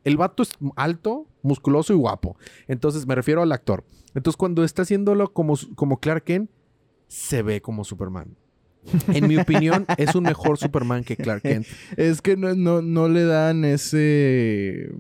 el 0.05 0.15
vato 0.15 0.43
es 0.43 0.51
alto, 0.77 1.27
musculoso 1.41 1.91
y 1.91 1.97
guapo. 1.97 2.37
Entonces 2.69 3.05
me 3.05 3.13
refiero 3.15 3.41
al 3.41 3.51
actor. 3.51 3.83
Entonces 4.13 4.37
cuando 4.37 4.63
está 4.63 4.83
haciéndolo 4.83 5.33
como, 5.33 5.55
como 5.75 5.99
Clark 5.99 6.23
Kent, 6.23 6.49
se 7.09 7.41
ve 7.43 7.61
como 7.61 7.83
Superman. 7.83 8.37
En 9.07 9.27
mi 9.27 9.37
opinión, 9.37 9.85
es 9.97 10.15
un 10.15 10.23
mejor 10.23 10.57
Superman 10.57 11.03
que 11.03 11.17
Clark 11.17 11.41
Kent. 11.41 11.65
Es 11.97 12.21
que 12.21 12.37
no, 12.37 12.53
no, 12.55 12.81
no 12.81 13.07
le 13.07 13.23
dan 13.23 13.65
ese. 13.65 14.91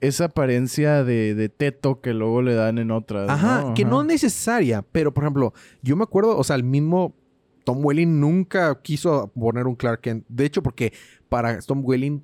Esa 0.00 0.26
apariencia 0.26 1.04
de, 1.04 1.34
de 1.34 1.48
teto 1.50 2.00
que 2.00 2.14
luego 2.14 2.42
le 2.42 2.54
dan 2.54 2.78
en 2.78 2.90
otras. 2.90 3.28
Ajá, 3.28 3.74
que 3.74 3.84
no 3.84 4.02
necesaria, 4.02 4.82
pero 4.82 5.12
por 5.12 5.24
ejemplo, 5.24 5.52
yo 5.82 5.94
me 5.94 6.04
acuerdo, 6.04 6.38
o 6.38 6.44
sea, 6.44 6.56
el 6.56 6.64
mismo 6.64 7.14
Tom 7.64 7.84
Welling 7.84 8.18
nunca 8.18 8.80
quiso 8.80 9.30
poner 9.38 9.66
un 9.66 9.76
Clark 9.76 10.00
Kent. 10.00 10.24
De 10.28 10.44
hecho, 10.44 10.62
porque 10.62 10.92
para 11.28 11.60
Tom 11.60 11.82
Welling, 11.84 12.22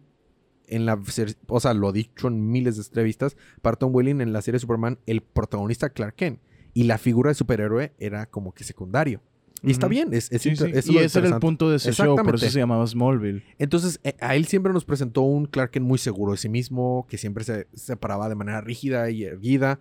en 0.69 0.87
la 0.87 1.01
o 1.49 1.61
sea, 1.61 1.75
lo 1.75 1.91
he 1.91 1.93
dicho 1.93 2.29
en 2.29 2.51
miles 2.51 2.77
de 2.77 2.83
entrevistas, 2.83 3.37
para 3.63 3.77
Tom 3.77 3.95
Welling 3.95 4.21
en 4.21 4.33
la 4.33 4.43
serie 4.43 4.59
Superman, 4.59 4.99
el 5.07 5.21
protagonista 5.21 5.91
Clark 5.91 6.15
Kent 6.17 6.41
y 6.73 6.85
la 6.85 6.99
figura 6.99 7.31
de 7.31 7.35
superhéroe 7.35 7.93
era 7.99 8.27
como 8.27 8.53
que 8.53 8.65
secundario. 8.65 9.23
Y 9.67 9.73
está 9.73 9.89
bien, 9.89 10.13
es, 10.13 10.31
es 10.31 10.43
Sí, 10.43 10.55
sí. 10.55 10.65
es 10.73 10.89
Y 10.89 10.99
ese 10.99 11.19
era 11.19 11.29
el 11.29 11.41
punto 11.41 11.69
de 11.69 11.77
ese 11.77 11.93
show, 11.93 12.17
por 12.17 12.37
eso 12.37 12.49
se 12.49 12.59
llamaba 12.59 12.87
Smallville. 12.87 13.43
Entonces, 13.59 13.99
eh, 14.05 14.15
a 14.21 14.37
él 14.37 14.47
siempre 14.47 14.73
nos 14.73 14.85
presentó 14.85 15.23
un 15.23 15.47
Clark 15.47 15.73
Kent 15.73 15.87
muy 15.87 15.99
seguro 15.99 16.33
de 16.33 16.39
sí 16.39 16.49
mismo, 16.49 17.07
que 17.09 17.19
siempre 17.19 17.45
se 17.45 17.67
separaba 17.75 18.29
de 18.29 18.37
manera 18.37 18.61
rígida 18.61 19.11
y 19.11 19.25
erguida, 19.25 19.81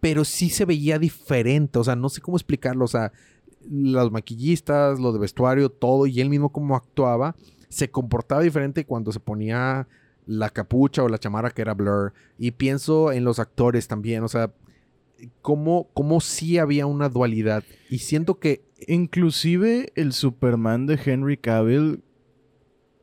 pero 0.00 0.24
sí 0.24 0.50
se 0.50 0.64
veía 0.64 0.98
diferente, 0.98 1.78
o 1.78 1.84
sea, 1.84 1.94
no 1.94 2.08
sé 2.08 2.20
cómo 2.20 2.36
explicarlo, 2.36 2.86
o 2.86 2.88
sea, 2.88 3.12
los 3.70 4.10
maquillistas, 4.10 4.98
lo 4.98 5.12
de 5.12 5.20
vestuario, 5.20 5.68
todo, 5.68 6.06
y 6.06 6.20
él 6.20 6.28
mismo 6.28 6.50
cómo 6.50 6.74
actuaba, 6.74 7.36
se 7.68 7.90
comportaba 7.90 8.40
diferente 8.40 8.84
cuando 8.84 9.12
se 9.12 9.20
ponía 9.20 9.86
la 10.26 10.50
capucha 10.50 11.02
o 11.04 11.08
la 11.08 11.18
chamarra 11.18 11.50
que 11.50 11.62
era 11.62 11.74
Blur, 11.74 12.12
y 12.38 12.50
pienso 12.50 13.12
en 13.12 13.24
los 13.24 13.38
actores 13.38 13.86
también, 13.88 14.24
o 14.24 14.28
sea, 14.28 14.52
cómo, 15.40 15.88
cómo 15.94 16.20
sí 16.20 16.58
había 16.58 16.86
una 16.86 17.08
dualidad, 17.08 17.62
y 17.88 17.98
siento 17.98 18.40
que 18.40 18.64
Inclusive 18.88 19.92
el 19.96 20.12
Superman 20.12 20.86
de 20.86 20.98
Henry 21.04 21.36
Cavill, 21.36 22.02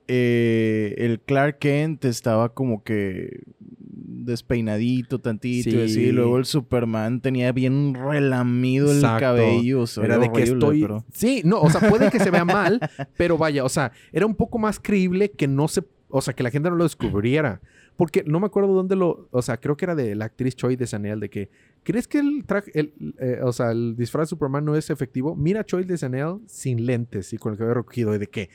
eh, 0.08 0.96
el 0.98 1.20
Clark 1.20 1.60
Kent 1.60 2.06
estaba 2.06 2.54
como 2.54 2.84
que 2.84 3.42
despeinadito 3.90 5.20
tantito 5.20 5.70
y 5.70 5.82
así. 5.84 6.12
Luego 6.12 6.38
el 6.40 6.46
Superman 6.46 7.22
tenía 7.22 7.52
bien 7.52 7.94
relamido 7.94 8.92
el 8.92 9.02
cabello. 9.20 9.86
Era 10.04 10.18
de 10.18 10.32
que 10.32 10.42
estoy. 10.54 10.82
pero- 10.82 11.06
Sí, 11.14 11.42
no, 11.46 11.62
o 11.62 11.70
sea, 11.70 11.88
puede 11.90 12.10
que 12.10 12.20
se 12.20 12.32
vea 12.32 12.46
mal, 12.46 12.80
pero 13.18 13.38
vaya, 13.38 13.64
o 13.64 13.70
sea, 13.70 13.92
era 14.12 14.26
un 14.26 14.36
poco 14.36 14.58
más 14.60 14.80
creíble 14.80 15.32
que 15.32 15.48
no 15.48 15.68
se. 15.68 15.84
O 16.10 16.22
sea, 16.22 16.34
que 16.34 16.42
la 16.44 16.50
gente 16.50 16.70
no 16.70 16.76
lo 16.76 16.84
descubriera. 16.86 17.62
Porque 17.96 18.24
no 18.26 18.40
me 18.40 18.46
acuerdo 18.48 18.74
dónde 18.74 18.96
lo. 18.96 19.28
O 19.32 19.42
sea, 19.42 19.58
creo 19.58 19.76
que 19.78 19.86
era 19.86 19.94
de 19.94 20.16
la 20.16 20.26
actriz 20.26 20.56
Choi 20.56 20.76
de 20.76 20.86
Chanel, 20.88 21.20
de 21.20 21.30
que. 21.30 21.50
¿Crees 21.84 22.08
que 22.08 22.20
el 22.20 22.44
traje. 22.46 22.72
El, 22.78 22.94
eh, 23.20 23.40
o 23.44 23.52
sea, 23.54 23.72
el 23.72 23.96
disfraz 23.96 24.28
de 24.28 24.30
Superman 24.32 24.66
no 24.66 24.76
es 24.76 24.90
efectivo? 24.90 25.36
Mira 25.36 25.62
a 25.62 25.64
Choi 25.66 25.84
de 25.86 25.98
Chanel 25.98 26.40
sin 26.48 26.86
lentes 26.86 27.34
y 27.34 27.38
con 27.38 27.54
el 27.54 27.58
cabello 27.58 27.76
recogido. 27.76 28.14
Y 28.14 28.18
de 28.20 28.28
que. 28.28 28.50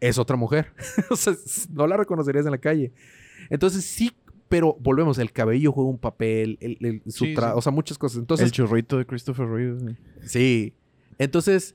es 0.00 0.18
otra 0.18 0.36
mujer. 0.36 0.72
o 1.10 1.16
sea, 1.16 1.34
no 1.72 1.86
la 1.86 1.96
reconocerías 1.96 2.44
en 2.44 2.52
la 2.52 2.58
calle. 2.58 2.92
Entonces 3.50 3.84
sí, 3.84 4.12
pero 4.48 4.76
volvemos, 4.80 5.18
el 5.18 5.32
cabello 5.32 5.72
juega 5.72 5.90
un 5.90 5.98
papel, 5.98 6.58
el, 6.60 6.76
el- 6.80 7.02
su 7.12 7.24
Sí, 7.24 7.34
o 7.36 7.60
sea, 7.62 7.72
muchas 7.72 7.98
cosas. 7.98 8.18
Entonces, 8.18 8.44
el 8.46 8.52
churrito 8.52 8.98
de 8.98 9.06
Christopher 9.06 9.48
Reeve. 9.48 9.96
sí. 10.24 10.74
Entonces, 11.18 11.74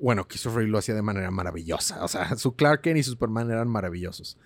bueno, 0.00 0.26
Christopher 0.26 0.58
Reeve 0.58 0.70
lo 0.72 0.78
hacía 0.78 0.94
de 0.94 1.02
manera 1.02 1.30
maravillosa. 1.30 2.04
O 2.04 2.08
sea, 2.08 2.36
su 2.36 2.56
Clark 2.56 2.80
Kent 2.82 2.98
y 2.98 3.02
su 3.04 3.12
Superman 3.12 3.48
eran 3.50 3.68
maravillosos. 3.68 4.36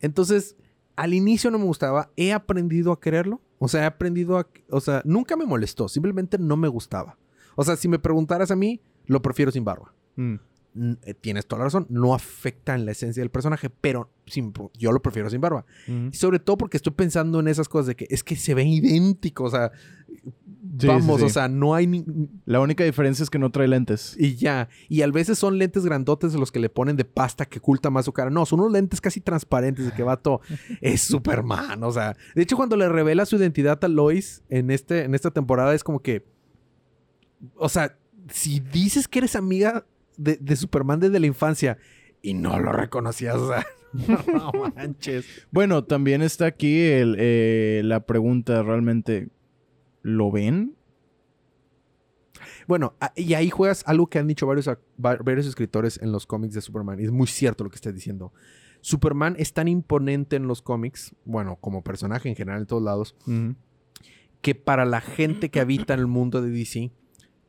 Entonces, 0.00 0.56
al 0.96 1.12
inicio 1.12 1.50
no 1.50 1.58
me 1.58 1.64
gustaba. 1.64 2.10
He 2.16 2.32
aprendido 2.32 2.92
a 2.92 3.00
quererlo. 3.00 3.42
O 3.62 3.68
sea, 3.68 3.82
he 3.82 3.86
aprendido 3.86 4.38
a... 4.38 4.48
O 4.70 4.80
sea, 4.80 5.02
nunca 5.04 5.36
me 5.36 5.44
molestó. 5.44 5.86
Simplemente 5.86 6.38
no 6.38 6.56
me 6.56 6.66
gustaba. 6.66 7.18
O 7.56 7.62
sea, 7.62 7.76
si 7.76 7.88
me 7.88 7.98
preguntaras 7.98 8.50
a 8.50 8.56
mí, 8.56 8.80
lo 9.04 9.20
prefiero 9.20 9.52
sin 9.52 9.64
barba. 9.64 9.92
Mm. 10.16 10.36
Eh, 11.04 11.14
Tienes 11.14 11.46
toda 11.46 11.60
la 11.60 11.64
razón. 11.64 11.86
No 11.88 12.14
afecta 12.14 12.74
en 12.74 12.84
la 12.86 12.92
esencia 12.92 13.20
del 13.22 13.30
personaje, 13.30 13.70
pero 13.70 14.10
sin- 14.26 14.52
yo 14.78 14.92
lo 14.92 15.02
prefiero 15.02 15.28
sin 15.30 15.40
barba. 15.40 15.64
Y 15.88 16.14
sobre 16.16 16.38
todo 16.38 16.56
porque 16.56 16.76
estoy 16.76 16.92
pensando 16.92 17.40
en 17.40 17.48
esas 17.48 17.68
cosas 17.68 17.86
de 17.88 17.96
que 17.96 18.06
es 18.10 18.22
que 18.22 18.36
se 18.36 18.54
ven 18.54 18.68
idénticos. 18.68 19.52
O 19.52 19.56
sea, 19.56 19.72
Sí, 20.78 20.86
vamos, 20.86 21.20
sí, 21.20 21.26
o 21.26 21.28
sea, 21.30 21.48
no 21.48 21.74
hay 21.74 21.86
ni... 21.86 22.04
La 22.44 22.60
única 22.60 22.84
diferencia 22.84 23.22
es 23.22 23.30
que 23.30 23.38
no 23.38 23.50
trae 23.50 23.66
lentes. 23.66 24.14
Y 24.18 24.36
ya. 24.36 24.68
Y 24.88 25.02
a 25.02 25.06
veces 25.08 25.38
son 25.38 25.58
lentes 25.58 25.84
grandotes 25.84 26.32
de 26.32 26.38
los 26.38 26.52
que 26.52 26.60
le 26.60 26.68
ponen 26.68 26.96
de 26.96 27.04
pasta 27.04 27.44
que 27.46 27.58
oculta 27.58 27.90
más 27.90 28.04
su 28.04 28.12
cara. 28.12 28.30
No, 28.30 28.44
son 28.46 28.60
unos 28.60 28.72
lentes 28.72 29.00
casi 29.00 29.20
transparentes 29.20 29.86
de 29.86 29.92
que 29.92 30.02
vato 30.02 30.40
es 30.80 31.00
Superman. 31.02 31.82
O 31.82 31.90
sea, 31.92 32.16
de 32.34 32.42
hecho, 32.42 32.56
cuando 32.56 32.76
le 32.76 32.88
revela 32.88 33.26
su 33.26 33.36
identidad 33.36 33.82
a 33.84 33.88
Lois 33.88 34.42
en, 34.48 34.70
este, 34.70 35.04
en 35.04 35.14
esta 35.14 35.30
temporada, 35.30 35.74
es 35.74 35.82
como 35.82 36.00
que. 36.00 36.24
O 37.56 37.68
sea, 37.68 37.96
si 38.30 38.60
dices 38.60 39.08
que 39.08 39.20
eres 39.20 39.36
amiga 39.36 39.86
de, 40.20 40.36
de 40.36 40.56
Superman 40.56 41.00
desde 41.00 41.18
la 41.20 41.26
infancia 41.26 41.78
y 42.22 42.34
no 42.34 42.58
lo 42.60 42.72
reconocías, 42.72 43.36
o 43.36 43.48
sea, 43.48 43.66
no 44.32 44.52
manches. 44.74 45.26
Bueno, 45.50 45.84
también 45.84 46.22
está 46.22 46.46
aquí 46.46 46.80
el, 46.80 47.16
eh, 47.18 47.82
la 47.84 48.06
pregunta 48.06 48.62
realmente. 48.62 49.28
¿Lo 50.02 50.30
ven? 50.30 50.76
Bueno, 52.66 52.94
y 53.16 53.34
ahí 53.34 53.50
juegas 53.50 53.82
algo 53.86 54.06
que 54.06 54.18
han 54.18 54.26
dicho 54.26 54.46
varios, 54.46 54.70
varios 54.96 55.46
escritores 55.46 56.00
en 56.00 56.12
los 56.12 56.26
cómics 56.26 56.54
de 56.54 56.60
Superman. 56.60 57.00
Y 57.00 57.04
es 57.04 57.10
muy 57.10 57.26
cierto 57.26 57.64
lo 57.64 57.70
que 57.70 57.76
estás 57.76 57.94
diciendo. 57.94 58.32
Superman 58.80 59.34
es 59.38 59.52
tan 59.52 59.68
imponente 59.68 60.36
en 60.36 60.46
los 60.46 60.62
cómics, 60.62 61.14
bueno, 61.24 61.56
como 61.60 61.82
personaje 61.82 62.30
en 62.30 62.36
general 62.36 62.62
en 62.62 62.66
todos 62.66 62.82
lados, 62.82 63.14
que 64.40 64.54
para 64.54 64.86
la 64.86 65.02
gente 65.02 65.50
que 65.50 65.60
habita 65.60 65.92
en 65.92 66.00
el 66.00 66.06
mundo 66.06 66.40
de 66.40 66.50
DC, 66.50 66.92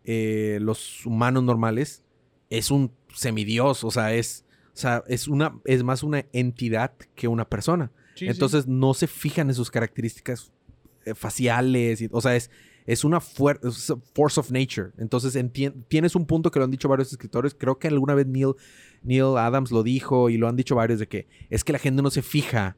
eh, 0.03 0.57
los 0.61 1.05
humanos 1.05 1.43
normales, 1.43 2.03
es 2.52 2.70
un 2.70 2.91
semidios, 3.16 3.84
o 3.84 3.89
sea, 3.89 4.14
es, 4.14 4.45
o 4.68 4.78
sea, 4.78 5.04
es, 5.08 5.28
una, 5.28 5.60
es 5.66 5.84
más 5.84 6.04
una 6.04 6.26
entidad 6.34 6.93
que 7.16 7.28
una 7.28 7.49
persona. 7.49 7.91
Entonces 8.30 8.68
no 8.68 8.93
se 8.93 9.08
fijan 9.08 9.49
en 9.49 9.56
sus 9.56 9.72
características 9.72 10.52
eh, 11.06 11.16
faciales, 11.16 12.02
y- 12.02 12.10
o 12.12 12.22
sea, 12.22 12.36
es, 12.36 12.52
es 12.86 13.04
una 13.04 13.20
fuer- 13.20 13.60
es 13.68 13.91
force 14.14 14.39
of 14.39 14.52
nature. 14.52 14.91
Entonces 14.97 15.36
tienes 15.88 16.16
un 16.16 16.26
punto 16.26 16.52
que 16.52 16.60
lo 16.60 16.66
han 16.66 16.72
dicho 16.72 16.88
varios 16.89 17.12
escritores, 17.12 17.56
creo 17.58 17.80
que 17.80 17.88
alguna 17.88 18.14
vez 18.14 18.28
Neil, 18.28 18.54
Neil 19.04 19.38
Adams 19.38 19.72
lo 19.72 19.82
dijo 19.84 20.30
y 20.30 20.38
lo 20.38 20.47
han 20.47 20.56
dicho 20.56 20.76
varios 20.76 20.99
de 20.99 21.08
que 21.08 21.28
es 21.49 21.64
que 21.64 21.74
la 21.74 21.80
gente 21.80 22.02
no 22.04 22.12
se 22.12 22.22
fija, 22.22 22.78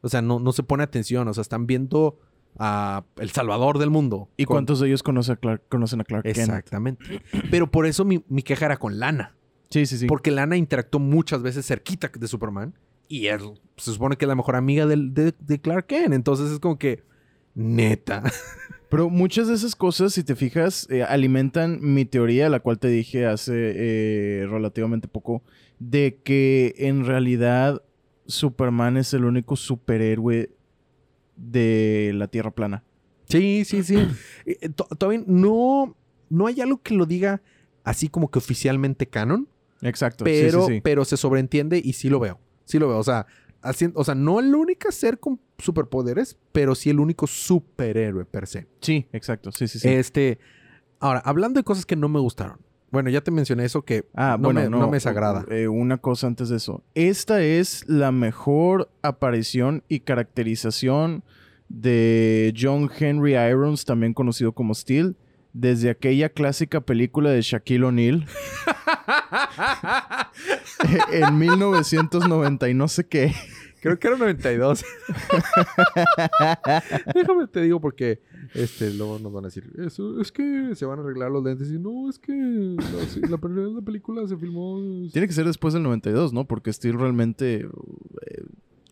o 0.00 0.08
sea, 0.08 0.20
no, 0.20 0.38
no 0.40 0.52
se 0.52 0.62
pone 0.64 0.82
atención, 0.82 1.28
o 1.28 1.32
sea, 1.34 1.42
están 1.42 1.66
viendo 1.66 2.18
a 2.58 3.04
el 3.16 3.30
salvador 3.30 3.78
del 3.78 3.90
mundo. 3.90 4.28
¿Y 4.36 4.44
Con- 4.44 4.54
cuántos 4.56 4.80
de 4.80 4.88
ellos 4.88 5.02
conocen 5.02 5.34
a 5.34 5.36
Clark, 5.36 5.62
conocen 5.68 6.00
a 6.00 6.04
Clark 6.04 6.24
Kent? 6.24 6.36
Exactamente. 6.38 7.22
Pero 7.50 7.70
por 7.70 7.86
eso 7.86 8.04
mi, 8.04 8.24
mi 8.28 8.42
queja 8.42 8.66
era 8.66 8.76
con 8.76 8.98
Lana. 8.98 9.34
Sí, 9.70 9.86
sí, 9.86 9.96
sí. 9.98 10.06
Porque 10.06 10.30
Lana 10.30 10.56
interactuó 10.56 11.00
muchas 11.00 11.42
veces 11.42 11.66
cerquita 11.66 12.10
de 12.14 12.28
Superman. 12.28 12.74
Y 13.08 13.26
él 13.26 13.40
se 13.76 13.92
supone 13.92 14.16
que 14.16 14.24
es 14.24 14.28
la 14.28 14.34
mejor 14.34 14.56
amiga 14.56 14.86
del- 14.86 15.12
de, 15.14 15.34
de 15.38 15.60
Clark 15.60 15.86
Kent. 15.86 16.12
Entonces 16.14 16.50
es 16.50 16.58
como 16.60 16.78
que. 16.78 17.02
Neta. 17.54 18.22
Pero 18.88 19.08
muchas 19.08 19.48
de 19.48 19.54
esas 19.54 19.74
cosas, 19.74 20.12
si 20.12 20.22
te 20.22 20.36
fijas, 20.36 20.86
eh, 20.90 21.02
alimentan 21.02 21.78
mi 21.80 22.04
teoría, 22.04 22.50
la 22.50 22.60
cual 22.60 22.78
te 22.78 22.88
dije 22.88 23.24
hace 23.26 23.52
eh, 23.56 24.46
relativamente 24.46 25.08
poco, 25.08 25.42
de 25.78 26.18
que 26.22 26.74
en 26.76 27.06
realidad 27.06 27.82
Superman 28.26 28.98
es 28.98 29.14
el 29.14 29.24
único 29.24 29.56
superhéroe 29.56 30.50
de 31.42 32.12
la 32.14 32.28
Tierra 32.28 32.50
plana. 32.52 32.84
Sí, 33.28 33.64
sí, 33.64 33.82
sí. 33.82 33.96
Eh, 34.46 34.68
to- 34.70 34.88
Todavía 34.98 35.22
no, 35.26 35.96
no 36.28 36.46
hay 36.46 36.60
algo 36.60 36.82
que 36.82 36.94
lo 36.94 37.06
diga 37.06 37.42
así 37.84 38.08
como 38.08 38.30
que 38.30 38.38
oficialmente 38.38 39.06
canon. 39.08 39.48
Exacto. 39.82 40.24
sí, 40.24 40.30
sí, 40.32 40.40
Pero, 40.44 40.66
sí. 40.66 40.80
pero 40.82 41.04
se 41.04 41.16
sobreentiende 41.16 41.80
y 41.82 41.92
sí 41.94 42.08
lo 42.08 42.20
veo. 42.20 42.38
Sí 42.64 42.78
lo 42.78 42.88
veo. 42.88 42.98
O 42.98 43.02
sea, 43.04 43.26
haciendo, 43.62 43.98
o 44.00 44.04
sea, 44.04 44.14
no 44.14 44.38
el 44.40 44.54
único 44.54 44.90
ser 44.92 45.18
con 45.18 45.40
superpoderes, 45.58 46.38
pero 46.52 46.74
sí 46.74 46.90
el 46.90 47.00
único 47.00 47.26
superhéroe 47.26 48.24
per 48.24 48.46
se. 48.46 48.66
Sí, 48.80 49.06
exacto. 49.12 49.50
Sí, 49.52 49.66
sí, 49.68 49.78
sí. 49.78 49.88
Este. 49.88 50.38
Ahora, 51.00 51.20
hablando 51.24 51.58
de 51.58 51.64
cosas 51.64 51.84
que 51.86 51.96
no 51.96 52.08
me 52.08 52.20
gustaron. 52.20 52.58
Bueno, 52.92 53.10
ya 53.10 53.20
te 53.22 53.30
mencioné 53.32 53.64
eso 53.64 53.82
que 53.82 54.04
Ah, 54.14 54.36
no, 54.38 54.44
bueno, 54.44 54.60
me, 54.60 54.68
no, 54.68 54.78
no 54.80 54.86
me 54.88 54.96
desagrada. 54.98 55.44
eh, 55.50 55.66
una 55.66 55.96
cosa 55.98 56.26
antes 56.28 56.48
de 56.50 56.56
eso. 56.58 56.84
Esta 56.94 57.42
es 57.42 57.84
la 57.88 58.12
mejor 58.12 58.90
aparición 59.02 59.82
y 59.88 60.00
caracterización 60.00 61.24
de 61.68 62.54
John 62.56 62.90
Henry 62.96 63.34
Irons, 63.34 63.84
también 63.86 64.12
conocido 64.12 64.52
como 64.52 64.74
Steel, 64.74 65.16
desde 65.54 65.88
aquella 65.90 66.28
clásica 66.28 66.80
película 66.82 67.30
de 67.30 67.40
Shaquille 67.42 67.84
O'Neal 67.84 68.26
en 71.12 71.38
1990 71.38 72.68
y 72.68 72.74
no 72.74 72.88
sé 72.88 73.06
qué. 73.06 73.32
Creo 73.82 73.98
que 73.98 74.06
era 74.06 74.16
92. 74.16 74.84
Déjame 77.14 77.48
te 77.48 77.62
digo 77.62 77.80
porque 77.80 78.20
este, 78.54 78.94
luego 78.94 79.18
nos 79.18 79.32
van 79.32 79.46
a 79.46 79.48
decir, 79.48 79.72
eso 79.76 80.20
es 80.20 80.30
que 80.30 80.76
se 80.76 80.86
van 80.86 81.00
a 81.00 81.02
arreglar 81.02 81.32
los 81.32 81.42
lentes. 81.42 81.68
Y 81.68 81.80
no, 81.80 82.08
es 82.08 82.20
que 82.20 82.32
la, 82.32 83.28
la 83.28 83.38
la 83.70 83.80
película 83.80 84.24
se 84.28 84.36
filmó. 84.36 84.80
Tiene 85.12 85.26
que 85.26 85.32
ser 85.32 85.46
después 85.46 85.74
del 85.74 85.82
92, 85.82 86.32
¿no? 86.32 86.46
Porque 86.46 86.72
Steel 86.72 86.96
realmente, 86.96 87.66
eh, 88.26 88.44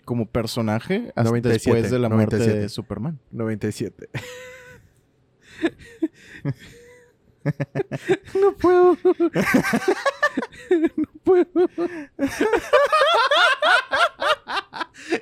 como 0.04 0.26
personaje, 0.26 1.12
hasta 1.14 1.22
97, 1.22 1.52
después 1.52 1.88
de 1.92 1.98
la 2.00 2.08
muerte 2.08 2.38
97. 2.38 2.62
de 2.62 2.68
Superman. 2.68 3.20
97. 3.30 4.08
no 8.42 8.56
puedo. 8.56 8.98
no 10.96 11.06
puedo. 11.22 11.46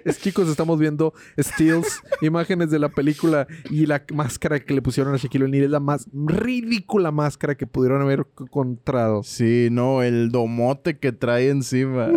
Es, 0.05 0.21
chicos, 0.21 0.49
estamos 0.49 0.79
viendo 0.79 1.15
Steels, 1.39 2.03
imágenes 2.23 2.71
de 2.71 2.79
la 2.79 2.89
película 2.89 3.47
y 3.71 3.87
la 3.87 4.03
máscara 4.13 4.61
que 4.61 4.75
le 4.75 4.83
pusieron 4.83 5.15
a 5.15 5.17
Shaquille 5.17 5.45
O'Neal 5.45 5.65
es 5.65 5.71
la 5.71 5.81
más 5.81 6.09
ridícula 6.13 7.11
máscara 7.11 7.57
que 7.57 7.67
pudieron 7.67 8.03
haber 8.03 8.27
encontrado. 8.41 9.23
Sí, 9.23 9.69
no, 9.71 10.03
el 10.03 10.31
domote 10.31 10.99
que 10.99 11.13
trae 11.13 11.49
encima. 11.49 12.11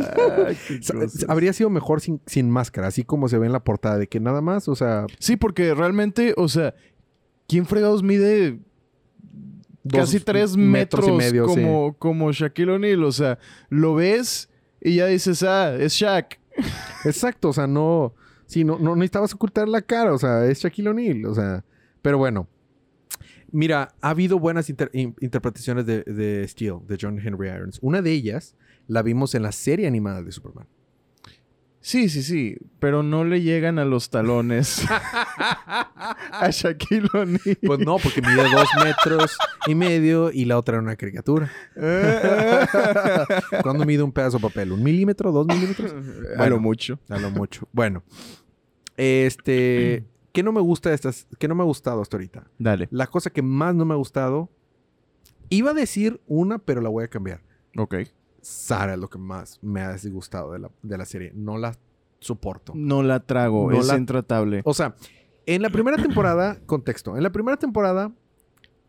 Habría 1.27 1.53
sido 1.53 1.69
mejor 1.69 2.01
sin, 2.01 2.21
sin 2.25 2.49
máscara, 2.49 2.87
así 2.87 3.03
como 3.03 3.27
se 3.29 3.37
ve 3.37 3.45
en 3.45 3.53
la 3.53 3.63
portada, 3.63 3.97
de 3.97 4.07
que 4.07 4.19
nada 4.19 4.41
más, 4.41 4.67
o 4.67 4.75
sea, 4.75 5.05
Sí, 5.19 5.37
porque 5.37 5.73
realmente, 5.73 6.33
o 6.35 6.47
sea, 6.47 6.73
¿quién 7.47 7.65
fregados 7.65 8.03
mide 8.03 8.59
casi 9.89 10.19
tres 10.19 10.57
metros, 10.57 11.07
y 11.07 11.11
medio, 11.11 11.47
sí. 11.47 11.55
como, 11.55 11.93
como 11.97 12.31
Shaquille 12.31 12.71
O'Neal? 12.71 13.03
O 13.03 13.11
sea, 13.11 13.39
lo 13.69 13.95
ves 13.95 14.49
y 14.81 14.95
ya 14.95 15.05
dices, 15.07 15.43
ah, 15.43 15.75
es 15.75 15.93
Shaq. 15.93 16.40
Exacto, 17.05 17.49
o 17.49 17.53
sea, 17.53 17.67
no. 17.67 18.13
Sí, 18.45 18.63
no, 18.63 18.77
no 18.79 18.95
necesitabas 18.95 19.33
ocultar 19.33 19.67
la 19.69 19.81
cara, 19.81 20.13
o 20.13 20.17
sea, 20.17 20.45
es 20.45 20.59
Shaquille 20.59 20.89
O'Neal, 20.89 21.25
o 21.25 21.33
sea. 21.35 21.63
Pero 22.01 22.17
bueno. 22.17 22.47
Mira, 23.53 23.93
ha 24.01 24.09
habido 24.11 24.39
buenas 24.39 24.69
inter- 24.69 24.89
in- 24.93 25.15
interpretaciones 25.19 25.85
de, 25.85 26.03
de 26.03 26.47
Steel, 26.47 26.77
de 26.87 26.97
John 26.99 27.19
Henry 27.19 27.49
Irons. 27.49 27.79
Una 27.81 28.01
de 28.01 28.11
ellas 28.11 28.55
la 28.87 29.01
vimos 29.01 29.35
en 29.35 29.43
la 29.43 29.51
serie 29.51 29.87
animada 29.87 30.21
de 30.23 30.31
Superman. 30.31 30.67
Sí, 31.83 32.09
sí, 32.09 32.21
sí, 32.21 32.57
pero 32.79 33.01
no 33.01 33.23
le 33.23 33.41
llegan 33.41 33.79
a 33.79 33.85
los 33.85 34.11
talones 34.11 34.85
a 34.91 36.49
Shaquille 36.51 37.09
O'Neal. 37.11 37.57
Pues 37.65 37.79
no, 37.79 37.97
porque 37.97 38.21
mide 38.21 38.43
dos 38.51 38.67
metros 38.83 39.35
y 39.65 39.73
medio 39.73 40.31
y 40.31 40.45
la 40.45 40.59
otra 40.59 40.75
era 40.75 40.83
una 40.83 40.95
caricatura. 40.95 41.51
¿Cuándo 43.63 43.83
mide 43.85 44.03
un 44.03 44.11
pedazo 44.11 44.37
de 44.37 44.43
papel? 44.43 44.71
¿Un 44.73 44.83
milímetro? 44.83 45.31
¿Dos 45.31 45.47
milímetros? 45.47 45.91
a 45.91 46.37
Bueno. 46.37 46.55
lo 46.55 46.59
mucho. 46.61 46.99
A 47.09 47.17
lo 47.17 47.31
mucho. 47.31 47.67
Bueno. 47.71 48.03
Este. 48.95 50.05
¿Qué 50.33 50.43
no 50.43 50.51
me 50.51 50.61
gusta 50.61 50.89
de 50.89 50.95
estas? 50.95 51.27
¿Qué 51.39 51.47
no 51.47 51.55
me 51.55 51.63
ha 51.63 51.65
gustado 51.65 52.01
hasta 52.01 52.15
ahorita? 52.15 52.43
Dale. 52.59 52.87
La 52.91 53.07
cosa 53.07 53.31
que 53.31 53.41
más 53.41 53.73
no 53.73 53.85
me 53.85 53.95
ha 53.95 53.97
gustado. 53.97 54.49
Iba 55.49 55.71
a 55.71 55.73
decir 55.73 56.21
una, 56.27 56.59
pero 56.59 56.79
la 56.79 56.89
voy 56.89 57.03
a 57.03 57.07
cambiar. 57.07 57.41
Ok. 57.75 57.95
Sara 58.41 58.93
es 58.93 58.99
lo 58.99 59.09
que 59.09 59.17
más 59.19 59.59
me 59.61 59.81
ha 59.81 59.93
disgustado 59.93 60.51
de 60.51 60.59
la, 60.59 60.71
de 60.81 60.97
la 60.97 61.05
serie. 61.05 61.31
No 61.35 61.57
la 61.57 61.77
soporto. 62.19 62.73
No 62.75 63.03
la 63.03 63.19
trago, 63.21 63.71
No 63.71 63.79
es 63.79 63.87
la- 63.87 63.97
intratable. 63.97 64.61
O 64.65 64.73
sea, 64.73 64.95
en 65.45 65.61
la 65.61 65.69
primera 65.69 65.97
temporada, 65.97 66.59
contexto. 66.65 67.15
En 67.17 67.23
la 67.23 67.31
primera 67.31 67.57
temporada 67.57 68.11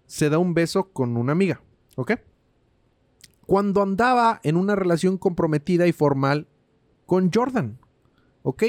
se 0.06 0.28
da 0.30 0.38
un 0.38 0.54
beso 0.54 0.90
con 0.92 1.16
una 1.16 1.32
amiga. 1.32 1.60
¿Ok? 1.96 2.12
Cuando 3.46 3.82
andaba 3.82 4.40
en 4.44 4.56
una 4.56 4.74
relación 4.76 5.18
comprometida 5.18 5.86
y 5.86 5.92
formal 5.92 6.46
con 7.06 7.30
Jordan. 7.32 7.78
¿Ok? 8.42 8.64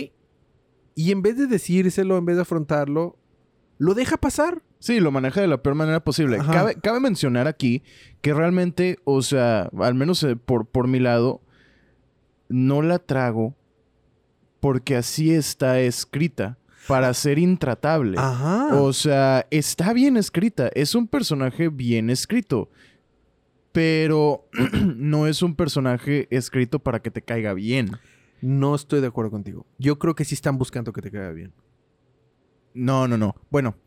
Y 0.95 1.11
en 1.11 1.21
vez 1.21 1.37
de 1.37 1.47
decírselo, 1.47 2.17
en 2.17 2.25
vez 2.25 2.35
de 2.35 2.41
afrontarlo, 2.41 3.17
lo 3.77 3.93
deja 3.93 4.17
pasar. 4.17 4.61
Sí, 4.83 4.99
lo 4.99 5.11
maneja 5.11 5.39
de 5.39 5.47
la 5.47 5.63
peor 5.63 5.75
manera 5.75 6.03
posible. 6.03 6.39
Cabe, 6.39 6.75
cabe 6.75 6.99
mencionar 6.99 7.47
aquí 7.47 7.83
que 8.19 8.33
realmente, 8.33 8.99
o 9.05 9.21
sea, 9.21 9.69
al 9.79 9.95
menos 9.95 10.21
eh, 10.23 10.35
por, 10.35 10.65
por 10.65 10.89
mi 10.89 10.99
lado, 10.99 11.41
no 12.49 12.81
la 12.81 12.99
trago 12.99 13.55
porque 14.59 14.97
así 14.97 15.33
está 15.33 15.79
escrita, 15.79 16.57
para 16.85 17.13
ser 17.13 17.39
intratable. 17.39 18.17
Ajá. 18.19 18.75
O 18.75 18.91
sea, 18.91 19.47
está 19.51 19.93
bien 19.93 20.17
escrita, 20.17 20.69
es 20.75 20.95
un 20.95 21.07
personaje 21.07 21.69
bien 21.69 22.09
escrito, 22.09 22.69
pero 23.71 24.49
no 24.97 25.27
es 25.27 25.41
un 25.41 25.55
personaje 25.55 26.27
escrito 26.29 26.79
para 26.79 27.01
que 27.01 27.09
te 27.09 27.21
caiga 27.21 27.53
bien. 27.53 27.89
No 28.41 28.75
estoy 28.75 28.99
de 28.99 29.07
acuerdo 29.07 29.31
contigo. 29.31 29.65
Yo 29.77 29.97
creo 29.97 30.13
que 30.13 30.25
sí 30.25 30.35
están 30.35 30.57
buscando 30.57 30.91
que 30.91 31.01
te 31.01 31.09
caiga 31.09 31.31
bien. 31.31 31.53
No, 32.73 33.07
no, 33.07 33.17
no. 33.17 33.35
Bueno, 33.49 33.77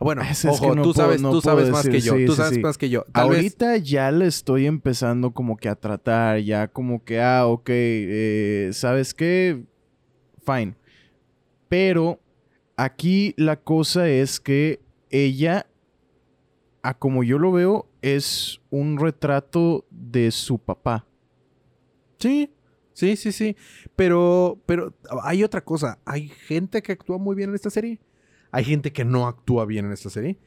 Bueno, 0.00 0.22
Es- 0.30 0.42
que 0.42 0.46
no 0.48 0.82
tú 0.82 0.92
puedo- 0.92 0.94
sabes, 0.94 1.20
no 1.22 1.30
tú 1.40 1.40
más 1.70 1.88
que 1.88 2.00
yo. 2.00 2.16
sí, 2.16 2.26
tú 2.26 2.32
sí, 2.32 2.36
sabes 2.36 2.54
sí. 2.54 2.60
más 2.60 2.78
que 2.78 2.88
yo. 2.90 3.04
Tal 3.12 3.28
vez- 3.30 3.36
ahorita 3.38 3.76
ya 3.78 4.10
le 4.10 4.26
estoy 4.26 4.66
empezando 4.66 5.32
como 5.32 5.56
que 5.56 5.68
a 5.68 5.74
tratar, 5.76 6.38
ya 6.40 6.68
como 6.68 7.04
que, 7.04 7.20
ah, 7.20 7.46
ok, 7.46 7.68
eh, 7.70 8.70
¿sabes 8.72 9.14
qué? 9.14 9.64
Fine. 10.44 10.74
Pero 11.68 12.20
aquí 12.76 13.34
la 13.36 13.56
cosa 13.56 14.08
es 14.08 14.40
que 14.40 14.80
ella, 15.10 15.66
a 16.82 16.94
como 16.98 17.22
yo 17.22 17.38
lo 17.38 17.52
veo, 17.52 17.88
es 18.02 18.60
un 18.70 18.98
retrato 18.98 19.86
de 19.90 20.30
su 20.32 20.58
papá. 20.58 21.06
Sí, 22.18 22.50
sí, 22.92 23.16
sí, 23.16 23.32
sí. 23.32 23.56
Pero, 23.96 24.58
pero 24.66 24.92
hay 25.22 25.44
otra 25.44 25.60
cosa. 25.62 25.98
Hay 26.04 26.28
gente 26.28 26.82
que 26.82 26.92
actúa 26.92 27.18
muy 27.18 27.34
bien 27.36 27.50
en 27.50 27.54
esta 27.54 27.70
serie. 27.70 28.00
Hay 28.52 28.64
gente 28.64 28.92
que 28.92 29.04
no 29.04 29.26
actúa 29.26 29.64
bien 29.66 29.86
en 29.86 29.92
esta 29.92 30.08
serie. 30.10 30.38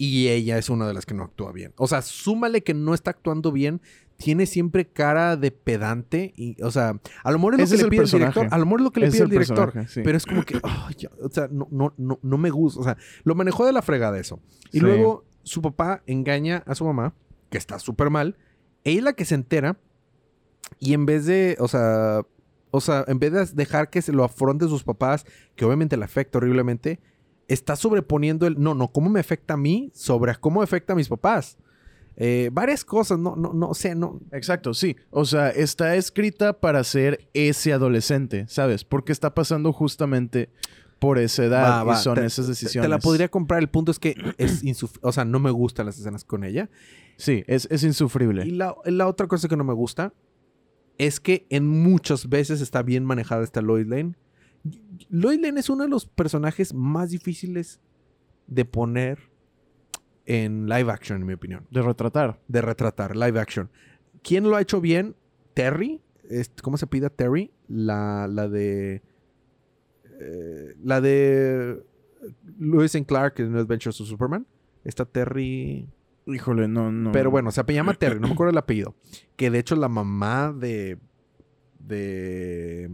Y 0.00 0.28
ella 0.28 0.58
es 0.58 0.70
una 0.70 0.86
de 0.86 0.94
las 0.94 1.04
que 1.06 1.14
no 1.14 1.24
actúa 1.24 1.50
bien. 1.52 1.74
O 1.76 1.88
sea, 1.88 2.02
súmale 2.02 2.62
que 2.62 2.72
no 2.72 2.94
está 2.94 3.10
actuando 3.10 3.50
bien. 3.50 3.80
Tiene 4.16 4.46
siempre 4.46 4.86
cara 4.88 5.36
de 5.36 5.50
pedante. 5.50 6.32
Y, 6.36 6.60
o 6.62 6.70
sea, 6.70 7.00
a 7.24 7.32
lo 7.32 7.38
mejor 7.38 7.54
es 7.54 7.58
lo 7.58 7.64
Ese 7.64 7.74
que 7.74 7.78
le 7.78 7.84
el 7.84 7.90
pide 7.90 7.96
el 7.98 8.02
personaje. 8.04 8.32
director. 8.40 8.54
A 8.54 8.58
lo 8.58 8.64
mejor 8.66 8.80
es 8.80 8.84
lo 8.84 8.90
que 8.92 9.00
le 9.00 9.06
Es 9.08 9.12
pide 9.12 9.22
el 9.24 9.26
el 9.26 9.30
director. 9.32 9.88
sí. 9.88 10.00
Pero 10.04 10.16
es 10.16 10.24
como 10.24 10.42
que, 10.44 10.60
ya, 10.96 11.10
o 11.20 11.28
sea, 11.30 11.48
no, 11.50 11.66
no, 11.72 11.92
no, 11.96 12.18
no 12.22 12.38
me 12.38 12.50
gusta. 12.50 12.80
O 12.80 12.84
sea, 12.84 12.96
lo 13.24 13.34
manejó 13.34 13.66
de 13.66 13.72
la 13.72 13.82
fregada 13.82 14.18
eso. 14.20 14.40
Y 14.70 14.78
Sí. 14.78 14.80
luego 14.80 15.24
su 15.42 15.62
papá 15.62 16.02
engaña 16.06 16.62
a 16.66 16.76
su 16.76 16.84
mamá, 16.84 17.14
que 17.50 17.58
está 17.58 17.80
súper 17.80 18.08
mal. 18.10 18.36
Ella 18.84 18.98
es 18.98 19.04
la 19.04 19.12
que 19.14 19.24
se 19.24 19.34
entera. 19.34 19.78
Y 20.78 20.92
en 20.94 21.06
vez 21.06 21.26
de, 21.26 21.56
o 21.58 21.66
sea, 21.66 22.22
o 22.70 22.80
sea, 22.80 23.04
en 23.08 23.18
vez 23.18 23.32
de 23.32 23.44
dejar 23.46 23.90
que 23.90 24.00
se 24.02 24.12
lo 24.12 24.22
afronten 24.22 24.68
sus 24.68 24.84
papás, 24.84 25.24
que 25.56 25.64
obviamente 25.64 25.96
le 25.96 26.04
afecta 26.04 26.38
horriblemente, 26.38 27.00
está 27.48 27.74
sobreponiendo 27.76 28.46
el, 28.46 28.60
no, 28.60 28.74
no, 28.74 28.88
¿cómo 28.92 29.10
me 29.10 29.20
afecta 29.20 29.54
a 29.54 29.56
mí 29.56 29.90
sobre 29.94 30.34
cómo 30.36 30.62
afecta 30.62 30.92
a 30.92 30.96
mis 30.96 31.08
papás? 31.08 31.56
Eh, 32.16 32.50
varias 32.52 32.84
cosas, 32.84 33.18
no, 33.18 33.36
no, 33.36 33.52
no, 33.52 33.68
o 33.70 33.74
sea, 33.74 33.94
no. 33.94 34.20
Exacto, 34.32 34.74
sí. 34.74 34.96
O 35.10 35.24
sea, 35.24 35.50
está 35.50 35.94
escrita 35.96 36.58
para 36.60 36.82
ser 36.84 37.28
ese 37.32 37.72
adolescente, 37.72 38.44
¿sabes? 38.48 38.84
Porque 38.84 39.12
está 39.12 39.34
pasando 39.34 39.72
justamente 39.72 40.50
por 40.98 41.18
esa 41.18 41.44
edad 41.44 41.62
Va, 41.62 41.84
va, 41.84 41.94
y 41.94 41.96
son 42.02 42.16
te- 42.16 42.26
esas 42.26 42.48
decisiones. 42.48 42.84
Te 42.84 42.88
la 42.88 42.98
podría 42.98 43.28
comprar. 43.28 43.60
El 43.60 43.68
punto 43.68 43.92
es 43.92 44.00
que 44.00 44.16
es 44.36 44.64
o 45.02 45.12
sea, 45.12 45.24
no 45.24 45.38
me 45.38 45.52
gustan 45.52 45.86
las 45.86 45.96
escenas 45.98 46.24
con 46.24 46.42
ella. 46.42 46.68
Sí, 47.16 47.44
es, 47.46 47.68
es 47.70 47.84
insufrible. 47.84 48.44
Y 48.44 48.50
la, 48.50 48.74
la 48.84 49.06
otra 49.06 49.28
cosa 49.28 49.46
que 49.48 49.56
no 49.56 49.62
me 49.64 49.72
gusta 49.74 50.12
es 50.98 51.20
que 51.20 51.46
en 51.50 51.68
muchas 51.68 52.28
veces 52.28 52.60
está 52.60 52.82
bien 52.82 53.04
manejada 53.04 53.44
esta 53.44 53.62
Lois 53.62 53.86
Lane. 53.86 54.16
Lois 55.10 55.40
Lane 55.40 55.60
es 55.60 55.68
uno 55.70 55.84
de 55.84 55.88
los 55.90 56.06
personajes 56.06 56.74
más 56.74 57.10
difíciles 57.10 57.80
de 58.46 58.64
poner 58.64 59.18
en 60.26 60.68
live 60.68 60.90
action, 60.92 61.20
en 61.20 61.26
mi 61.26 61.32
opinión. 61.34 61.66
De 61.70 61.80
retratar. 61.82 62.40
De 62.48 62.60
retratar, 62.60 63.16
live 63.16 63.40
action. 63.40 63.70
¿Quién 64.22 64.44
lo 64.44 64.56
ha 64.56 64.60
hecho 64.60 64.80
bien? 64.80 65.16
Terry. 65.54 66.00
¿Cómo 66.62 66.76
se 66.76 66.86
pide 66.86 67.08
Terry? 67.10 67.50
La, 67.68 68.28
la 68.28 68.48
de... 68.48 69.02
eh, 70.20 70.74
la 70.82 71.00
de... 71.00 71.82
Lewis 72.58 72.94
and 72.96 73.06
Clark 73.06 73.38
en 73.40 73.56
Adventures 73.56 74.00
of 74.00 74.08
Superman. 74.08 74.46
Esta 74.84 75.04
Terry... 75.04 75.88
Híjole, 76.26 76.68
no, 76.68 76.92
no. 76.92 77.10
Pero 77.12 77.30
bueno, 77.30 77.50
se 77.50 77.64
llama 77.64 77.94
Terry, 77.94 78.20
no 78.20 78.26
me 78.26 78.32
acuerdo 78.34 78.50
el 78.50 78.58
apellido. 78.58 78.94
Que 79.36 79.50
de 79.50 79.58
hecho 79.60 79.76
la 79.76 79.88
mamá 79.88 80.52
de. 80.52 80.98
de. 81.78 82.90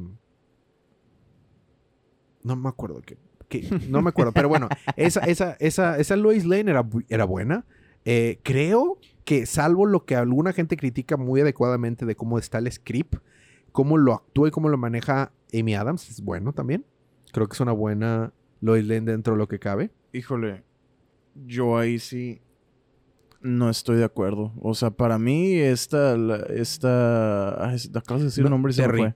No 2.45 2.55
me 2.57 2.68
acuerdo 2.68 3.03
que. 3.03 3.18
que- 3.49 3.68
no 3.88 4.01
me 4.03 4.11
acuerdo. 4.11 4.30
Pero 4.32 4.49
bueno, 4.49 4.68
esa, 4.97 5.20
esa, 5.20 5.57
esa, 5.59 5.99
esa 5.99 6.16
Lois 6.16 6.45
Lane 6.45 6.70
era, 6.70 6.86
era 7.09 7.24
buena. 7.24 7.64
Eh, 8.05 8.38
creo 8.42 8.99
que, 9.24 9.47
salvo 9.47 9.86
lo 9.86 10.05
que 10.05 10.14
alguna 10.14 10.53
gente 10.53 10.76
critica 10.76 11.16
muy 11.16 11.40
adecuadamente 11.40 12.05
de 12.07 12.14
cómo 12.14 12.38
está 12.38 12.59
el 12.59 12.70
script, 12.70 13.16
cómo 13.72 13.97
lo 13.99 14.12
actúa 14.14 14.49
y 14.49 14.51
cómo 14.51 14.68
lo 14.68 14.76
maneja 14.78 15.32
Amy 15.59 15.74
Adams, 15.74 16.09
es 16.11 16.20
bueno 16.22 16.53
también. 16.53 16.84
Creo 17.32 17.49
que 17.49 17.55
es 17.55 17.61
una 17.61 17.72
buena 17.72 18.32
Lois 18.61 18.84
Lane 18.86 19.11
dentro 19.12 19.32
de 19.34 19.38
lo 19.38 19.49
que 19.49 19.59
cabe. 19.59 19.90
Híjole, 20.12 20.62
yo 21.47 21.76
ahí 21.78 21.99
sí 21.99 22.40
no 23.40 23.68
estoy 23.70 23.97
de 23.97 24.05
acuerdo. 24.05 24.53
O 24.61 24.74
sea, 24.74 24.90
para 24.90 25.18
mí 25.18 25.55
esta, 25.57 26.16
la- 26.16 26.45
esta, 26.55 27.70
acabas 27.99 28.20
de 28.20 28.24
decir 28.26 28.42
No, 28.42 28.49
el 28.49 28.51
nombre 28.53 28.70
y 28.70 28.74
se 28.74 28.82
me 28.82 28.86
Terry. 28.88 28.99
fue. 29.01 29.14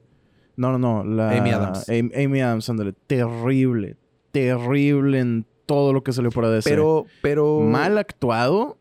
No, 0.59 0.77
no, 0.77 0.79
no, 0.79 1.05
la 1.05 1.31
Amy 1.39 1.51
Adams. 1.51 1.89
Amy, 1.89 2.11
Amy 2.15 2.41
Adams, 2.43 2.69
ándale, 2.69 2.93
terrible, 3.07 3.97
terrible 4.33 5.21
en 5.21 5.47
todo 5.67 5.93
lo 5.93 6.03
que 6.03 6.13
salió 6.13 6.31
por 6.31 6.45
ADC. 6.45 6.65
Pero, 6.65 7.07
pero. 7.23 7.61
mal 7.61 7.97
actuado. 7.97 8.77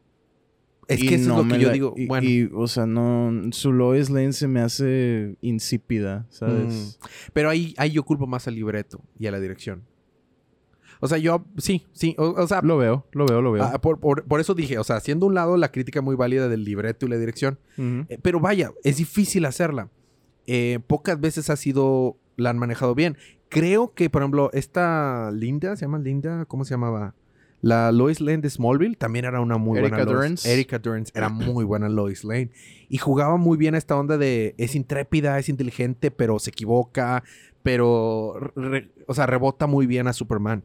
Es 0.87 1.01
que 1.01 1.15
eso 1.15 1.31
es 1.41 1.45
lo 1.45 1.53
que 1.53 1.59
yo 1.61 1.67
la- 1.67 1.73
digo. 1.73 1.93
y- 1.97 2.07
bueno. 2.07 2.27
y, 2.27 2.49
o 2.53 2.65
sea, 2.67 2.85
no, 2.85 3.31
su 3.51 3.73
Lois 3.73 4.09
Lane 4.09 4.31
se 4.31 4.47
me 4.47 4.61
hace 4.61 5.35
insípida, 5.41 6.25
¿sabes? 6.29 6.97
Pero 7.33 7.49
ahí, 7.49 7.73
ahí 7.77 7.91
yo 7.91 8.03
culpo 8.03 8.25
más 8.25 8.47
al 8.47 8.55
libreto 8.55 9.01
y 9.19 9.27
a 9.27 9.31
la 9.31 9.39
dirección. 9.41 9.83
O 11.01 11.07
sea, 11.07 11.17
yo, 11.17 11.45
sí, 11.57 11.85
sí. 11.91 12.15
O, 12.17 12.29
o 12.41 12.47
sea, 12.47 12.61
Lo 12.63 12.77
veo, 12.77 13.05
lo 13.11 13.25
veo, 13.27 13.41
lo 13.41 13.51
veo. 13.51 13.63
ah, 13.65 13.79
por, 13.81 13.99
por- 13.99 14.23
por 14.23 14.39
eso 14.39 14.53
dije, 14.55 14.79
o 14.79 14.83
sea, 14.85 14.95
haciendo 14.95 15.25
un 15.25 15.35
lado 15.35 15.57
la 15.57 15.71
crítica 15.73 16.01
muy 16.01 16.15
válida 16.15 16.47
del 16.47 16.63
libreto 16.63 17.05
y 17.05 17.09
la 17.09 17.17
dirección. 17.17 17.59
Eh, 17.77 18.17
pero 18.21 18.39
vaya, 18.39 18.71
es 18.85 18.95
difícil 18.97 19.43
hacerla. 19.45 19.89
Eh, 20.47 20.79
pocas 20.87 21.19
veces 21.19 21.49
ha 21.49 21.55
sido, 21.55 22.17
la 22.37 22.49
han 22.49 22.57
manejado 22.57 22.95
bien. 22.95 23.17
Creo 23.49 23.93
que, 23.93 24.09
por 24.09 24.21
ejemplo, 24.21 24.49
esta 24.53 25.31
Linda, 25.33 25.75
¿se 25.75 25.85
llama 25.85 25.99
Linda? 25.99 26.45
¿Cómo 26.45 26.65
se 26.65 26.71
llamaba? 26.73 27.13
La 27.61 27.91
Lois 27.91 28.21
Lane 28.21 28.37
de 28.39 28.49
Smallville 28.49 28.95
también 28.97 29.25
era 29.25 29.41
una 29.41 29.57
muy 29.57 29.79
Erika 29.79 29.95
buena 29.97 30.05
Lois. 30.05 30.15
Durance. 30.17 30.53
Erika 30.53 30.79
Durance 30.79 31.11
era 31.15 31.29
muy 31.29 31.63
buena 31.65 31.89
Lois 31.89 32.23
Lane. 32.23 32.49
Y 32.87 32.97
jugaba 32.97 33.37
muy 33.37 33.57
bien 33.57 33.73
esta 33.75 33.95
onda 33.97 34.17
de 34.17 34.53
es 34.57 34.75
intrépida, 34.75 35.39
es 35.39 35.49
inteligente, 35.49 36.11
pero 36.11 36.37
se 36.39 36.51
equivoca, 36.51 37.23
pero, 37.63 38.51
re- 38.55 38.89
o 39.07 39.13
sea, 39.13 39.25
rebota 39.25 39.65
muy 39.67 39.87
bien 39.87 40.07
a 40.07 40.13
Superman. 40.13 40.63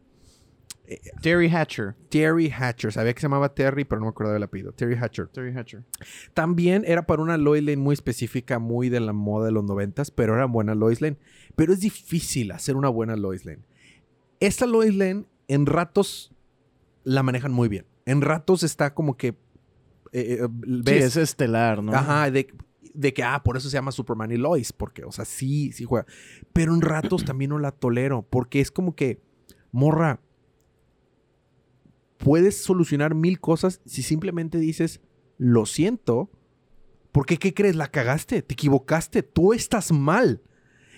Terry 1.20 1.48
Hatcher. 1.48 1.94
Terry 2.08 2.50
Hatcher, 2.50 2.92
sabía 2.92 3.12
que 3.14 3.20
se 3.20 3.24
llamaba 3.24 3.54
Terry, 3.54 3.84
pero 3.84 4.00
no 4.00 4.06
me 4.06 4.10
acuerdo 4.10 4.32
del 4.32 4.42
apellido. 4.42 4.72
Terry 4.72 4.96
Hatcher. 4.96 5.28
Terry 5.28 5.52
Hatcher. 5.56 5.84
También 6.34 6.84
era 6.86 7.06
para 7.06 7.22
una 7.22 7.36
Lois 7.36 7.62
Lane 7.62 7.76
muy 7.78 7.94
específica, 7.94 8.58
muy 8.58 8.88
de 8.88 9.00
la 9.00 9.12
moda 9.12 9.46
de 9.46 9.52
los 9.52 9.64
noventas, 9.64 10.10
pero 10.10 10.34
era 10.34 10.46
buena 10.46 10.74
Lois 10.74 11.00
Lane. 11.00 11.18
Pero 11.56 11.72
es 11.72 11.80
difícil 11.80 12.50
hacer 12.52 12.76
una 12.76 12.88
buena 12.88 13.16
Lois 13.16 13.44
Lane. 13.44 13.62
Esta 14.40 14.66
Lois 14.66 14.94
Lane, 14.94 15.24
en 15.48 15.66
ratos, 15.66 16.32
la 17.04 17.22
manejan 17.22 17.52
muy 17.52 17.68
bien. 17.68 17.86
En 18.06 18.20
ratos 18.20 18.62
está 18.62 18.94
como 18.94 19.16
que... 19.16 19.28
eh, 20.12 20.38
eh, 20.40 20.48
Sí, 20.84 20.94
es 20.94 21.16
estelar, 21.16 21.82
¿no? 21.82 21.92
Ajá, 21.94 22.30
de, 22.30 22.52
de 22.94 23.12
que, 23.14 23.22
ah, 23.22 23.42
por 23.44 23.56
eso 23.56 23.68
se 23.70 23.74
llama 23.74 23.92
Superman 23.92 24.32
y 24.32 24.36
Lois, 24.36 24.72
porque, 24.72 25.04
o 25.04 25.12
sea, 25.12 25.24
sí, 25.24 25.72
sí 25.72 25.84
juega. 25.84 26.06
Pero 26.52 26.74
en 26.74 26.80
ratos 26.80 27.24
también 27.24 27.50
no 27.50 27.58
la 27.58 27.70
tolero, 27.70 28.22
porque 28.28 28.60
es 28.60 28.70
como 28.70 28.94
que, 28.96 29.20
morra, 29.70 30.20
puedes 32.22 32.62
solucionar 32.62 33.16
mil 33.16 33.40
cosas 33.40 33.80
si 33.84 34.02
simplemente 34.02 34.58
dices, 34.58 35.00
lo 35.38 35.66
siento, 35.66 36.30
porque, 37.10 37.36
¿qué 37.36 37.52
crees? 37.52 37.74
La 37.74 37.88
cagaste, 37.88 38.42
te 38.42 38.54
equivocaste, 38.54 39.24
tú 39.24 39.52
estás 39.52 39.90
mal. 39.90 40.40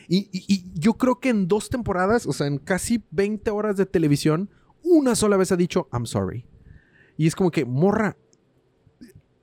Y, 0.06 0.70
yo 0.78 0.94
creo 0.94 1.18
que 1.18 1.30
en 1.30 1.48
dos 1.48 1.70
temporadas, 1.70 2.26
o 2.26 2.34
sea, 2.34 2.46
en 2.46 2.58
casi 2.58 3.02
20 3.10 3.50
horas 3.50 3.76
de 3.78 3.86
televisión, 3.86 4.50
una 4.82 5.16
sola 5.16 5.38
vez 5.38 5.50
ha 5.50 5.56
dicho, 5.56 5.88
I'm 5.92 6.04
sorry. 6.04 6.44
Y 7.16 7.26
es 7.26 7.34
como 7.34 7.50
que, 7.50 7.64
morra, 7.64 8.18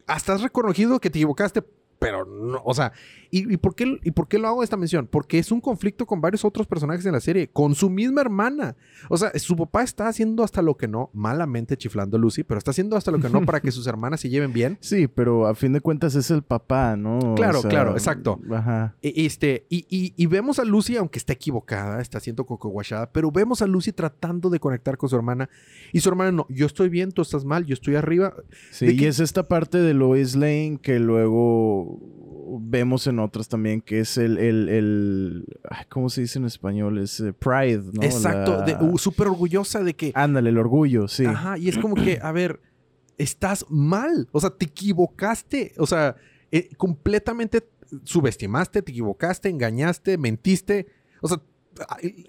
hasta 0.05 0.33
has 0.33 0.43
reconocido 0.43 0.99
que 0.99 1.09
te 1.09 1.17
equivocaste, 1.17 1.63
pero 2.01 2.25
no, 2.25 2.59
o 2.65 2.73
sea, 2.73 2.93
¿y, 3.29 3.57
por 3.57 3.75
qué, 3.75 3.99
¿y 4.03 4.09
por 4.09 4.27
qué 4.27 4.39
lo 4.39 4.47
hago 4.47 4.63
esta 4.63 4.75
mención? 4.75 5.05
Porque 5.05 5.37
es 5.37 5.51
un 5.51 5.61
conflicto 5.61 6.07
con 6.07 6.19
varios 6.19 6.43
otros 6.43 6.65
personajes 6.65 7.05
en 7.05 7.11
la 7.11 7.19
serie, 7.19 7.47
con 7.47 7.75
su 7.75 7.91
misma 7.91 8.21
hermana. 8.21 8.75
O 9.07 9.17
sea, 9.17 9.31
su 9.37 9.55
papá 9.55 9.83
está 9.83 10.07
haciendo 10.07 10.43
hasta 10.43 10.63
lo 10.63 10.75
que 10.75 10.87
no, 10.87 11.11
malamente 11.13 11.77
chiflando 11.77 12.17
a 12.17 12.19
Lucy, 12.19 12.43
pero 12.43 12.57
está 12.57 12.71
haciendo 12.71 12.97
hasta 12.97 13.11
lo 13.11 13.19
que 13.19 13.29
no 13.29 13.45
para 13.45 13.59
que 13.59 13.71
sus 13.71 13.85
hermanas 13.85 14.19
se 14.19 14.29
lleven 14.29 14.51
bien. 14.51 14.79
Sí, 14.91 15.07
pero 15.07 15.45
a 15.45 15.53
fin 15.53 15.73
de 15.73 15.79
cuentas 15.79 16.15
es 16.15 16.31
el 16.31 16.41
papá, 16.41 16.97
¿no? 16.97 17.35
Claro, 17.35 17.61
claro, 17.61 17.91
exacto. 17.91 18.41
Ajá. 18.51 18.95
E, 19.03 19.13
este, 19.25 19.67
y, 19.69 19.85
y, 19.89 20.25
vemos 20.25 20.57
a 20.57 20.65
Lucy, 20.65 20.97
aunque 20.97 21.19
está 21.19 21.33
equivocada, 21.33 22.01
está 22.01 22.19
siendo 22.19 22.47
coco 22.47 22.69
guachada, 22.69 23.11
pero 23.11 23.31
vemos 23.31 23.61
a 23.61 23.67
Lucy 23.67 23.93
tratando 23.93 24.49
de 24.49 24.59
conectar 24.59 24.97
con 24.97 25.07
su 25.07 25.15
hermana. 25.15 25.49
Y 25.93 25.99
su 25.99 26.09
hermana, 26.09 26.31
no, 26.31 26.47
yo 26.49 26.65
estoy 26.65 26.89
bien, 26.89 27.11
tú 27.11 27.21
estás 27.21 27.45
mal, 27.45 27.65
yo 27.67 27.75
estoy 27.75 27.95
arriba. 27.95 28.33
Sí, 28.71 28.87
y 28.99 29.05
es 29.05 29.19
esta 29.19 29.47
parte 29.47 29.77
de 29.77 29.93
Lois 29.93 30.35
Lane 30.35 30.79
que 30.81 30.99
luego 30.99 31.90
vemos 32.59 33.07
en 33.07 33.19
otras 33.19 33.47
también, 33.47 33.81
que 33.81 33.99
es 33.99 34.17
el, 34.17 34.37
el, 34.37 35.45
¿cómo 35.89 36.09
se 36.09 36.21
dice 36.21 36.39
en 36.39 36.45
español? 36.45 36.97
Es 36.97 37.19
eh, 37.19 37.33
pride, 37.33 37.83
¿no? 37.93 38.03
Exacto, 38.03 38.63
uh, 38.81 38.97
súper 38.97 39.27
orgullosa 39.27 39.83
de 39.83 39.95
que... 39.95 40.11
Ándale, 40.15 40.49
el 40.49 40.57
orgullo, 40.57 41.07
sí. 41.07 41.25
Ajá, 41.25 41.57
y 41.57 41.69
es 41.69 41.77
como 41.77 41.95
que, 41.95 42.19
a 42.21 42.31
ver, 42.31 42.59
estás 43.17 43.65
mal, 43.69 44.27
o 44.31 44.39
sea, 44.39 44.49
te 44.49 44.65
equivocaste, 44.65 45.73
o 45.77 45.85
sea, 45.85 46.15
eh, 46.51 46.69
completamente 46.77 47.67
subestimaste, 48.03 48.81
te 48.81 48.91
equivocaste, 48.91 49.49
engañaste, 49.49 50.17
mentiste, 50.17 50.87
o 51.21 51.27
sea, 51.27 51.41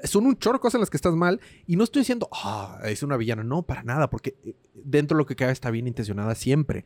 son 0.05 0.27
un 0.27 0.37
chorro 0.37 0.61
cosas 0.61 0.77
en 0.77 0.81
las 0.81 0.91
que 0.91 0.97
estás 0.97 1.15
mal. 1.15 1.41
Y 1.67 1.77
no 1.77 1.85
estoy 1.85 2.01
diciendo, 2.01 2.29
ah, 2.33 2.81
es 2.85 3.03
una 3.03 3.17
villana. 3.17 3.43
No, 3.43 3.63
para 3.63 3.83
nada, 3.83 4.09
porque 4.11 4.37
eh, 4.45 4.55
dentro 4.75 5.17
de 5.17 5.23
lo 5.23 5.27
que 5.27 5.37
cabe 5.37 5.53
está 5.53 5.71
bien 5.71 5.87
intencionada 5.87 6.35
siempre. 6.35 6.85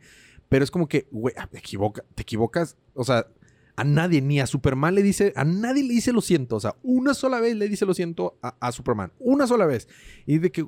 Pero 0.49 0.63
es 0.63 0.71
como 0.71 0.87
que, 0.87 1.07
güey, 1.11 1.33
ah, 1.37 1.47
te, 1.47 1.57
equivoca, 1.57 2.03
te 2.15 2.21
equivocas. 2.21 2.77
O 2.93 3.03
sea, 3.03 3.27
a 3.75 3.83
nadie, 3.83 4.21
ni 4.21 4.39
a 4.39 4.47
Superman 4.47 4.95
le 4.95 5.03
dice, 5.03 5.33
a 5.35 5.43
nadie 5.43 5.83
le 5.83 5.93
dice 5.93 6.13
lo 6.13 6.21
siento. 6.21 6.55
O 6.55 6.59
sea, 6.59 6.75
una 6.83 7.13
sola 7.13 7.39
vez 7.39 7.55
le 7.55 7.67
dice 7.67 7.85
lo 7.85 7.93
siento 7.93 8.37
a, 8.41 8.71
Superman. 8.71 9.11
Una 9.19 9.45
sola 9.45 9.65
vez. 9.65 9.87
Y 10.25 10.39
de 10.39 10.51
que, 10.51 10.65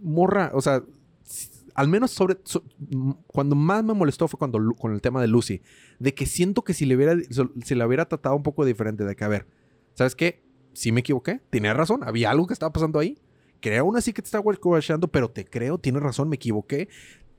morra, 0.00 0.50
o 0.54 0.60
sea, 0.60 0.82
al 1.74 1.88
menos 1.88 2.10
sobre, 2.10 2.38
cuando 3.26 3.56
más 3.56 3.82
me 3.84 3.94
molestó 3.94 4.28
fue 4.28 4.38
cuando 4.38 4.60
con 4.74 4.92
el 4.92 5.00
tema 5.00 5.20
de 5.20 5.28
Lucy. 5.28 5.62
De 5.98 6.14
que 6.14 6.26
siento 6.26 6.62
que 6.62 6.74
si 6.74 6.84
le 6.84 6.96
hubiera, 6.96 7.16
se 7.64 7.74
le 7.74 7.84
hubiera 7.84 8.06
tratado 8.06 8.36
un 8.36 8.42
poco 8.42 8.64
diferente. 8.64 9.04
De 9.04 9.16
que, 9.16 9.24
a 9.24 9.28
ver, 9.28 9.46
¿sabes 9.94 10.14
qué? 10.14 10.44
Sí 10.74 10.92
me 10.92 11.00
equivoqué. 11.00 11.40
Tenía 11.50 11.72
razón. 11.72 12.04
Había 12.04 12.30
algo 12.30 12.46
que 12.46 12.52
estaba 12.52 12.72
pasando 12.72 12.98
ahí. 12.98 13.18
Creo 13.60 13.84
aún 13.84 13.96
así 13.96 14.12
que 14.12 14.20
te 14.20 14.26
está 14.26 14.38
guachando, 14.38 15.08
pero 15.08 15.30
te 15.30 15.44
creo, 15.44 15.78
tienes 15.78 16.02
razón, 16.02 16.28
me 16.28 16.36
equivoqué 16.36 16.88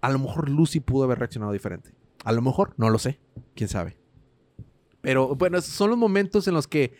a 0.02 0.10
lo 0.10 0.20
mejor 0.20 0.50
Lucy 0.50 0.80
pudo 0.80 1.06
haber 1.06 1.20
reaccionado 1.20 1.52
diferente. 1.52 1.92
A 2.24 2.32
lo 2.32 2.42
mejor, 2.42 2.74
no 2.78 2.90
lo 2.90 3.00
sé. 3.00 3.20
Quién 3.56 3.70
sabe. 3.70 3.98
Pero 5.02 5.36
bueno, 5.36 5.62
son 5.62 5.90
los 5.90 6.00
momentos 6.00 6.48
en 6.48 6.54
los 6.54 6.68
que 6.68 6.94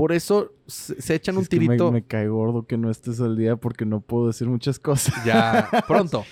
por 0.00 0.12
eso 0.12 0.54
se, 0.66 1.14
echan 1.14 1.36
un 1.36 1.44
tirito. 1.44 1.92
me, 1.92 2.02
cae 2.02 2.26
gordo 2.26 2.66
que 2.66 2.78
no 2.78 2.90
estés 2.90 3.20
al 3.20 3.36
día 3.36 3.56
porque 3.56 3.84
no 3.84 4.00
puedo 4.00 4.28
decir 4.28 4.48
muchas 4.48 4.78
cosas. 4.78 5.14
Ya, 5.26 5.68
pronto. 5.86 6.24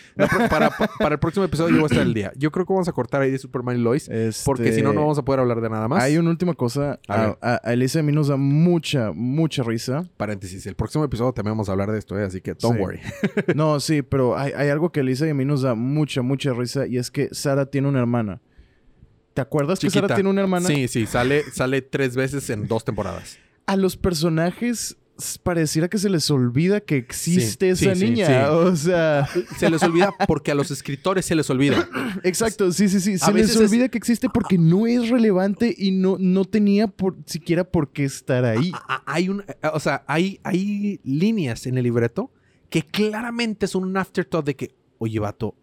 para, 0.48 0.70
el 1.10 1.18
próximo 1.18 1.44
episodio 1.44 1.74
yo 1.74 1.82
voy 1.82 1.84
a 1.84 1.86
estar 1.88 2.00
al 2.00 2.14
día. 2.14 2.32
Yo 2.34 2.50
creo 2.50 2.64
que 2.64 2.72
vamos 2.72 2.88
a 2.88 2.92
cortar 2.92 3.20
ahí 3.20 3.30
de 3.30 3.36
Superman 3.36 3.76
y 3.76 3.82
Lois. 3.82 4.08
Porque 4.46 4.72
si 4.72 4.80
no, 4.80 4.94
no 4.94 5.02
vamos 5.02 5.18
a 5.18 5.22
poder 5.22 5.40
hablar 5.40 5.60
de 5.60 5.68
nada 5.68 5.86
más. 5.86 6.02
Hay 6.02 6.16
una 6.16 6.30
última 6.30 6.54
cosa. 6.54 6.98
A, 7.08 7.36
a, 7.42 7.72
Elisa 7.74 8.00
a 8.00 8.02
mí 8.02 8.10
nos 8.10 8.28
da 8.28 8.36
mucha, 8.36 9.12
mucha 9.12 9.62
risa. 9.62 10.08
Paréntesis. 10.16 10.66
El 10.66 10.74
próximo 10.74 11.04
episodio 11.04 11.34
también 11.34 11.52
vamos 11.52 11.68
a 11.68 11.72
hablar 11.72 11.92
de 11.92 11.98
esto, 11.98 12.18
¿eh? 12.18 12.24
así 12.24 12.40
que 12.40 12.54
don't 12.54 12.80
worry. 12.80 13.00
no, 13.54 13.80
sí, 13.80 14.00
pero 14.00 14.38
hay, 14.38 14.52
hay 14.52 14.70
algo 14.70 14.92
que 14.92 15.00
Elisa 15.00 15.26
y 15.26 15.30
a 15.30 15.34
mí 15.34 15.44
nos 15.44 15.60
da 15.60 15.74
mucha, 15.74 16.22
mucha 16.22 16.54
risa 16.54 16.86
y 16.86 16.96
es 16.96 17.10
que 17.10 17.28
Sara 17.32 17.66
tiene 17.66 17.86
una 17.86 17.98
hermana. 17.98 18.40
¿Te 19.34 19.42
acuerdas 19.42 19.78
que 19.78 19.90
Sara 19.90 20.14
tiene 20.14 20.30
una 20.30 20.40
hermana? 20.40 20.66
Sí, 20.66 20.88
sí, 20.88 21.04
sale, 21.04 21.42
sale 21.52 21.82
tres 21.82 22.16
veces 22.16 22.48
en 22.48 22.66
dos 22.66 22.82
temporadas 22.86 23.38
a 23.68 23.76
los 23.76 23.98
personajes 23.98 24.96
pareciera 25.42 25.88
que 25.88 25.98
se 25.98 26.08
les 26.08 26.30
olvida 26.30 26.80
que 26.80 26.96
existe 26.96 27.68
esa 27.68 27.94
niña. 27.94 28.50
o 28.52 28.74
sea. 28.74 29.28
Se 29.58 29.68
les 29.68 29.82
olvida 29.82 30.10
porque 30.26 30.52
a 30.52 30.54
los 30.54 30.70
escritores 30.70 31.26
se 31.26 31.34
les 31.34 31.50
olvida. 31.50 31.86
Exacto, 32.24 32.72
sí, 32.72 32.88
sí, 32.88 32.98
sí. 32.98 33.18
Se 33.18 33.32
les 33.34 33.54
olvida 33.58 33.90
que 33.90 33.98
existe 33.98 34.30
porque 34.30 34.56
no 34.56 34.86
es 34.86 35.10
relevante 35.10 35.74
y 35.76 35.90
no, 35.90 36.16
no 36.18 36.46
tenía 36.46 36.88
por, 36.88 37.16
siquiera 37.26 37.64
por 37.64 37.92
qué 37.92 38.04
estar 38.04 38.46
ahí. 38.46 38.72
Hay 39.04 39.28
un. 39.28 39.44
O 39.74 39.80
sea, 39.80 40.02
hay, 40.06 40.40
hay 40.44 40.98
líneas 41.04 41.66
en 41.66 41.76
el 41.76 41.84
libreto 41.84 42.32
que 42.70 42.82
claramente 42.82 43.66
son 43.66 43.84
un 43.84 43.98
afterthought 43.98 44.46
de 44.46 44.56
que, 44.56 44.74
oye, 44.96 45.18
vato. 45.18 45.54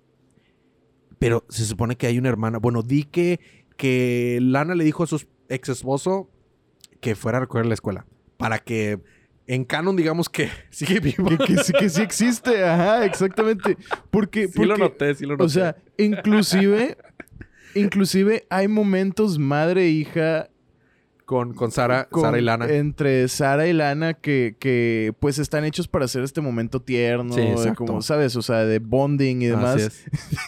Pero 1.17 1.43
se 1.49 1.65
supone 1.65 1.95
que 1.95 2.05
hay 2.05 2.19
una 2.19 2.29
hermana. 2.29 2.59
Bueno, 2.59 2.83
di 2.83 3.03
que, 3.03 3.39
que 3.77 4.37
Lana 4.43 4.75
le 4.75 4.83
dijo 4.83 5.03
a 5.03 5.07
su 5.07 5.23
ex 5.49 5.69
esposo 5.69 6.29
que 7.05 7.13
fuera 7.13 7.37
a 7.37 7.41
recorrer 7.41 7.67
la 7.67 7.75
escuela. 7.75 8.07
Para 8.37 8.57
que 8.57 8.99
en 9.45 9.63
canon 9.63 9.95
digamos 9.95 10.27
que 10.27 10.49
sigue 10.71 10.99
vivo. 10.99 11.29
Que, 11.37 11.57
sí, 11.89 12.01
existe, 12.01 12.63
ajá, 12.63 13.05
exactamente. 13.05 13.77
Porque, 14.09 14.47
sí 14.47 14.65
lo 14.65 14.75
noté, 14.75 15.13
sí 15.13 15.25
lo 15.25 15.33
noté. 15.33 15.43
O 15.43 15.49
sea, 15.49 15.75
inclusive, 15.99 16.97
inclusive 17.75 18.47
hay 18.49 18.67
momentos 18.67 19.37
madre 19.37 19.83
e 19.83 19.89
hija 19.89 20.49
con, 21.25 21.53
con 21.53 21.69
Sara, 21.69 22.09
Sara 22.11 22.39
y 22.39 22.41
Lana. 22.41 22.71
Entre 22.71 23.27
Sara 23.27 23.67
y 23.67 23.73
Lana 23.73 24.15
que, 24.15 24.55
que 24.59 25.13
pues 25.19 25.37
están 25.37 25.63
hechos 25.63 25.87
para 25.87 26.05
hacer 26.05 26.23
este 26.23 26.41
momento 26.41 26.81
tierno, 26.81 27.35
sí, 27.35 27.69
como 27.75 28.01
sabes, 28.01 28.35
o 28.35 28.41
sea, 28.41 28.65
de 28.65 28.79
bonding 28.79 29.43
y 29.43 29.45
demás. 29.45 30.05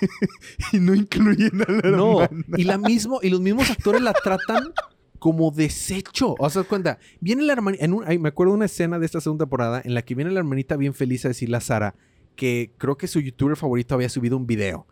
y 0.74 0.80
no 0.80 0.96
incluyen 0.96 1.62
a 1.62 1.72
la 1.72 1.92
No, 1.92 2.28
y 2.58 2.64
la 2.64 2.80
mismo 2.80 3.20
y 3.22 3.30
los 3.30 3.42
mismos 3.42 3.70
actores 3.70 4.02
la 4.02 4.14
tratan 4.14 4.74
como 5.20 5.52
desecho. 5.52 6.36
O 6.40 6.50
sea, 6.50 6.64
cuenta, 6.64 7.00
viene 7.20 7.44
la 7.44 7.54
hermanita, 7.54 7.88
me 7.88 8.30
acuerdo 8.30 8.54
de 8.54 8.58
una 8.58 8.66
escena 8.66 9.00
de 9.00 9.06
esta 9.06 9.22
segunda 9.22 9.46
temporada 9.46 9.82
en 9.84 9.94
la 9.94 10.02
que 10.02 10.16
viene 10.16 10.32
la 10.32 10.40
hermanita 10.40 10.78
bien 10.78 10.94
feliz 10.94 11.26
a 11.26 11.30
decirle 11.30 11.58
a 11.58 11.62
Sara 11.62 11.96
que 12.36 12.72
creo 12.78 12.98
que 12.98 13.08
su 13.08 13.20
youtuber 13.20 13.58
favorito 13.58 13.96
había 13.96 14.10
subido 14.10 14.38
un 14.38 14.48
video. 14.48 14.88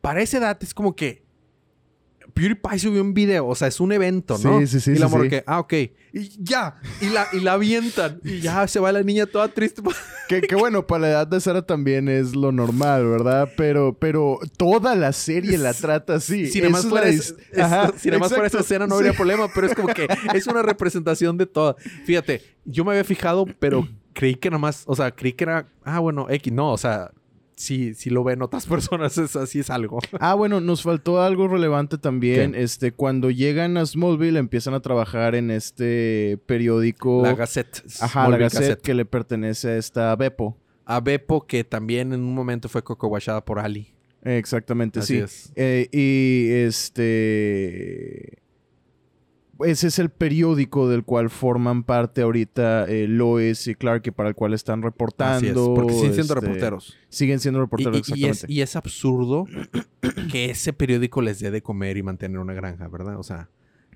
Para 0.00 0.22
esa 0.22 0.38
edad 0.38 0.58
es 0.62 0.72
como 0.72 0.94
que, 0.94 1.25
PewDiePie 2.36 2.78
subió 2.78 3.00
un 3.00 3.14
video, 3.14 3.46
o 3.46 3.54
sea, 3.54 3.68
es 3.68 3.80
un 3.80 3.92
evento, 3.92 4.36
¿no? 4.36 4.60
Sí, 4.60 4.66
sí, 4.66 4.80
sí. 4.80 4.90
Y 4.90 4.98
la 4.98 5.08
sí, 5.08 5.16
que, 5.30 5.42
ah, 5.46 5.58
ok. 5.58 5.72
Y 6.12 6.44
ya, 6.44 6.76
y 7.00 7.06
la, 7.06 7.26
y 7.32 7.40
la 7.40 7.54
avientan. 7.54 8.20
Y 8.22 8.40
ya 8.40 8.68
se 8.68 8.78
va 8.78 8.92
la 8.92 9.02
niña 9.02 9.24
toda 9.24 9.48
triste. 9.48 9.80
que, 10.28 10.54
bueno, 10.54 10.86
para 10.86 11.00
la 11.00 11.08
edad 11.08 11.26
de 11.26 11.40
Sara 11.40 11.62
también 11.62 12.10
es 12.10 12.36
lo 12.36 12.52
normal, 12.52 13.06
¿verdad? 13.06 13.48
Pero, 13.56 13.96
pero 13.98 14.38
toda 14.58 14.94
la 14.94 15.14
serie 15.14 15.56
la 15.56 15.72
trata 15.72 16.16
así. 16.16 16.48
Si 16.48 16.60
nada 16.60 16.72
más 16.72 16.84
fuera, 16.84 17.08
esa 18.46 18.60
escena 18.60 18.86
no 18.86 18.96
habría 18.96 19.14
problema, 19.14 19.48
pero 19.54 19.68
es 19.68 19.74
como 19.74 19.88
que 19.88 20.06
es 20.34 20.46
una 20.46 20.60
representación 20.60 21.38
de 21.38 21.46
todo. 21.46 21.74
Fíjate, 22.04 22.42
yo 22.66 22.84
me 22.84 22.90
había 22.90 23.04
fijado, 23.04 23.46
pero 23.58 23.88
creí 24.12 24.34
que 24.34 24.50
nada 24.50 24.58
más, 24.58 24.82
o 24.84 24.94
sea, 24.94 25.10
creí 25.10 25.32
que 25.32 25.44
era, 25.44 25.68
ah, 25.84 26.00
bueno, 26.00 26.26
X, 26.28 26.52
no, 26.52 26.70
o 26.70 26.76
sea, 26.76 27.12
si, 27.56 27.94
si 27.94 28.10
lo 28.10 28.22
ven 28.22 28.42
otras 28.42 28.66
personas, 28.68 29.18
es 29.18 29.34
así 29.36 29.60
es 29.60 29.70
algo. 29.70 29.98
Ah, 30.20 30.34
bueno, 30.34 30.60
nos 30.60 30.82
faltó 30.82 31.20
algo 31.20 31.48
relevante 31.48 31.98
también. 31.98 32.54
Este, 32.54 32.92
cuando 32.92 33.30
llegan 33.30 33.76
a 33.76 33.84
Smallville, 33.84 34.38
empiezan 34.38 34.74
a 34.74 34.80
trabajar 34.80 35.34
en 35.34 35.50
este 35.50 36.38
periódico. 36.46 37.22
La 37.22 37.34
Gazette. 37.34 37.82
Ajá, 38.00 38.28
la 38.28 38.36
Gazette, 38.36 38.80
que 38.80 38.94
le 38.94 39.04
pertenece 39.04 39.70
a 39.70 39.76
esta 39.76 40.16
Beppo. 40.16 40.56
A 40.84 41.00
Beppo, 41.00 41.46
que 41.46 41.64
también 41.64 42.12
en 42.12 42.20
un 42.20 42.34
momento 42.34 42.68
fue 42.68 42.82
cocoguachada 42.82 43.44
por 43.44 43.58
Ali. 43.58 43.92
Exactamente, 44.22 45.02
sí. 45.02 45.22
Eh, 45.54 45.88
y 45.92 46.50
este 46.50 48.38
ese 49.64 49.88
es 49.88 49.98
el 49.98 50.10
periódico 50.10 50.88
del 50.88 51.04
cual 51.04 51.30
forman 51.30 51.84
parte 51.84 52.22
ahorita 52.22 52.86
eh, 52.86 53.06
Lois 53.08 53.66
y 53.66 53.74
Clark 53.74 54.02
y 54.06 54.10
para 54.10 54.28
el 54.28 54.34
cual 54.34 54.54
están 54.54 54.82
reportando. 54.82 55.74
porque 55.74 55.94
siguen 55.94 56.14
siendo 56.14 56.34
este, 56.34 56.46
reporteros. 56.46 56.96
Siguen 57.08 57.40
siendo 57.40 57.60
reporteros, 57.60 57.96
y, 57.96 58.00
exactamente. 58.00 58.52
Y 58.52 58.60
es, 58.60 58.76
absurdo 58.76 59.46
que 60.30 60.50
ese 60.50 60.72
periódico 60.72 61.22
les 61.22 61.40
dé 61.40 61.50
de 61.50 61.62
comer 61.62 61.96
y 61.96 62.02
mantener 62.02 62.38
una 62.38 62.52
granja, 62.52 62.88
¿verdad? 62.88 63.18
O 63.18 63.22
sea, 63.22 63.48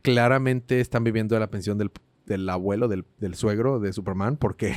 claramente 0.03 0.81
están 0.81 1.05
viviendo 1.05 1.35
de 1.35 1.41
la 1.41 1.51
pensión 1.51 1.77
del, 1.79 1.91
del 2.31 2.49
abuelo, 2.49 2.89
del, 2.89 3.05
suegro 3.35 3.81
de 3.81 3.93
Superman, 3.93 4.37
porque... 4.37 4.77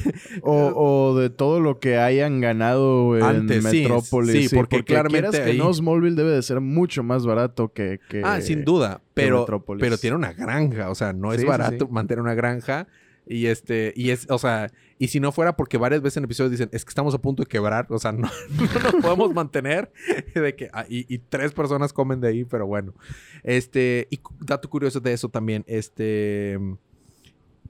o, 0.42 1.16
de 1.16 1.30
todo 1.30 1.60
lo 1.60 1.78
que 1.78 1.96
hayan 1.96 2.40
ganado 2.40 3.16
en 3.16 3.46
Metrópolis. 3.46 4.50
Sí, 4.50 4.56
porque, 4.56 4.82
claramente 4.82 5.44
que 5.44 5.54
no, 5.54 5.72
Smallville 5.72 6.16
debe 6.16 6.32
de 6.32 6.42
ser 6.42 6.60
mucho 6.60 7.02
más 7.02 7.24
barato 7.24 7.72
que... 7.72 8.00
ah, 8.24 8.40
sin 8.40 8.64
duda, 8.64 9.00
pero, 9.14 9.46
pero 9.78 9.96
tiene 9.96 10.16
una 10.16 10.32
granja, 10.32 10.90
o 10.90 10.94
sea, 10.94 11.12
no 11.12 11.32
es 11.32 11.44
barato 11.44 11.88
mantener 11.88 12.20
una 12.20 12.34
granja. 12.34 12.88
Y 13.30 13.46
este, 13.46 13.92
y 13.94 14.08
es, 14.08 14.26
o 14.30 14.38
sea, 14.38 14.72
y 14.98 15.08
si 15.08 15.20
no 15.20 15.32
fuera 15.32 15.54
porque 15.54 15.76
varias 15.76 16.00
veces 16.00 16.16
en 16.16 16.24
episodios 16.24 16.50
dicen, 16.50 16.70
es 16.72 16.84
que 16.84 16.88
estamos 16.88 17.14
a 17.14 17.18
punto 17.18 17.42
de 17.42 17.46
quebrar, 17.46 17.86
o 17.90 17.98
sea, 17.98 18.10
no, 18.12 18.28
no 18.28 18.80
nos 18.82 19.02
podemos 19.02 19.34
mantener, 19.34 19.92
de 20.34 20.54
que, 20.54 20.70
ah, 20.72 20.86
y, 20.88 21.12
y, 21.12 21.18
tres 21.18 21.52
personas 21.52 21.92
comen 21.92 22.22
de 22.22 22.28
ahí, 22.28 22.44
pero 22.46 22.66
bueno. 22.66 22.94
Este, 23.42 24.08
y 24.10 24.18
dato 24.40 24.70
curioso 24.70 25.00
de 25.00 25.12
eso 25.12 25.28
también, 25.28 25.62
este, 25.66 26.58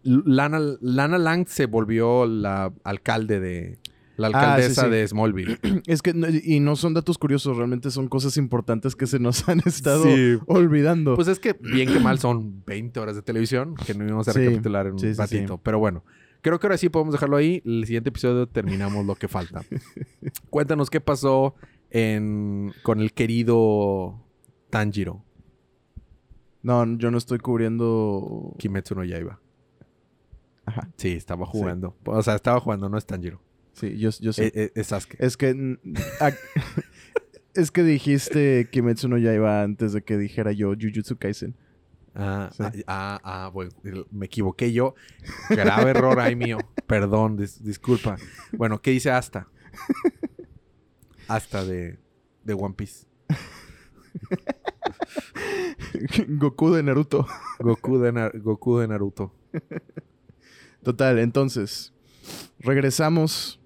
Lana, 0.08 0.58
Lana 0.80 1.18
Lang 1.18 1.46
se 1.46 1.66
volvió 1.66 2.26
la 2.26 2.72
alcalde 2.84 3.40
de, 3.40 3.78
La 4.16 4.28
Ah, 4.28 4.30
sí, 4.30 4.36
alcaldesa 4.36 4.84
sí. 4.84 4.90
de 4.90 5.06
Smallville. 5.08 5.58
Es 5.86 6.02
que, 6.02 6.10
y 6.44 6.60
no 6.60 6.74
son 6.76 6.94
datos 6.94 7.18
curiosos, 7.18 7.56
realmente 7.56 7.90
son 7.90 8.08
cosas 8.08 8.36
importantes 8.36 8.96
que 8.96 9.06
se 9.06 9.18
nos 9.18 9.48
han 9.48 9.60
estado 9.66 10.04
Sí. 10.04 10.38
olvidando. 10.46 11.14
Pues 11.14 11.28
es 11.28 11.38
que 11.38 11.52
bien 11.52 11.92
que 11.92 12.00
mal 12.00 12.18
son 12.18 12.64
20 12.66 12.98
horas 13.00 13.14
de 13.16 13.22
televisión 13.22 13.74
que 13.86 13.94
no 13.94 14.04
íbamos 14.04 14.26
a 14.28 14.32
recapitular 14.32 14.86
en 14.86 14.94
un 14.94 15.14
ratito. 15.16 15.58
Pero 15.62 15.78
bueno, 15.78 16.04
creo 16.40 16.58
que 16.58 16.66
ahora 16.66 16.78
sí 16.78 16.88
podemos 16.88 17.12
dejarlo 17.12 17.36
ahí. 17.36 17.62
El 17.64 17.84
siguiente 17.84 18.08
episodio 18.10 18.46
terminamos 18.48 19.06
lo 19.06 19.14
que 19.14 19.28
falta. 19.28 19.62
Cuéntanos 20.50 20.90
qué 20.90 21.00
pasó 21.00 21.54
en, 21.90 22.72
con 22.82 23.00
el 23.00 23.12
querido 23.12 24.20
Tanjiro, 24.70 25.22
no, 26.62 26.84
yo 26.98 27.10
no 27.10 27.18
estoy 27.18 27.38
cubriendo. 27.38 28.54
Kimetsu 28.58 28.94
no 28.96 29.04
Yaiba. 29.04 29.40
Ajá. 30.68 30.88
Sí, 30.96 31.12
estaba 31.12 31.46
jugando. 31.46 31.96
O 32.04 32.22
sea, 32.22 32.34
estaba 32.34 32.60
jugando, 32.60 32.88
no 32.88 32.98
es 32.98 33.06
Tanjiro. 33.06 33.40
Sí, 33.72 33.96
yo, 33.98 34.10
yo 34.20 34.32
sé. 34.32 34.46
Eh, 34.48 34.52
eh, 34.54 34.72
es 34.74 34.88
Sasuke. 34.88 35.16
Es 35.18 35.36
que. 35.36 35.78
es 37.54 37.70
que 37.70 37.82
dijiste 37.82 38.68
Kimetsu 38.70 39.08
no 39.08 39.18
Yaiba 39.18 39.62
antes 39.62 39.92
de 39.92 40.02
que 40.02 40.16
dijera 40.18 40.52
yo 40.52 40.72
Jujutsu 40.74 41.16
Kaisen. 41.16 41.56
Ah, 42.14 42.50
Sí. 42.52 42.62
ah, 42.86 43.20
ah, 43.22 43.46
ah, 43.46 43.50
bueno, 43.52 43.70
me 44.10 44.26
equivoqué 44.26 44.72
yo. 44.72 44.94
Grave 45.50 45.90
error 45.90 46.18
ahí 46.20 46.36
mío. 46.36 46.58
Perdón, 46.86 47.38
dis- 47.38 47.60
disculpa. 47.60 48.16
Bueno, 48.52 48.80
¿qué 48.82 48.90
dice 48.90 49.10
Asta? 49.10 49.48
Asta 51.28 51.64
de, 51.64 51.98
de 52.44 52.54
One 52.54 52.74
Piece. 52.74 53.06
Goku 56.28 56.72
de 56.74 56.82
Naruto. 56.82 57.26
Goku 57.60 57.98
de, 57.98 58.12
Na- 58.12 58.30
Goku 58.34 58.78
de 58.78 58.88
Naruto. 58.88 59.32
Total, 60.88 61.18
entonces. 61.18 61.92
Regresamos. 62.60 63.60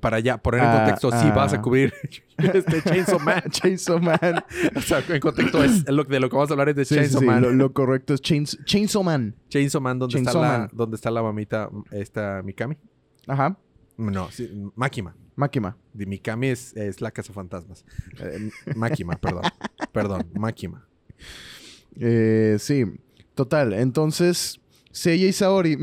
Para 0.00 0.18
allá, 0.18 0.38
poner 0.38 0.60
en 0.60 0.66
Ah, 0.68 0.76
contexto, 0.76 1.10
sí 1.10 1.26
vas 1.34 1.52
a 1.52 1.56
ah. 1.56 1.60
cubrir 1.60 1.92
este 2.38 2.82
Chainsaw 2.82 3.18
Man. 3.18 3.42
Chainsaw 3.50 3.98
Man. 4.00 4.44
O 4.76 4.80
sea, 4.80 5.02
en 5.08 5.18
contexto 5.20 5.64
es 5.64 5.90
lo, 5.90 6.04
de 6.04 6.20
lo 6.20 6.30
que 6.30 6.36
vamos 6.36 6.48
a 6.50 6.52
hablar 6.54 6.68
es 6.68 6.76
de 6.76 6.84
Sí, 6.84 6.94
Chainsaw 6.94 7.20
sí, 7.20 7.26
Man. 7.26 7.42
Lo, 7.42 7.50
lo 7.52 7.72
correcto 7.72 8.14
es 8.14 8.22
Chains- 8.22 8.64
Chainsaw 8.64 9.02
Man. 9.02 9.34
Chainsaw 9.48 9.80
Man, 9.80 9.98
donde, 9.98 10.12
Chainsaw 10.14 10.34
está 10.36 10.52
la, 10.52 10.58
Man. 10.58 10.70
donde 10.72 10.94
está 10.94 11.10
la 11.10 11.22
mamita, 11.24 11.68
esta 11.90 12.42
Mikami. 12.44 12.76
Ajá. 13.26 13.58
No, 13.96 14.30
sí, 14.30 14.48
Makima. 14.76 15.16
Makima. 15.34 15.76
De 15.92 16.06
Mikami 16.06 16.46
es, 16.46 16.76
es 16.76 17.00
la 17.00 17.10
casa 17.10 17.32
fantasmas. 17.32 17.84
Eh, 18.20 18.50
Makima, 18.76 19.16
perdón. 19.16 19.42
perdón, 19.92 20.30
Makima. 20.34 20.86
Eh, 21.98 22.54
sí. 22.60 22.84
Total, 23.34 23.72
entonces. 23.72 24.59
Seiya 24.90 25.28
y 25.28 25.32
Saori. 25.32 25.78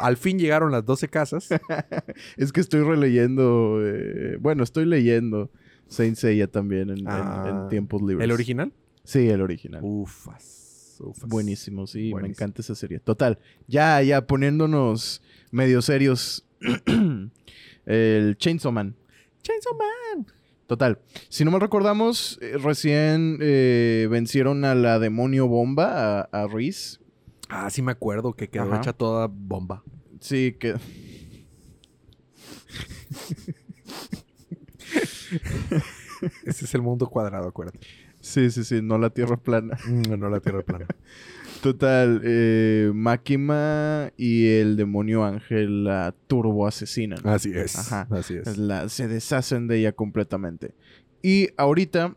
Al 0.00 0.16
fin 0.16 0.38
llegaron 0.38 0.72
las 0.72 0.84
12 0.84 1.08
casas. 1.08 1.48
es 2.36 2.52
que 2.52 2.60
estoy 2.60 2.82
releyendo. 2.82 3.78
eh, 3.82 4.36
bueno, 4.40 4.62
estoy 4.62 4.86
leyendo 4.86 5.50
Saint 5.88 6.16
Seiya 6.16 6.46
también 6.46 6.90
en, 6.90 7.04
Ah, 7.06 7.46
en 7.48 7.68
tiempos 7.68 8.02
libres. 8.02 8.24
¿El 8.24 8.32
original? 8.32 8.72
Sí, 9.04 9.28
el 9.28 9.40
original. 9.40 9.80
Ufas. 9.82 10.96
ufas. 11.00 11.28
Buenísimo, 11.28 11.86
sí, 11.86 12.12
me 12.14 12.28
encanta 12.28 12.62
esa 12.62 12.74
serie. 12.74 13.00
Total, 13.00 13.38
ya, 13.66 14.00
ya 14.02 14.26
poniéndonos 14.26 15.22
medio 15.50 15.82
serios. 15.82 16.46
el 17.86 18.36
Chainsaw 18.36 18.72
Man. 18.72 18.94
Chainsaw 19.42 19.72
Man. 19.74 20.26
Total, 20.70 21.00
si 21.28 21.44
no 21.44 21.50
mal 21.50 21.60
recordamos, 21.60 22.38
eh, 22.40 22.56
recién 22.56 23.38
eh, 23.40 24.06
vencieron 24.08 24.64
a 24.64 24.76
la 24.76 25.00
demonio 25.00 25.48
bomba, 25.48 26.20
a, 26.20 26.28
a 26.30 26.46
Reese. 26.46 27.00
Ah, 27.48 27.68
sí 27.70 27.82
me 27.82 27.90
acuerdo 27.90 28.34
que 28.34 28.50
quedó 28.50 28.66
Ajá. 28.66 28.76
hecha 28.76 28.92
toda 28.92 29.26
bomba. 29.28 29.82
Sí, 30.20 30.54
que... 30.60 30.76
Ese 36.44 36.64
es 36.66 36.74
el 36.76 36.82
mundo 36.82 37.08
cuadrado, 37.08 37.48
acuérdate. 37.48 37.80
Sí, 38.20 38.48
sí, 38.52 38.62
sí, 38.62 38.80
no 38.80 38.96
la 38.96 39.10
tierra 39.10 39.38
plana. 39.38 39.76
No 39.88 40.30
la 40.30 40.38
tierra 40.38 40.62
plana. 40.62 40.86
Total, 41.62 42.20
eh, 42.24 42.90
Makima 42.94 44.12
y 44.16 44.46
el 44.48 44.76
demonio 44.76 45.24
ángel 45.24 45.84
la 45.84 46.14
turbo 46.26 46.66
asesinan. 46.66 47.18
Así 47.24 47.50
es. 47.54 47.76
Ajá. 47.76 48.06
Así 48.10 48.34
es. 48.34 48.56
La- 48.56 48.88
se 48.88 49.08
deshacen 49.08 49.66
de 49.66 49.78
ella 49.80 49.92
completamente. 49.92 50.74
Y 51.22 51.48
ahorita 51.58 52.16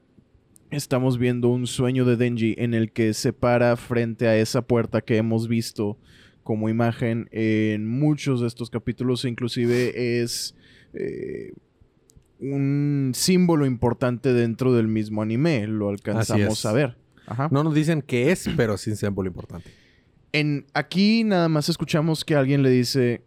estamos 0.72 1.18
viendo 1.18 1.50
un 1.50 1.68
sueño 1.68 2.06
de 2.06 2.16
Denji 2.16 2.56
en 2.58 2.74
el 2.74 2.92
que 2.92 3.14
se 3.14 3.34
para 3.34 3.76
frente 3.76 4.28
a 4.28 4.38
esa 4.38 4.62
puerta 4.62 5.02
que 5.02 5.18
hemos 5.18 5.48
visto 5.48 5.98
como 6.44 6.70
imagen 6.70 7.28
en 7.32 7.86
muchos 7.88 8.42
de 8.42 8.48
estos 8.48 8.70
capítulos. 8.70 9.26
Inclusive 9.26 10.22
es 10.22 10.56
eh, 10.94 11.54
un 12.40 13.12
símbolo 13.14 13.66
importante 13.66 14.34
dentro 14.34 14.74
del 14.74 14.88
mismo 14.88 15.22
anime. 15.22 15.68
Lo 15.68 15.90
alcanzamos 15.90 16.66
a 16.66 16.74
ver. 16.74 16.98
Ajá. 17.26 17.48
No 17.52 17.64
nos 17.64 17.74
dicen 17.74 18.02
qué 18.02 18.32
es, 18.32 18.50
pero 18.58 18.78
sí 18.78 18.92
es 18.92 19.00
símbolo 19.00 19.28
importante. 19.28 19.72
En, 20.32 20.66
aquí 20.74 21.24
nada 21.24 21.48
más 21.50 21.70
escuchamos 21.70 22.26
que 22.26 22.36
alguien 22.36 22.64
le 22.64 22.70
dice, 22.70 23.24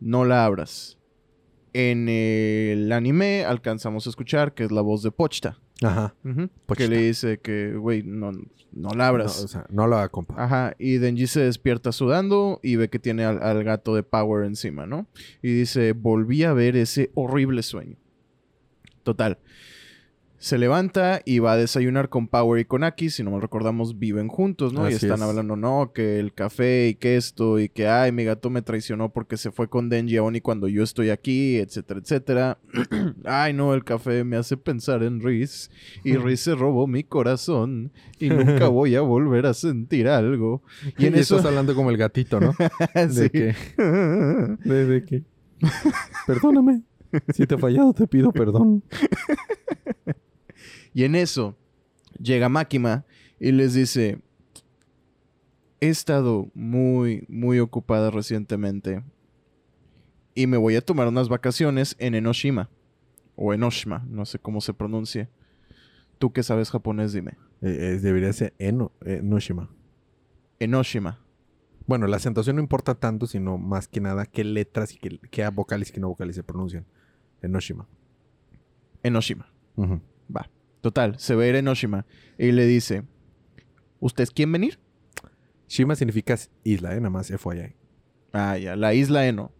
no 0.00 0.24
la 0.24 0.44
abras. 0.44 0.98
En 1.72 2.08
el 2.08 2.92
anime 2.92 3.44
alcanzamos 3.44 4.06
a 4.06 4.10
escuchar 4.10 4.52
que 4.52 4.64
es 4.64 4.70
la 4.70 4.82
voz 4.82 5.02
de 5.02 5.10
Pochta. 5.10 5.58
Ajá. 5.82 6.14
Pochita. 6.66 6.74
Que 6.76 6.88
le 6.88 7.02
dice 7.02 7.40
que, 7.40 7.72
güey, 7.72 8.02
no, 8.02 8.32
no 8.72 8.90
la 8.90 9.08
abras. 9.08 9.38
No, 9.38 9.44
o 9.44 9.48
sea, 9.48 9.66
no 9.70 9.86
la 9.86 10.08
compa. 10.10 10.34
Ajá, 10.36 10.74
y 10.78 10.98
Denji 10.98 11.26
se 11.26 11.40
despierta 11.40 11.90
sudando 11.92 12.60
y 12.62 12.76
ve 12.76 12.88
que 12.88 12.98
tiene 12.98 13.24
al, 13.24 13.42
al 13.42 13.64
gato 13.64 13.94
de 13.94 14.02
Power 14.02 14.44
encima, 14.44 14.86
¿no? 14.86 15.06
Y 15.42 15.52
dice, 15.52 15.92
volví 15.92 16.44
a 16.44 16.52
ver 16.52 16.76
ese 16.76 17.10
horrible 17.14 17.62
sueño. 17.62 17.96
Total. 19.02 19.38
Se 20.42 20.58
levanta 20.58 21.22
y 21.24 21.38
va 21.38 21.52
a 21.52 21.56
desayunar 21.56 22.08
con 22.08 22.26
Power 22.26 22.60
y 22.60 22.64
con 22.64 22.82
Aki. 22.82 23.10
Si 23.10 23.22
no 23.22 23.30
mal 23.30 23.40
recordamos, 23.40 24.00
viven 24.00 24.26
juntos, 24.26 24.72
¿no? 24.72 24.90
y 24.90 24.94
están 24.94 25.18
es. 25.18 25.22
hablando, 25.22 25.54
no, 25.54 25.92
que 25.94 26.18
el 26.18 26.34
café 26.34 26.88
y 26.88 26.94
que 26.96 27.16
esto 27.16 27.60
y 27.60 27.68
que, 27.68 27.86
ay, 27.86 28.10
mi 28.10 28.24
gato 28.24 28.50
me 28.50 28.60
traicionó 28.60 29.12
porque 29.12 29.36
se 29.36 29.52
fue 29.52 29.68
con 29.68 29.88
Denji 29.88 30.18
Oni 30.18 30.40
cuando 30.40 30.66
yo 30.66 30.82
estoy 30.82 31.10
aquí, 31.10 31.58
etcétera, 31.58 32.00
etcétera. 32.00 32.58
ay, 33.24 33.52
no, 33.52 33.72
el 33.72 33.84
café 33.84 34.24
me 34.24 34.36
hace 34.36 34.56
pensar 34.56 35.04
en 35.04 35.20
Riz. 35.20 35.70
Y 36.02 36.16
Riz 36.16 36.40
se 36.40 36.56
robó 36.56 36.88
mi 36.88 37.04
corazón 37.04 37.92
y 38.18 38.28
nunca 38.30 38.66
voy 38.66 38.96
a 38.96 39.00
volver 39.00 39.46
a 39.46 39.54
sentir 39.54 40.08
algo. 40.08 40.64
Y 40.98 41.06
en 41.06 41.14
eso... 41.14 41.36
estás 41.36 41.50
hablando 41.50 41.76
como 41.76 41.90
el 41.90 41.96
gatito, 41.96 42.40
¿no? 42.40 42.52
De 42.94 43.30
que... 43.30 43.54
De, 43.78 44.86
de 44.86 45.04
que... 45.04 45.22
Perdóname. 46.26 46.82
Si 47.32 47.46
te 47.46 47.54
he 47.54 47.58
fallado, 47.58 47.92
te 47.92 48.08
pido 48.08 48.32
perdón. 48.32 48.82
Y 50.94 51.04
en 51.04 51.14
eso 51.14 51.56
llega 52.20 52.48
Máquima 52.48 53.04
y 53.38 53.52
les 53.52 53.74
dice, 53.74 54.20
he 55.80 55.88
estado 55.88 56.50
muy, 56.54 57.24
muy 57.28 57.58
ocupada 57.58 58.10
recientemente 58.10 59.02
y 60.34 60.46
me 60.46 60.56
voy 60.56 60.76
a 60.76 60.80
tomar 60.80 61.08
unas 61.08 61.28
vacaciones 61.28 61.96
en 61.98 62.14
Enoshima 62.14 62.70
o 63.36 63.52
Enoshima, 63.52 64.04
no 64.08 64.24
sé 64.24 64.38
cómo 64.38 64.60
se 64.60 64.74
pronuncia. 64.74 65.28
Tú 66.18 66.32
que 66.32 66.42
sabes 66.42 66.70
japonés, 66.70 67.12
dime. 67.12 67.32
Eh, 67.62 67.68
eh, 67.70 67.98
debería 67.98 68.32
ser 68.32 68.54
Eno, 68.58 68.92
eh, 69.04 69.20
Noshima. 69.22 69.70
Enoshima. 70.60 71.18
Bueno, 71.86 72.06
la 72.06 72.16
acentuación 72.18 72.56
no 72.56 72.62
importa 72.62 72.94
tanto, 72.94 73.26
sino 73.26 73.58
más 73.58 73.88
que 73.88 74.00
nada 74.00 74.26
qué 74.26 74.44
letras 74.44 74.94
y 74.94 74.98
qué, 74.98 75.18
qué 75.30 75.48
vocales 75.48 75.90
y 75.90 75.92
qué 75.92 76.00
no 76.00 76.08
vocales 76.08 76.36
se 76.36 76.44
pronuncian. 76.44 76.86
Enoshima. 77.42 77.88
Enoshima. 79.02 79.52
Va. 79.76 80.48
Total, 80.82 81.18
se 81.18 81.34
ve 81.34 81.50
a 81.50 81.58
Enoshima 81.58 82.04
y 82.38 82.52
le 82.52 82.66
dice, 82.66 83.04
¿ustedes 84.00 84.30
quieren 84.30 84.52
venir? 84.52 84.78
Shima 85.68 85.94
significa 85.96 86.36
isla, 86.64 86.92
¿eh? 86.94 86.96
Nada 87.00 87.08
más 87.10 87.28
FYI. 87.28 87.74
Ah, 88.34 88.58
ya, 88.58 88.76
la 88.76 88.92
isla 88.92 89.26
Eno. 89.26 89.52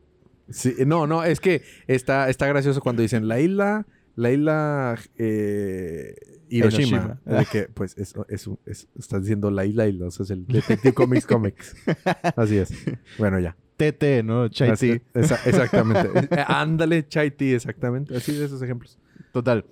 Sí, 0.50 0.74
no, 0.86 1.06
no, 1.06 1.24
es 1.24 1.40
que 1.40 1.62
está, 1.86 2.28
está 2.28 2.46
gracioso 2.48 2.80
cuando 2.82 3.00
dicen 3.00 3.28
la 3.28 3.40
isla, 3.40 3.86
la 4.16 4.30
isla 4.30 4.98
eh, 5.16 6.14
Hiroshima. 6.50 7.18
Hiroshima. 7.24 7.38
De 7.38 7.46
que, 7.46 7.62
pues, 7.72 7.96
es, 7.96 8.14
es, 8.28 8.46
un- 8.46 8.58
es- 8.66 8.88
estás 8.98 9.22
diciendo 9.22 9.50
la 9.50 9.64
isla 9.64 9.84
o 10.06 10.10
sea, 10.10 10.24
es 10.24 10.30
el 10.30 10.46
Detective 10.46 10.92
Comics 10.92 11.26
Comics. 11.26 11.74
Así 12.36 12.58
es. 12.58 12.74
Bueno, 13.16 13.38
ya. 13.38 13.56
TT, 13.76 14.22
¿no? 14.24 14.48
Chai 14.48 14.70
Así- 14.70 14.98
tea. 14.98 15.22
esa- 15.22 15.40
exactamente. 15.48 16.10
Ándale, 16.46 17.06
chai 17.08 17.30
tea, 17.30 17.56
exactamente. 17.56 18.14
Así 18.16 18.32
de 18.34 18.44
esos 18.44 18.60
ejemplos. 18.60 18.98
Total. 19.32 19.64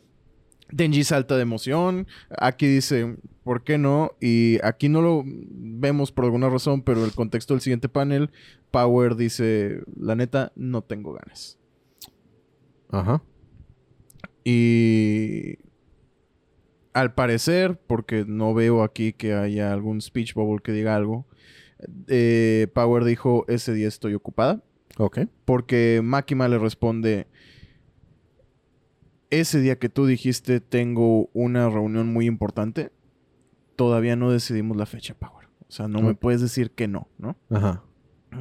Denji 0.73 1.05
salta 1.05 1.37
de 1.37 1.43
emoción. 1.43 2.07
Aquí 2.39 2.67
dice, 2.67 3.17
¿por 3.43 3.65
qué 3.65 3.79
no? 3.79 4.13
Y 4.21 4.59
aquí 4.63 4.89
no 4.89 5.03
lo 5.03 5.23
vemos 5.25 6.13
por 6.13 6.25
alguna 6.25 6.49
razón, 6.49 6.83
pero 6.83 7.05
el 7.05 7.13
contexto 7.13 7.55
del 7.55 7.61
siguiente 7.61 7.89
panel, 7.89 8.31
Power 8.71 9.17
dice, 9.17 9.83
la 9.99 10.15
neta, 10.15 10.53
no 10.57 10.83
tengo 10.83 11.13
ganas. 11.13 11.59
Ajá. 12.91 13.23
Y 14.45 15.59
al 16.93 17.15
parecer, 17.15 17.79
porque 17.87 18.25
no 18.27 18.55
veo 18.55 18.83
aquí 18.83 19.13
que 19.13 19.35
haya 19.35 19.73
algún 19.73 20.01
speech 20.01 20.35
bubble 20.35 20.63
que 20.63 20.73
diga 20.73 20.97
algo, 20.97 21.27
eh, 22.09 22.69
Power 22.75 23.05
dijo, 23.05 23.45
ese 23.49 23.73
día 23.73 23.89
estoy 23.89 24.15
ocupada. 24.15 24.63
Ok. 24.99 25.21
Porque 25.45 26.01
Makima 26.03 26.49
le 26.49 26.59
responde, 26.59 27.27
ese 29.31 29.61
día 29.61 29.79
que 29.79 29.89
tú 29.89 30.07
dijiste 30.07 30.61
tengo 30.61 31.31
una 31.33 31.69
reunión 31.69 32.13
muy 32.13 32.27
importante, 32.27 32.93
todavía 33.77 34.17
no 34.17 34.31
decidimos 34.31 34.77
la 34.77 34.87
fecha, 34.87 35.15
Power. 35.15 35.49
O 35.69 35.73
sea, 35.73 35.89
no 35.89 36.03
me 36.03 36.15
puedes 36.15 36.41
decir 36.41 36.73
que 36.73 36.89
no, 36.89 37.09
¿no? 37.19 37.37
Ajá. 37.49 37.85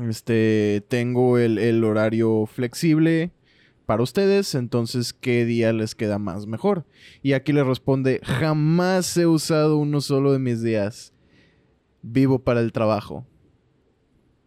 Este, 0.08 0.84
tengo 0.88 1.38
el, 1.38 1.58
el 1.58 1.84
horario 1.84 2.46
flexible 2.46 3.32
para 3.86 4.04
ustedes, 4.04 4.54
entonces, 4.54 5.14
¿qué 5.14 5.46
día 5.46 5.74
les 5.74 5.96
queda 5.96 6.20
más 6.20 6.46
mejor? 6.46 6.86
Y 7.24 7.34
aquí 7.34 7.54
le 7.54 7.64
responde, 7.64 8.20
jamás 8.24 9.18
he 9.18 9.26
usado 9.26 9.78
uno 9.78 10.02
solo 10.02 10.32
de 10.32 10.38
mis 10.38 10.62
días. 10.62 11.14
Vivo 12.02 12.40
para 12.40 12.62
el 12.62 12.72
trabajo. 12.72 13.26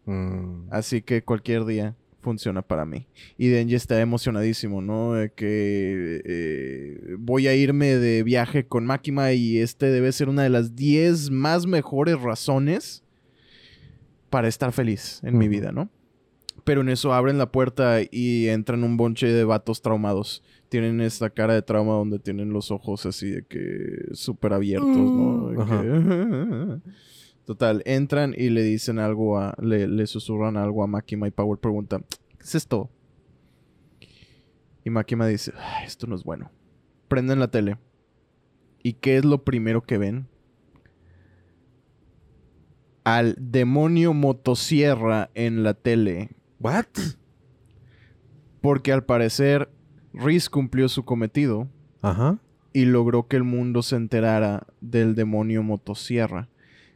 Mm, 0.04 0.68
Así 0.70 1.02
que 1.02 1.24
cualquier 1.24 1.64
día 1.64 1.96
funciona 2.22 2.62
para 2.62 2.84
mí. 2.86 3.06
Y 3.36 3.48
Denji 3.48 3.74
está 3.74 4.00
emocionadísimo, 4.00 4.80
¿no? 4.80 5.12
De 5.14 5.30
que 5.32 6.22
eh, 6.24 7.16
voy 7.18 7.48
a 7.48 7.54
irme 7.54 7.96
de 7.96 8.22
viaje 8.22 8.64
con 8.66 8.86
Makima 8.86 9.32
y 9.32 9.58
este 9.58 9.86
debe 9.86 10.12
ser 10.12 10.28
una 10.28 10.42
de 10.44 10.48
las 10.50 10.74
10 10.76 11.30
más 11.30 11.66
mejores 11.66 12.18
razones 12.20 13.02
para 14.30 14.48
estar 14.48 14.72
feliz 14.72 15.20
en 15.24 15.36
mi 15.36 15.48
vida, 15.48 15.72
¿no? 15.72 15.90
Pero 16.64 16.80
en 16.82 16.88
eso 16.90 17.12
abren 17.12 17.38
la 17.38 17.50
puerta 17.50 17.98
y 18.10 18.46
entran 18.48 18.84
un 18.84 18.96
bonche 18.96 19.26
de 19.26 19.44
vatos 19.44 19.82
traumados. 19.82 20.42
Tienen 20.68 21.00
esta 21.00 21.28
cara 21.28 21.54
de 21.54 21.62
trauma 21.62 21.94
donde 21.94 22.18
tienen 22.20 22.50
los 22.52 22.70
ojos 22.70 23.04
así 23.04 23.28
de 23.30 23.42
que 23.42 24.06
súper 24.12 24.52
abiertos, 24.52 24.88
¿no? 24.96 25.48
De 25.48 25.56
que- 25.56 26.80
Total, 27.44 27.82
entran 27.86 28.34
y 28.36 28.50
le 28.50 28.62
dicen 28.62 28.98
algo 28.98 29.38
a. 29.38 29.54
Le, 29.60 29.88
le 29.88 30.06
susurran 30.06 30.56
algo 30.56 30.84
a 30.84 30.86
Makima 30.86 31.26
y 31.26 31.30
Power 31.32 31.58
pregunta: 31.58 32.00
¿Qué 32.38 32.44
es 32.44 32.54
esto? 32.54 32.90
Y 34.84 34.90
Makima 34.90 35.26
dice: 35.26 35.52
"Ay, 35.58 35.86
Esto 35.86 36.06
no 36.06 36.14
es 36.14 36.22
bueno. 36.24 36.50
Prenden 37.08 37.40
la 37.40 37.50
tele. 37.50 37.78
¿Y 38.82 38.94
qué 38.94 39.16
es 39.16 39.24
lo 39.24 39.44
primero 39.44 39.82
que 39.82 39.98
ven? 39.98 40.26
Al 43.04 43.34
demonio 43.38 44.12
motosierra 44.14 45.30
en 45.34 45.62
la 45.64 45.74
tele. 45.74 46.30
¿What? 46.60 46.86
Porque 48.60 48.92
al 48.92 49.04
parecer, 49.04 49.68
Reese 50.12 50.48
cumplió 50.48 50.88
su 50.88 51.04
cometido 51.04 51.68
Ajá. 52.00 52.38
y 52.72 52.84
logró 52.84 53.26
que 53.26 53.36
el 53.36 53.42
mundo 53.44 53.82
se 53.82 53.96
enterara 53.96 54.66
del 54.80 55.16
demonio 55.16 55.64
motosierra. 55.64 56.48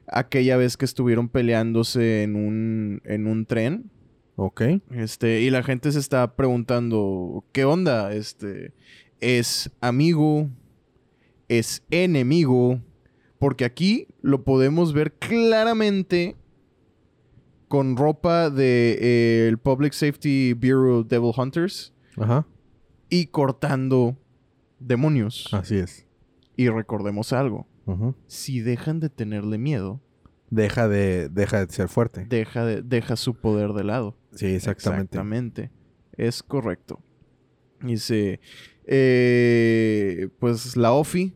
Aquella 0.08 0.56
vez 0.56 0.76
que 0.76 0.84
estuvieron 0.84 1.28
peleándose 1.28 2.22
en 2.22 2.36
un, 2.36 3.02
en 3.04 3.26
un 3.26 3.46
tren. 3.46 3.90
Ok. 4.36 4.62
Este, 4.90 5.40
y 5.40 5.50
la 5.50 5.62
gente 5.62 5.90
se 5.92 5.98
está 5.98 6.36
preguntando, 6.36 7.44
¿qué 7.52 7.64
onda? 7.64 8.12
Este, 8.12 8.74
¿es 9.20 9.70
amigo? 9.80 10.48
¿Es 11.48 11.82
enemigo? 11.90 12.80
Porque 13.38 13.64
aquí 13.64 14.06
lo 14.22 14.44
podemos 14.44 14.92
ver 14.92 15.12
claramente 15.14 16.36
con 17.68 17.96
ropa 17.96 18.50
de 18.50 18.98
eh, 19.00 19.48
el 19.48 19.58
Public 19.58 19.92
Safety 19.92 20.52
Bureau 20.52 21.02
Devil 21.02 21.32
Hunters 21.36 21.92
Ajá. 22.16 22.46
y 23.08 23.26
cortando 23.26 24.16
demonios. 24.78 25.48
Así 25.52 25.76
es. 25.76 26.06
Y 26.56 26.68
recordemos 26.68 27.32
algo. 27.32 27.66
Si 28.26 28.60
dejan 28.60 29.00
de 29.00 29.08
tenerle 29.10 29.58
miedo, 29.58 30.00
Deja 30.50 30.86
de, 30.88 31.28
deja 31.28 31.66
de 31.66 31.72
ser 31.72 31.88
fuerte. 31.88 32.24
deja, 32.28 32.64
de- 32.64 32.82
deja 32.82 33.16
su 33.16 33.34
poder 33.34 33.72
de 33.72 33.82
lado. 33.84 34.16
Sí, 34.32 34.46
exactamente. 34.46 35.16
Exactamente. 35.16 35.70
Es 36.16 36.42
correcto. 36.42 37.00
Dice, 37.82 38.40
eh, 38.86 40.28
pues 40.38 40.76
la 40.76 40.92
OFI 40.92 41.34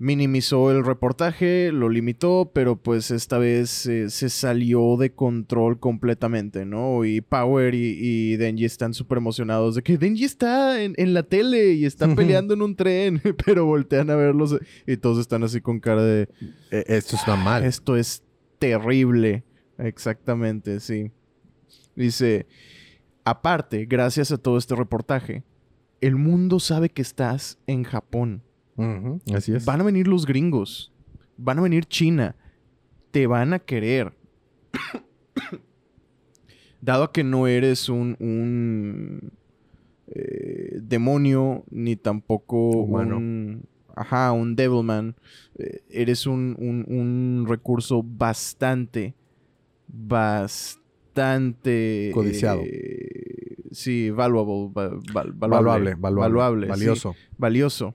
minimizó 0.00 0.70
el 0.70 0.82
reportaje, 0.82 1.72
lo 1.72 1.90
limitó, 1.90 2.52
pero 2.54 2.76
pues 2.76 3.10
esta 3.10 3.36
vez 3.36 3.84
eh, 3.84 4.08
se 4.08 4.30
salió 4.30 4.96
de 4.96 5.12
control 5.12 5.78
completamente, 5.78 6.64
¿no? 6.64 7.04
Y 7.04 7.20
Power 7.20 7.74
y, 7.74 7.98
y 8.00 8.36
Denji 8.38 8.64
están 8.64 8.94
súper 8.94 9.18
emocionados 9.18 9.74
de 9.74 9.82
que 9.82 9.98
Denji 9.98 10.24
está 10.24 10.82
en, 10.82 10.94
en 10.96 11.12
la 11.12 11.22
tele 11.22 11.74
y 11.74 11.84
están 11.84 12.16
peleando 12.16 12.54
en 12.54 12.62
un 12.62 12.76
tren, 12.76 13.20
pero 13.44 13.66
voltean 13.66 14.08
a 14.08 14.16
verlos 14.16 14.58
y 14.86 14.96
todos 14.96 15.18
están 15.18 15.44
así 15.44 15.60
con 15.60 15.80
cara 15.80 16.02
de... 16.02 16.28
Eh, 16.70 16.84
esto 16.86 17.16
está 17.16 17.36
mal. 17.36 17.62
Esto 17.62 17.94
es 17.94 18.22
terrible. 18.58 19.44
Exactamente, 19.76 20.80
sí. 20.80 21.12
Dice, 21.94 22.46
aparte, 23.22 23.84
gracias 23.84 24.32
a 24.32 24.38
todo 24.38 24.56
este 24.56 24.74
reportaje, 24.74 25.44
el 26.00 26.16
mundo 26.16 26.58
sabe 26.58 26.88
que 26.88 27.02
estás 27.02 27.58
en 27.66 27.84
Japón. 27.84 28.42
Así 29.34 29.52
es. 29.54 29.64
Van 29.64 29.80
a 29.80 29.84
venir 29.84 30.06
los 30.08 30.26
gringos. 30.26 30.92
Van 31.36 31.58
a 31.58 31.62
venir 31.62 31.84
China. 31.86 32.34
Te 33.10 33.26
van 33.26 33.52
a 33.52 33.58
querer. 33.58 34.12
Dado 36.80 37.04
a 37.04 37.12
que 37.12 37.22
no 37.24 37.46
eres 37.46 37.88
un, 37.90 38.16
un 38.20 39.32
eh, 40.06 40.78
demonio, 40.82 41.64
ni 41.70 41.96
tampoco 41.96 42.70
Humano. 42.70 43.18
un... 43.18 43.64
Ajá, 43.96 44.32
un 44.32 44.56
devilman. 44.56 45.14
eh, 45.58 45.82
eres 45.90 46.26
un, 46.26 46.56
un- 46.58 46.86
un 46.88 47.44
recurso 47.46 48.02
bastante, 48.02 49.14
bastante... 49.88 52.10
Codiciado. 52.14 52.62
eh, 52.64 53.56
sí, 53.72 54.08
valuable. 54.10 54.72
va- 54.74 54.98
val- 55.12 55.32
Valuable, 55.34 55.94
valuable. 55.96 56.20
valuable, 56.20 56.66
sí 56.66 56.70
valioso. 56.70 57.14
valioso. 57.36 57.94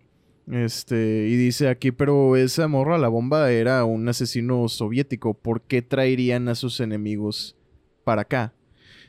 Este, 0.52 1.28
y 1.28 1.36
dice 1.36 1.70
aquí, 1.70 1.92
pero 1.92 2.36
esa 2.36 2.68
morra, 2.68 2.98
la 2.98 3.08
bomba, 3.08 3.52
era 3.52 3.84
un 3.84 4.08
asesino 4.08 4.68
soviético. 4.68 5.34
¿Por 5.34 5.62
qué 5.62 5.82
traerían 5.82 6.48
a 6.50 6.56
sus 6.56 6.80
enemigos 6.80 7.56
para 8.04 8.24
acá? 8.24 8.54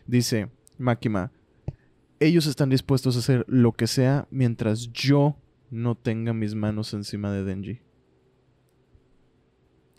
Dice 0.07 0.49
Makima, 0.78 1.32
ellos 2.20 2.47
están 2.47 2.70
dispuestos 2.70 3.16
a 3.16 3.18
hacer 3.18 3.45
lo 3.49 3.72
que 3.72 3.87
sea 3.87 4.26
mientras 4.30 4.93
yo 4.93 5.37
no 5.70 5.95
tenga 5.95 6.32
mis 6.32 6.55
manos 6.55 6.95
encima 6.95 7.32
de 7.32 7.45
Denji. 7.45 7.80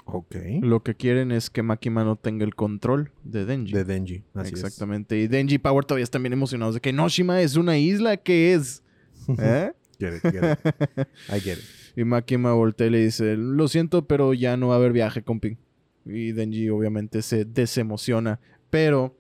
Ok. 0.06 0.36
Lo 0.62 0.84
que 0.84 0.96
quieren 0.96 1.32
es 1.32 1.50
que 1.50 1.62
Makima 1.62 2.06
no 2.06 2.16
tenga 2.16 2.46
el 2.46 2.56
control 2.56 3.12
de 3.24 3.46
Denji. 3.46 3.74
De 3.74 3.84
Denji. 3.84 4.24
Así 4.34 4.54
es. 4.54 4.64
Exactamente. 4.64 5.18
Y 5.20 5.28
Denji 5.28 5.56
y 5.56 5.58
Power 5.58 5.84
todavía 5.84 6.06
están 6.06 6.24
bien 6.24 6.34
emocionados 6.34 6.76
de 6.76 6.82
que 6.82 6.94
Noshima 6.94 7.42
es 7.42 7.58
una 7.58 7.78
isla. 7.78 8.16
¿Qué 8.16 8.54
es? 8.54 8.84
¿Eh? 9.38 9.74
Get 10.00 10.14
it, 10.14 10.24
get 10.24 10.44
it. 10.44 11.08
I 11.30 11.40
get 11.40 11.58
it. 11.58 11.64
Y 11.96 12.04
Makima 12.04 12.54
voltea 12.54 12.88
y 12.88 12.90
le 12.92 13.00
dice, 13.00 13.36
lo 13.36 13.68
siento, 13.68 14.08
pero 14.08 14.34
ya 14.34 14.56
no 14.56 14.68
va 14.68 14.76
a 14.76 14.78
haber 14.78 14.94
viaje, 14.94 15.24
compi. 15.24 15.58
Y 16.06 16.32
Denji 16.32 16.70
obviamente 16.70 17.24
se 17.24 17.44
desemociona. 17.44 18.40
Pero 18.70 19.18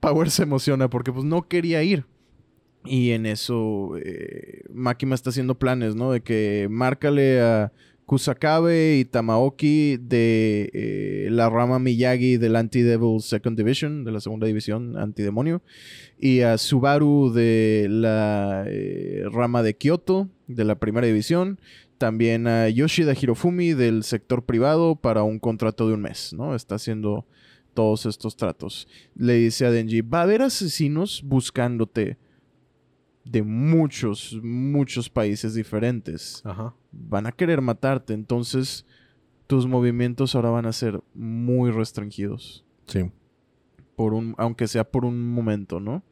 Power 0.00 0.30
se 0.30 0.42
emociona 0.42 0.90
porque 0.90 1.12
pues 1.12 1.24
no 1.24 1.48
quería 1.48 1.82
ir. 1.82 2.04
Y 2.84 3.10
en 3.10 3.26
eso 3.26 3.96
eh, 3.96 4.62
Makima 4.72 5.14
está 5.14 5.30
haciendo 5.30 5.58
planes, 5.58 5.94
¿no? 5.94 6.12
De 6.12 6.20
que 6.20 6.68
márcale 6.70 7.40
a 7.40 7.72
Kusakabe 8.08 8.96
y 8.96 9.04
Tamaoki 9.04 9.98
de 9.98 10.70
eh, 10.72 11.28
la 11.30 11.50
rama 11.50 11.78
Miyagi 11.78 12.38
del 12.38 12.56
Anti-Devil 12.56 13.20
Second 13.20 13.54
Division, 13.54 14.02
de 14.02 14.12
la 14.12 14.20
segunda 14.20 14.46
división 14.46 14.96
antidemonio. 14.96 15.60
Y 16.18 16.40
a 16.40 16.56
Subaru 16.56 17.30
de 17.34 17.86
la 17.90 18.64
eh, 18.66 19.24
rama 19.30 19.62
de 19.62 19.76
Kyoto, 19.76 20.30
de 20.46 20.64
la 20.64 20.76
primera 20.76 21.06
división. 21.06 21.60
También 21.98 22.46
a 22.46 22.70
Yoshida 22.70 23.12
Hirofumi 23.12 23.74
del 23.74 24.02
sector 24.04 24.42
privado 24.42 24.96
para 24.96 25.22
un 25.22 25.38
contrato 25.38 25.86
de 25.86 25.92
un 25.92 26.00
mes, 26.00 26.32
¿no? 26.32 26.54
Está 26.54 26.76
haciendo 26.76 27.26
todos 27.74 28.06
estos 28.06 28.36
tratos. 28.36 28.88
Le 29.16 29.34
dice 29.34 29.66
a 29.66 29.70
Denji, 29.70 30.00
va 30.00 30.20
a 30.20 30.22
haber 30.22 30.40
asesinos 30.40 31.22
buscándote 31.26 32.16
de 33.30 33.42
muchos, 33.42 34.38
muchos 34.42 35.08
países 35.10 35.54
diferentes. 35.54 36.42
Ajá. 36.44 36.74
Van 36.92 37.26
a 37.26 37.32
querer 37.32 37.60
matarte, 37.60 38.14
entonces 38.14 38.86
tus 39.46 39.66
movimientos 39.66 40.34
ahora 40.34 40.50
van 40.50 40.66
a 40.66 40.72
ser 40.72 41.00
muy 41.14 41.70
restringidos 41.70 42.64
Sí. 42.86 43.10
por 43.96 44.14
un, 44.14 44.34
aunque 44.38 44.66
sea 44.68 44.84
por 44.84 45.04
un 45.04 45.30
momento, 45.30 45.80
¿no? 45.80 46.02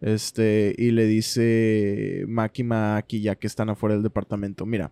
Este, 0.00 0.74
y 0.76 0.90
le 0.90 1.06
dice 1.06 2.24
Makima 2.28 2.96
aquí 2.96 3.20
ya 3.22 3.34
que 3.36 3.46
están 3.46 3.70
afuera 3.70 3.94
del 3.94 4.02
departamento, 4.02 4.66
mira, 4.66 4.90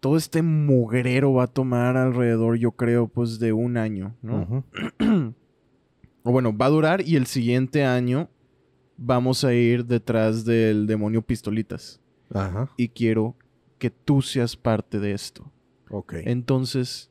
todo 0.00 0.16
este 0.16 0.42
mugrero 0.42 1.32
va 1.34 1.44
a 1.44 1.46
tomar 1.48 1.96
alrededor, 1.96 2.56
yo 2.56 2.72
creo, 2.72 3.08
pues 3.08 3.38
de 3.38 3.52
un 3.52 3.76
año, 3.76 4.14
¿no? 4.22 4.64
O 6.24 6.32
bueno, 6.32 6.54
va 6.54 6.66
a 6.66 6.70
durar 6.70 7.00
y 7.06 7.16
el 7.16 7.24
siguiente 7.26 7.84
año 7.84 8.28
vamos 8.98 9.44
a 9.44 9.54
ir 9.54 9.86
detrás 9.86 10.44
del 10.44 10.86
demonio 10.86 11.22
pistolitas. 11.22 12.00
Ajá. 12.34 12.70
Y 12.76 12.88
quiero 12.88 13.36
que 13.78 13.90
tú 13.90 14.20
seas 14.20 14.56
parte 14.56 14.98
de 14.98 15.12
esto. 15.12 15.50
Ok. 15.88 16.14
Entonces, 16.24 17.10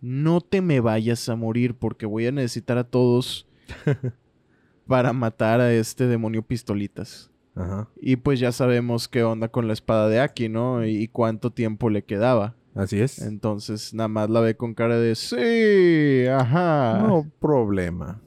no 0.00 0.40
te 0.40 0.60
me 0.60 0.80
vayas 0.80 1.28
a 1.28 1.36
morir 1.36 1.74
porque 1.74 2.04
voy 2.04 2.26
a 2.26 2.32
necesitar 2.32 2.76
a 2.76 2.84
todos 2.84 3.48
para 4.86 5.12
matar 5.12 5.60
a 5.60 5.72
este 5.72 6.06
demonio 6.06 6.42
pistolitas. 6.42 7.30
Ajá. 7.54 7.88
Y 7.96 8.16
pues 8.16 8.38
ya 8.38 8.52
sabemos 8.52 9.08
qué 9.08 9.22
onda 9.22 9.48
con 9.48 9.66
la 9.66 9.72
espada 9.72 10.08
de 10.08 10.20
Aki, 10.20 10.48
¿no? 10.48 10.84
Y 10.84 11.08
cuánto 11.08 11.50
tiempo 11.50 11.88
le 11.88 12.04
quedaba. 12.04 12.54
Así 12.74 13.00
es. 13.00 13.20
Entonces 13.20 13.94
nada 13.94 14.08
más 14.08 14.30
la 14.30 14.40
ve 14.40 14.56
con 14.56 14.74
cara 14.74 14.98
de 14.98 15.14
sí, 15.14 16.28
ajá. 16.28 17.00
No 17.00 17.26
problema. 17.40 18.20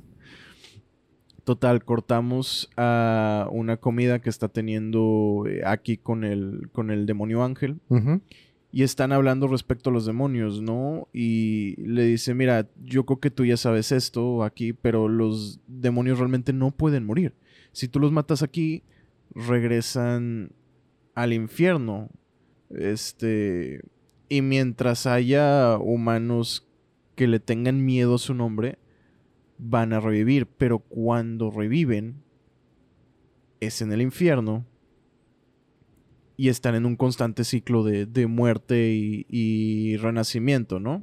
Total, 1.52 1.84
cortamos 1.84 2.70
a 2.78 3.45
una 3.52 3.76
comida 3.76 4.22
que 4.22 4.30
está 4.30 4.47
teniendo 4.47 5.43
eh, 5.49 5.64
Aki 5.66 5.97
con 5.97 6.24
el, 6.24 6.70
con 6.72 6.91
el 6.91 7.06
demonio 7.06 7.43
ángel. 7.43 7.82
Y 8.72 8.84
están 8.84 9.12
hablando 9.12 9.49
respecto 9.49 9.89
a 9.89 9.93
los 9.93 10.06
demonios, 10.06 10.62
¿no? 10.62 11.10
Y 11.12 11.76
le 11.76 12.06
dice, 12.06 12.34
mira, 12.34 12.70
yo 12.82 13.06
creo 13.06 13.20
que 13.20 13.32
tú 13.32 13.43
ya 13.43 13.58
sabes 13.58 13.91
esto 13.91 14.45
aquí, 14.45 14.72
pero 14.72 15.10
los 15.10 15.60
demonios 15.68 16.20
realmente 16.20 16.54
no 16.54 16.72
pueden 16.72 17.06
morir. 17.06 17.34
Si 17.74 17.89
tú 17.89 17.99
los 17.99 18.14
matas 18.14 18.43
aquí, 18.43 18.84
regresan 19.36 20.54
al 21.16 21.34
infierno. 21.34 22.08
Este... 22.70 23.82
Y 24.30 24.41
mientras 24.41 25.06
haya 25.06 25.78
humanos 25.78 26.66
que 27.16 27.28
le 27.28 27.41
tengan 27.41 27.84
miedo 27.84 28.16
a 28.16 28.20
su 28.20 28.36
nombre, 28.36 28.78
van 29.62 29.93
a 29.93 29.99
revivir. 29.99 30.47
Pero 30.47 30.80
cuando 30.80 31.51
reviven, 31.51 32.24
es 33.62 33.82
en 33.82 33.93
el 33.93 34.01
infierno 34.01 34.66
y 36.36 36.49
están 36.49 36.76
en 36.76 36.86
un 36.86 36.95
constante 36.95 37.43
ciclo 37.43 37.84
de, 37.84 38.07
de 38.07 38.26
muerte 38.28 38.93
y, 38.93 39.28
y 39.30 39.97
renacimiento, 39.97 40.80
¿no? 40.80 41.01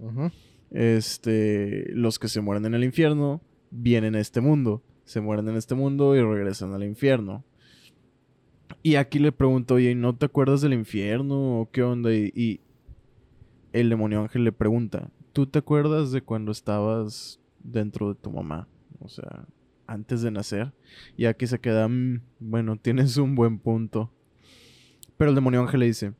Este, 0.70 1.90
los 1.92 2.18
que 2.18 2.28
se 2.28 2.40
mueren 2.40 2.66
en 2.66 2.74
el 2.74 2.84
infierno 2.84 3.40
vienen 3.70 4.16
a 4.16 4.20
este 4.20 4.40
mundo, 4.40 4.82
se 5.04 5.20
mueren 5.20 5.48
en 5.48 5.56
este 5.56 5.74
mundo 5.74 6.16
y 6.16 6.20
regresan 6.20 6.74
al 6.74 6.82
infierno. 6.82 7.44
Y 8.82 8.96
aquí 8.96 9.18
le 9.18 9.32
pregunto, 9.32 9.74
oye, 9.74 9.94
¿no 9.94 10.16
te 10.16 10.26
acuerdas 10.26 10.60
del 10.60 10.72
infierno 10.72 11.60
o 11.60 11.70
qué 11.70 11.82
onda? 11.82 12.12
Y, 12.12 12.32
y 12.34 12.60
el 13.72 13.90
demonio 13.90 14.22
ángel 14.22 14.42
le 14.44 14.52
pregunta, 14.52 15.10
¿tú 15.32 15.46
te 15.46 15.60
acuerdas 15.60 16.10
de 16.10 16.22
cuando 16.22 16.50
estabas 16.50 17.37
dentro 17.62 18.08
de 18.12 18.20
tu 18.20 18.30
mamá? 18.30 18.68
O 19.00 19.08
sea, 19.08 19.46
antes 19.86 20.22
de 20.22 20.30
nacer. 20.30 20.72
Y 21.16 21.24
aquí 21.26 21.46
se 21.46 21.58
queda, 21.60 21.88
"Mm, 21.88 22.20
bueno, 22.38 22.76
tienes 22.82 23.16
un 23.16 23.34
buen 23.34 23.58
punto. 23.58 24.12
Pero 25.16 25.30
el 25.30 25.34
demonio 25.34 25.60
ángel 25.60 25.80
le 25.80 25.86
dice, 25.86 26.14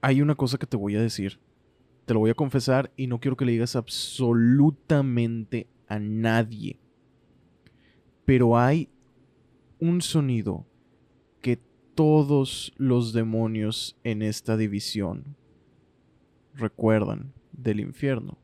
hay 0.00 0.22
una 0.22 0.36
cosa 0.36 0.58
que 0.58 0.66
te 0.66 0.76
voy 0.76 0.94
a 0.94 1.02
decir. 1.02 1.40
Te 2.04 2.14
lo 2.14 2.20
voy 2.20 2.30
a 2.30 2.34
confesar 2.34 2.92
y 2.96 3.08
no 3.08 3.18
quiero 3.18 3.36
que 3.36 3.44
le 3.44 3.52
digas 3.52 3.74
absolutamente 3.74 5.66
a 5.88 5.98
nadie. 5.98 6.78
Pero 8.24 8.56
hay 8.56 8.88
un 9.80 10.00
sonido 10.02 10.64
que 11.40 11.58
todos 11.96 12.72
los 12.76 13.12
demonios 13.12 13.98
en 14.04 14.22
esta 14.22 14.56
división 14.56 15.36
recuerdan 16.54 17.32
del 17.52 17.80
infierno. 17.80 18.38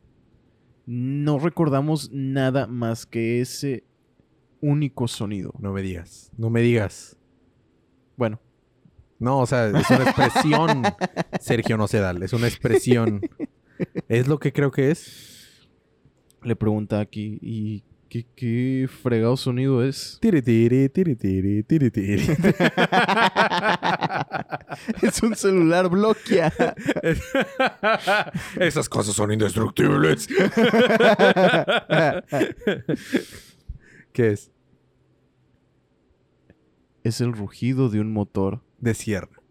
No 0.86 1.38
recordamos 1.38 2.10
nada 2.12 2.66
más 2.66 3.06
que 3.06 3.40
ese 3.40 3.84
único 4.60 5.08
sonido. 5.08 5.52
No 5.58 5.72
me 5.72 5.82
digas. 5.82 6.30
No 6.36 6.50
me 6.50 6.60
digas. 6.60 7.16
Bueno, 8.16 8.40
No, 9.18 9.38
o 9.38 9.46
sea, 9.46 9.68
es 9.68 9.90
una 9.90 10.04
expresión, 10.04 10.82
Sergio 11.40 11.76
Nocedal. 11.76 12.22
Es 12.22 12.32
una 12.32 12.48
expresión. 12.48 13.20
¿Es 14.08 14.28
lo 14.28 14.38
que 14.38 14.52
creo 14.52 14.70
que 14.70 14.90
es? 14.90 15.32
le 16.44 16.56
pregunta 16.56 17.00
aquí, 17.00 17.38
¿y 17.40 17.84
qué, 18.12 18.26
qué 18.36 18.88
fregado 19.02 19.38
sonido 19.38 19.82
es? 19.82 20.18
Tiri, 20.20 20.42
tiri, 20.42 20.90
tiri, 20.90 21.16
tiri, 21.16 21.62
tiri, 21.62 21.90
tiri. 21.90 22.22
es 25.02 25.22
un 25.22 25.34
celular 25.34 25.88
bloquea. 25.88 26.52
Esas 28.60 28.90
cosas 28.90 29.14
son 29.14 29.32
indestructibles. 29.32 30.28
¿Qué 34.12 34.30
es? 34.32 34.50
es 37.04 37.20
el 37.20 37.32
rugido 37.32 37.88
de 37.88 38.00
un 38.00 38.12
motor 38.12 38.62
De 38.78 38.94
sierra. 38.94 39.42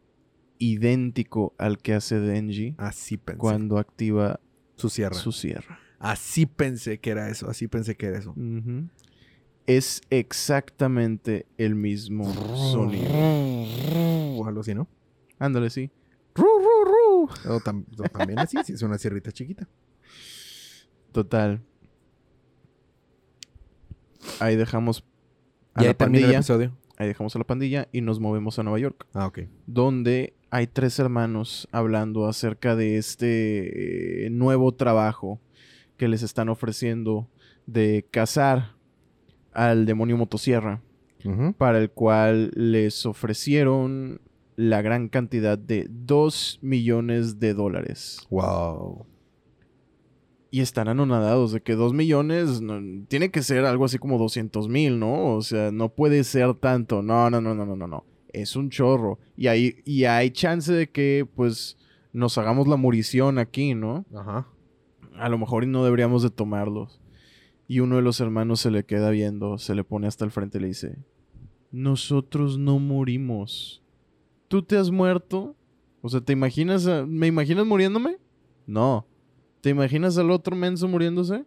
idéntico 0.58 1.54
al 1.58 1.80
que 1.80 1.94
hace 1.96 2.18
Denji 2.20 2.76
Así 2.78 3.18
pensé. 3.18 3.40
cuando 3.40 3.78
activa 3.78 4.40
Su 4.78 4.88
sierra. 4.90 5.16
su 5.16 5.32
sierra. 5.34 5.80
Así 6.02 6.46
pensé 6.46 7.00
que 7.00 7.12
era 7.12 7.30
eso. 7.30 7.50
Así 7.50 7.68
pensé 7.68 7.96
que 7.96 8.08
era 8.08 8.18
eso. 8.20 8.34
Es 9.68 10.02
exactamente 10.10 11.46
el 11.58 11.76
mismo 11.76 12.26
sonido. 12.56 13.12
O 14.38 14.48
algo 14.48 14.62
así, 14.62 14.74
¿no? 14.74 14.88
Ándale, 15.40 15.70
sí. 15.70 15.92
O, 17.48 17.60
tam- 17.60 17.86
o 18.00 18.04
también 18.10 18.40
así, 18.40 18.58
si 18.66 18.74
es 18.74 18.82
una 18.82 18.98
sierrita 18.98 19.32
chiquita. 19.32 19.68
Total. 21.12 21.62
Ahí 24.40 24.56
dejamos 24.56 25.04
a 25.74 25.84
la 25.84 25.90
el 25.92 25.96
pandilla. 25.96 26.42
Ahí 26.98 27.08
dejamos 27.08 27.36
a 27.36 27.40
la 27.40 27.46
pandilla 27.46 27.88
y 27.92 28.02
nos 28.02 28.20
movemos 28.20 28.60
a 28.60 28.64
Nueva 28.64 28.80
York. 28.80 29.08
Ah, 29.14 29.28
ok. 29.28 29.40
donde 29.68 30.34
hay 30.52 30.68
tres 30.68 31.00
hermanos 31.00 31.68
hablando 31.72 32.28
acerca 32.28 32.76
de 32.76 32.98
este 32.98 34.26
eh, 34.26 34.30
nuevo 34.30 34.74
trabajo 34.74 35.40
que 36.02 36.08
les 36.08 36.24
están 36.24 36.50
ofreciendo 36.50 37.28
de 37.68 38.08
cazar 38.10 38.72
al 39.54 39.86
demonio 39.86 40.18
motosierra, 40.18 40.82
para 41.60 41.78
el 41.78 41.92
cual 41.92 42.50
les 42.56 43.06
ofrecieron 43.06 44.20
la 44.56 44.82
gran 44.82 45.10
cantidad 45.10 45.60
de 45.60 45.86
2 45.92 46.58
millones 46.64 47.40
de 47.40 47.54
dólares. 47.54 48.26
Wow. 48.32 49.06
Y 50.50 50.62
están 50.62 50.88
anonadados 50.88 51.52
de 51.52 51.62
que 51.62 51.76
2 51.76 51.94
millones 51.94 52.62
no- 52.62 52.82
tiene 53.08 53.30
que 53.30 53.44
ser 53.44 53.64
algo 53.66 53.86
así 53.86 54.00
como 54.00 54.18
200 54.18 54.68
mil, 54.68 54.98
¿no? 54.98 55.36
O 55.36 55.44
sea, 55.44 55.72
no 55.72 55.90
puede 55.90 56.24
ser 56.24 56.56
tanto. 56.56 57.04
No, 57.04 57.30
no, 57.30 57.42
no, 57.42 57.54
no, 57.54 57.64
no, 57.68 57.76
no, 57.76 57.86
no. 57.88 58.06
Es 58.34 58.56
un 58.56 58.72
chorro. 58.72 59.20
Y 59.38 59.46
hay, 59.46 59.76
y 59.86 60.06
hay 60.06 60.32
chance 60.32 60.74
de 60.74 60.90
que, 60.90 61.28
pues, 61.36 61.78
nos 62.12 62.40
hagamos 62.40 62.68
la 62.68 62.76
murición 62.78 63.38
aquí, 63.38 63.76
¿no? 63.76 64.04
Ajá. 64.16 64.48
A 65.18 65.30
lo 65.30 65.38
mejor 65.38 65.64
y 65.64 65.68
no 65.68 65.84
deberíamos 65.84 66.24
de 66.24 66.30
tomarlos. 66.30 67.00
Y 67.68 67.80
uno 67.80 67.96
de 67.98 68.02
los 68.02 68.20
hermanos 68.20 68.60
se 68.60 68.72
le 68.72 68.84
queda 68.86 69.10
viendo, 69.12 69.58
se 69.58 69.76
le 69.76 69.84
pone 69.84 70.08
hasta 70.08 70.26
el 70.26 70.32
frente 70.32 70.58
y 70.58 70.62
le 70.62 70.68
dice, 70.68 70.98
nosotros 71.72 72.58
no 72.58 72.80
morimos. 72.80 73.82
¿Tú 74.48 74.62
te 74.64 74.78
has 74.78 74.92
muerto? 74.92 75.56
O 76.02 76.10
sea, 76.10 76.20
¿te 76.22 76.34
imaginas, 76.34 76.88
a- 76.88 77.06
me 77.06 77.28
imaginas 77.28 77.66
muriéndome? 77.66 78.18
No. 78.66 79.06
¿Te 79.62 79.70
imaginas 79.70 80.18
al 80.18 80.32
otro 80.32 80.56
menso 80.56 80.88
muriéndose? 80.88 81.46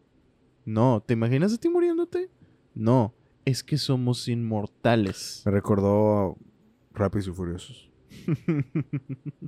No. 0.64 1.02
¿Te 1.06 1.12
imaginas 1.14 1.52
a 1.52 1.58
ti 1.58 1.68
muriéndote? 1.68 2.30
No. 2.74 3.12
Es 3.44 3.62
que 3.62 3.76
somos 3.76 4.26
inmortales. 4.28 5.42
Me 5.44 5.52
recordó 5.52 6.38
Rápidos 6.94 7.26
y 7.28 7.32
Furiosos. 7.32 7.90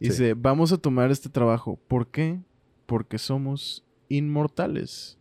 Dice, 0.00 0.34
vamos 0.34 0.72
a 0.72 0.76
tomar 0.78 1.10
este 1.10 1.28
trabajo. 1.30 1.78
¿Por 1.88 2.08
qué? 2.10 2.40
Porque 2.86 3.18
somos 3.18 3.84
inmortales. 4.08 5.18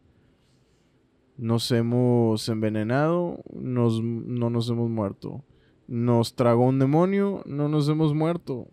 Nos 1.38 1.72
hemos 1.72 2.48
envenenado, 2.50 3.42
nos- 3.54 4.02
no 4.04 4.50
nos 4.50 4.70
hemos 4.70 4.90
muerto. 4.90 5.44
Nos 5.88 6.36
tragó 6.36 6.66
un 6.68 6.80
demonio, 6.80 7.42
no 7.46 7.68
nos 7.70 7.90
hemos 7.90 8.14
muerto. 8.14 8.68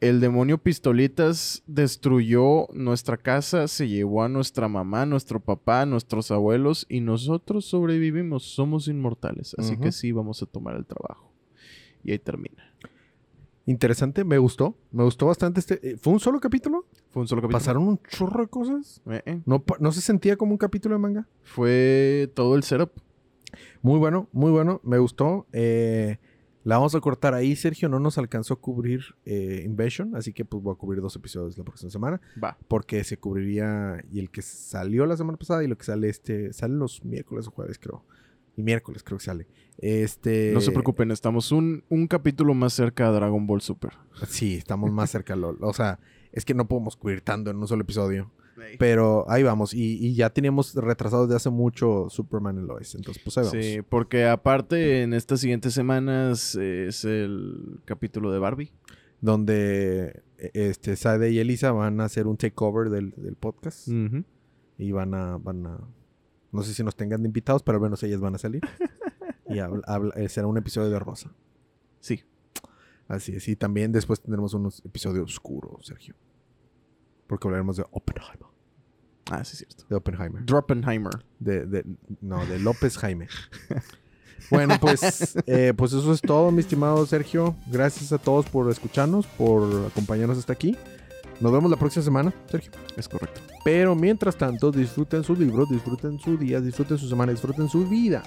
El 0.00 0.20
demonio 0.20 0.58
Pistolitas 0.58 1.62
destruyó 1.66 2.66
nuestra 2.74 3.16
casa, 3.16 3.68
se 3.68 3.88
llevó 3.88 4.22
a 4.22 4.28
nuestra 4.28 4.68
mamá, 4.68 5.06
nuestro 5.06 5.40
papá, 5.40 5.86
nuestros 5.86 6.30
abuelos 6.30 6.84
y 6.90 7.00
nosotros 7.00 7.64
sobrevivimos, 7.64 8.42
somos 8.42 8.88
inmortales. 8.88 9.54
Así 9.56 9.76
que 9.78 9.92
sí, 9.92 10.12
vamos 10.12 10.42
a 10.42 10.46
tomar 10.46 10.76
el 10.76 10.84
trabajo. 10.84 11.32
Y 12.02 12.12
ahí 12.12 12.18
termina. 12.18 12.74
Interesante, 13.64 14.24
me 14.24 14.36
gustó. 14.36 14.76
Me 14.90 15.04
gustó 15.04 15.26
bastante 15.26 15.60
este. 15.60 15.92
eh, 15.92 15.96
¿Fue 15.96 16.12
un 16.12 16.20
solo 16.20 16.38
capítulo? 16.38 16.84
Fue 17.14 17.22
un 17.22 17.28
solo 17.28 17.40
capítulo. 17.42 17.58
¿Pasaron 17.58 17.86
un 17.88 18.00
chorro 18.08 18.42
de 18.42 18.48
cosas? 18.48 19.00
Eh, 19.08 19.22
eh. 19.24 19.40
¿No, 19.46 19.64
¿No 19.80 19.92
se 19.92 20.00
sentía 20.00 20.36
como 20.36 20.50
un 20.52 20.58
capítulo 20.58 20.96
de 20.96 20.98
manga? 20.98 21.28
Fue 21.44 22.30
todo 22.34 22.56
el 22.56 22.64
setup. 22.64 22.90
Muy 23.82 23.98
bueno, 24.00 24.28
muy 24.32 24.50
bueno. 24.50 24.80
Me 24.82 24.98
gustó. 24.98 25.46
Eh, 25.52 26.18
la 26.64 26.76
vamos 26.76 26.94
a 26.96 27.00
cortar 27.00 27.32
ahí, 27.34 27.54
Sergio. 27.54 27.88
No 27.88 28.00
nos 28.00 28.18
alcanzó 28.18 28.54
a 28.54 28.60
cubrir 28.60 29.02
eh, 29.26 29.62
Invasion. 29.64 30.16
Así 30.16 30.32
que 30.32 30.44
pues 30.44 30.60
voy 30.60 30.72
a 30.74 30.76
cubrir 30.76 31.00
dos 31.00 31.14
episodios 31.14 31.56
la 31.56 31.62
próxima 31.62 31.90
semana. 31.90 32.20
Va. 32.42 32.58
Porque 32.66 33.04
se 33.04 33.16
cubriría. 33.16 34.02
Y 34.10 34.18
el 34.18 34.30
que 34.30 34.42
salió 34.42 35.06
la 35.06 35.16
semana 35.16 35.38
pasada 35.38 35.62
y 35.62 35.68
lo 35.68 35.78
que 35.78 35.84
sale 35.84 36.08
este. 36.08 36.52
Sale 36.52 36.74
los 36.74 37.04
miércoles 37.04 37.46
o 37.46 37.52
jueves, 37.52 37.78
creo. 37.78 38.04
El 38.56 38.64
miércoles 38.64 39.02
creo 39.04 39.18
que 39.18 39.24
sale. 39.24 39.46
Este. 39.78 40.50
No 40.52 40.60
se 40.60 40.70
preocupen, 40.72 41.10
estamos 41.10 41.52
un, 41.52 41.84
un 41.88 42.06
capítulo 42.08 42.54
más 42.54 42.72
cerca 42.72 43.08
a 43.08 43.12
Dragon 43.12 43.46
Ball 43.46 43.60
Super. 43.60 43.92
Sí, 44.26 44.54
estamos 44.56 44.90
más 44.90 45.10
cerca. 45.10 45.36
lo- 45.36 45.56
o 45.60 45.72
sea, 45.72 45.98
es 46.34 46.44
que 46.44 46.52
no 46.52 46.68
podemos 46.68 46.96
cubrir 46.96 47.22
tanto 47.22 47.50
en 47.50 47.56
un 47.56 47.66
solo 47.66 47.82
episodio. 47.82 48.30
Pero 48.78 49.24
ahí 49.28 49.42
vamos. 49.42 49.74
Y, 49.74 49.98
y 50.06 50.14
ya 50.14 50.30
teníamos 50.30 50.74
retrasado 50.74 51.24
desde 51.26 51.36
hace 51.36 51.50
mucho 51.50 52.08
Superman 52.08 52.58
y 52.58 52.66
Lois. 52.66 52.94
Entonces, 52.94 53.22
pues 53.24 53.36
ahí 53.38 53.44
vamos. 53.46 53.64
Sí, 53.64 53.78
porque 53.88 54.26
aparte 54.26 55.02
en 55.02 55.12
estas 55.12 55.40
siguientes 55.40 55.74
semanas 55.74 56.54
es 56.54 57.04
el 57.04 57.80
capítulo 57.84 58.30
de 58.30 58.38
Barbie. 58.38 58.72
Donde 59.20 60.22
eh, 60.38 60.50
este, 60.54 60.96
Sade 60.96 61.30
y 61.30 61.38
Elisa 61.38 61.72
van 61.72 62.00
a 62.00 62.04
hacer 62.04 62.26
un 62.26 62.36
takeover 62.36 62.90
del, 62.90 63.14
del 63.16 63.36
podcast. 63.36 63.88
Y 64.78 64.92
van 64.92 65.14
a, 65.14 65.38
van 65.38 65.66
a. 65.66 65.78
No 66.52 66.62
sé 66.62 66.74
si 66.74 66.84
nos 66.84 66.94
tengan 66.96 67.22
de 67.22 67.28
invitados, 67.28 67.62
pero 67.62 67.76
al 67.78 67.82
menos 67.82 68.02
ellas 68.02 68.20
van 68.20 68.34
a 68.34 68.38
salir. 68.38 68.60
y 69.48 69.58
habla- 69.58 69.82
habla- 69.86 70.14
eh, 70.16 70.28
será 70.28 70.46
un 70.46 70.58
episodio 70.58 70.90
de 70.90 70.98
Rosa. 70.98 71.32
Sí. 72.00 72.22
Así 73.08 73.34
es. 73.36 73.46
Y 73.48 73.56
también 73.56 73.92
después 73.92 74.20
tendremos 74.20 74.54
unos 74.54 74.82
episodios 74.84 75.30
oscuros, 75.32 75.86
Sergio. 75.86 76.14
Porque 77.26 77.46
hablaremos 77.48 77.76
de 77.76 77.84
Oppenheimer. 77.90 78.48
Ah, 79.30 79.42
sí, 79.44 79.52
es 79.52 79.58
cierto. 79.58 79.84
De 79.88 79.96
Oppenheimer. 79.96 80.44
Droppenheimer. 80.44 81.24
De, 81.38 81.66
de- 81.66 81.84
no, 82.20 82.44
de 82.46 82.58
López 82.58 82.98
Jaime. 82.98 83.28
bueno, 84.50 84.76
pues, 84.80 85.34
eh, 85.46 85.72
pues 85.76 85.92
eso 85.92 86.12
es 86.12 86.20
todo, 86.20 86.50
mi 86.50 86.60
estimado 86.60 87.04
Sergio. 87.06 87.56
Gracias 87.66 88.12
a 88.12 88.18
todos 88.18 88.46
por 88.46 88.70
escucharnos, 88.70 89.26
por 89.26 89.86
acompañarnos 89.86 90.38
hasta 90.38 90.52
aquí. 90.52 90.76
Nos 91.40 91.52
vemos 91.52 91.70
la 91.70 91.76
próxima 91.76 92.04
semana, 92.04 92.32
Sergio. 92.50 92.70
Es 92.96 93.08
correcto. 93.08 93.40
Pero 93.64 93.94
mientras 93.94 94.36
tanto, 94.36 94.70
disfruten 94.70 95.24
sus 95.24 95.38
libros, 95.38 95.68
disfruten 95.70 96.18
su 96.18 96.36
día, 96.36 96.60
disfruten 96.60 96.98
su 96.98 97.08
semana, 97.08 97.32
disfruten 97.32 97.68
su 97.68 97.88
vida. 97.88 98.22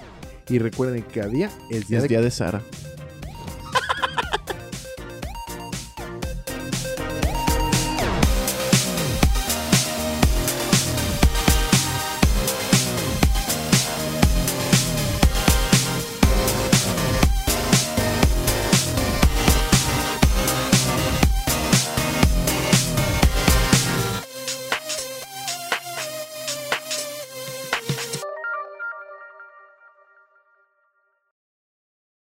Y 0.48 0.58
recuerden 0.58 1.02
que 1.04 1.20
cada 1.20 1.28
día 1.32 1.50
es 1.70 1.88
día 1.88 1.98
Es 1.98 2.02
de 2.02 2.08
día 2.08 2.20
de 2.20 2.30
Sara. 2.30 2.60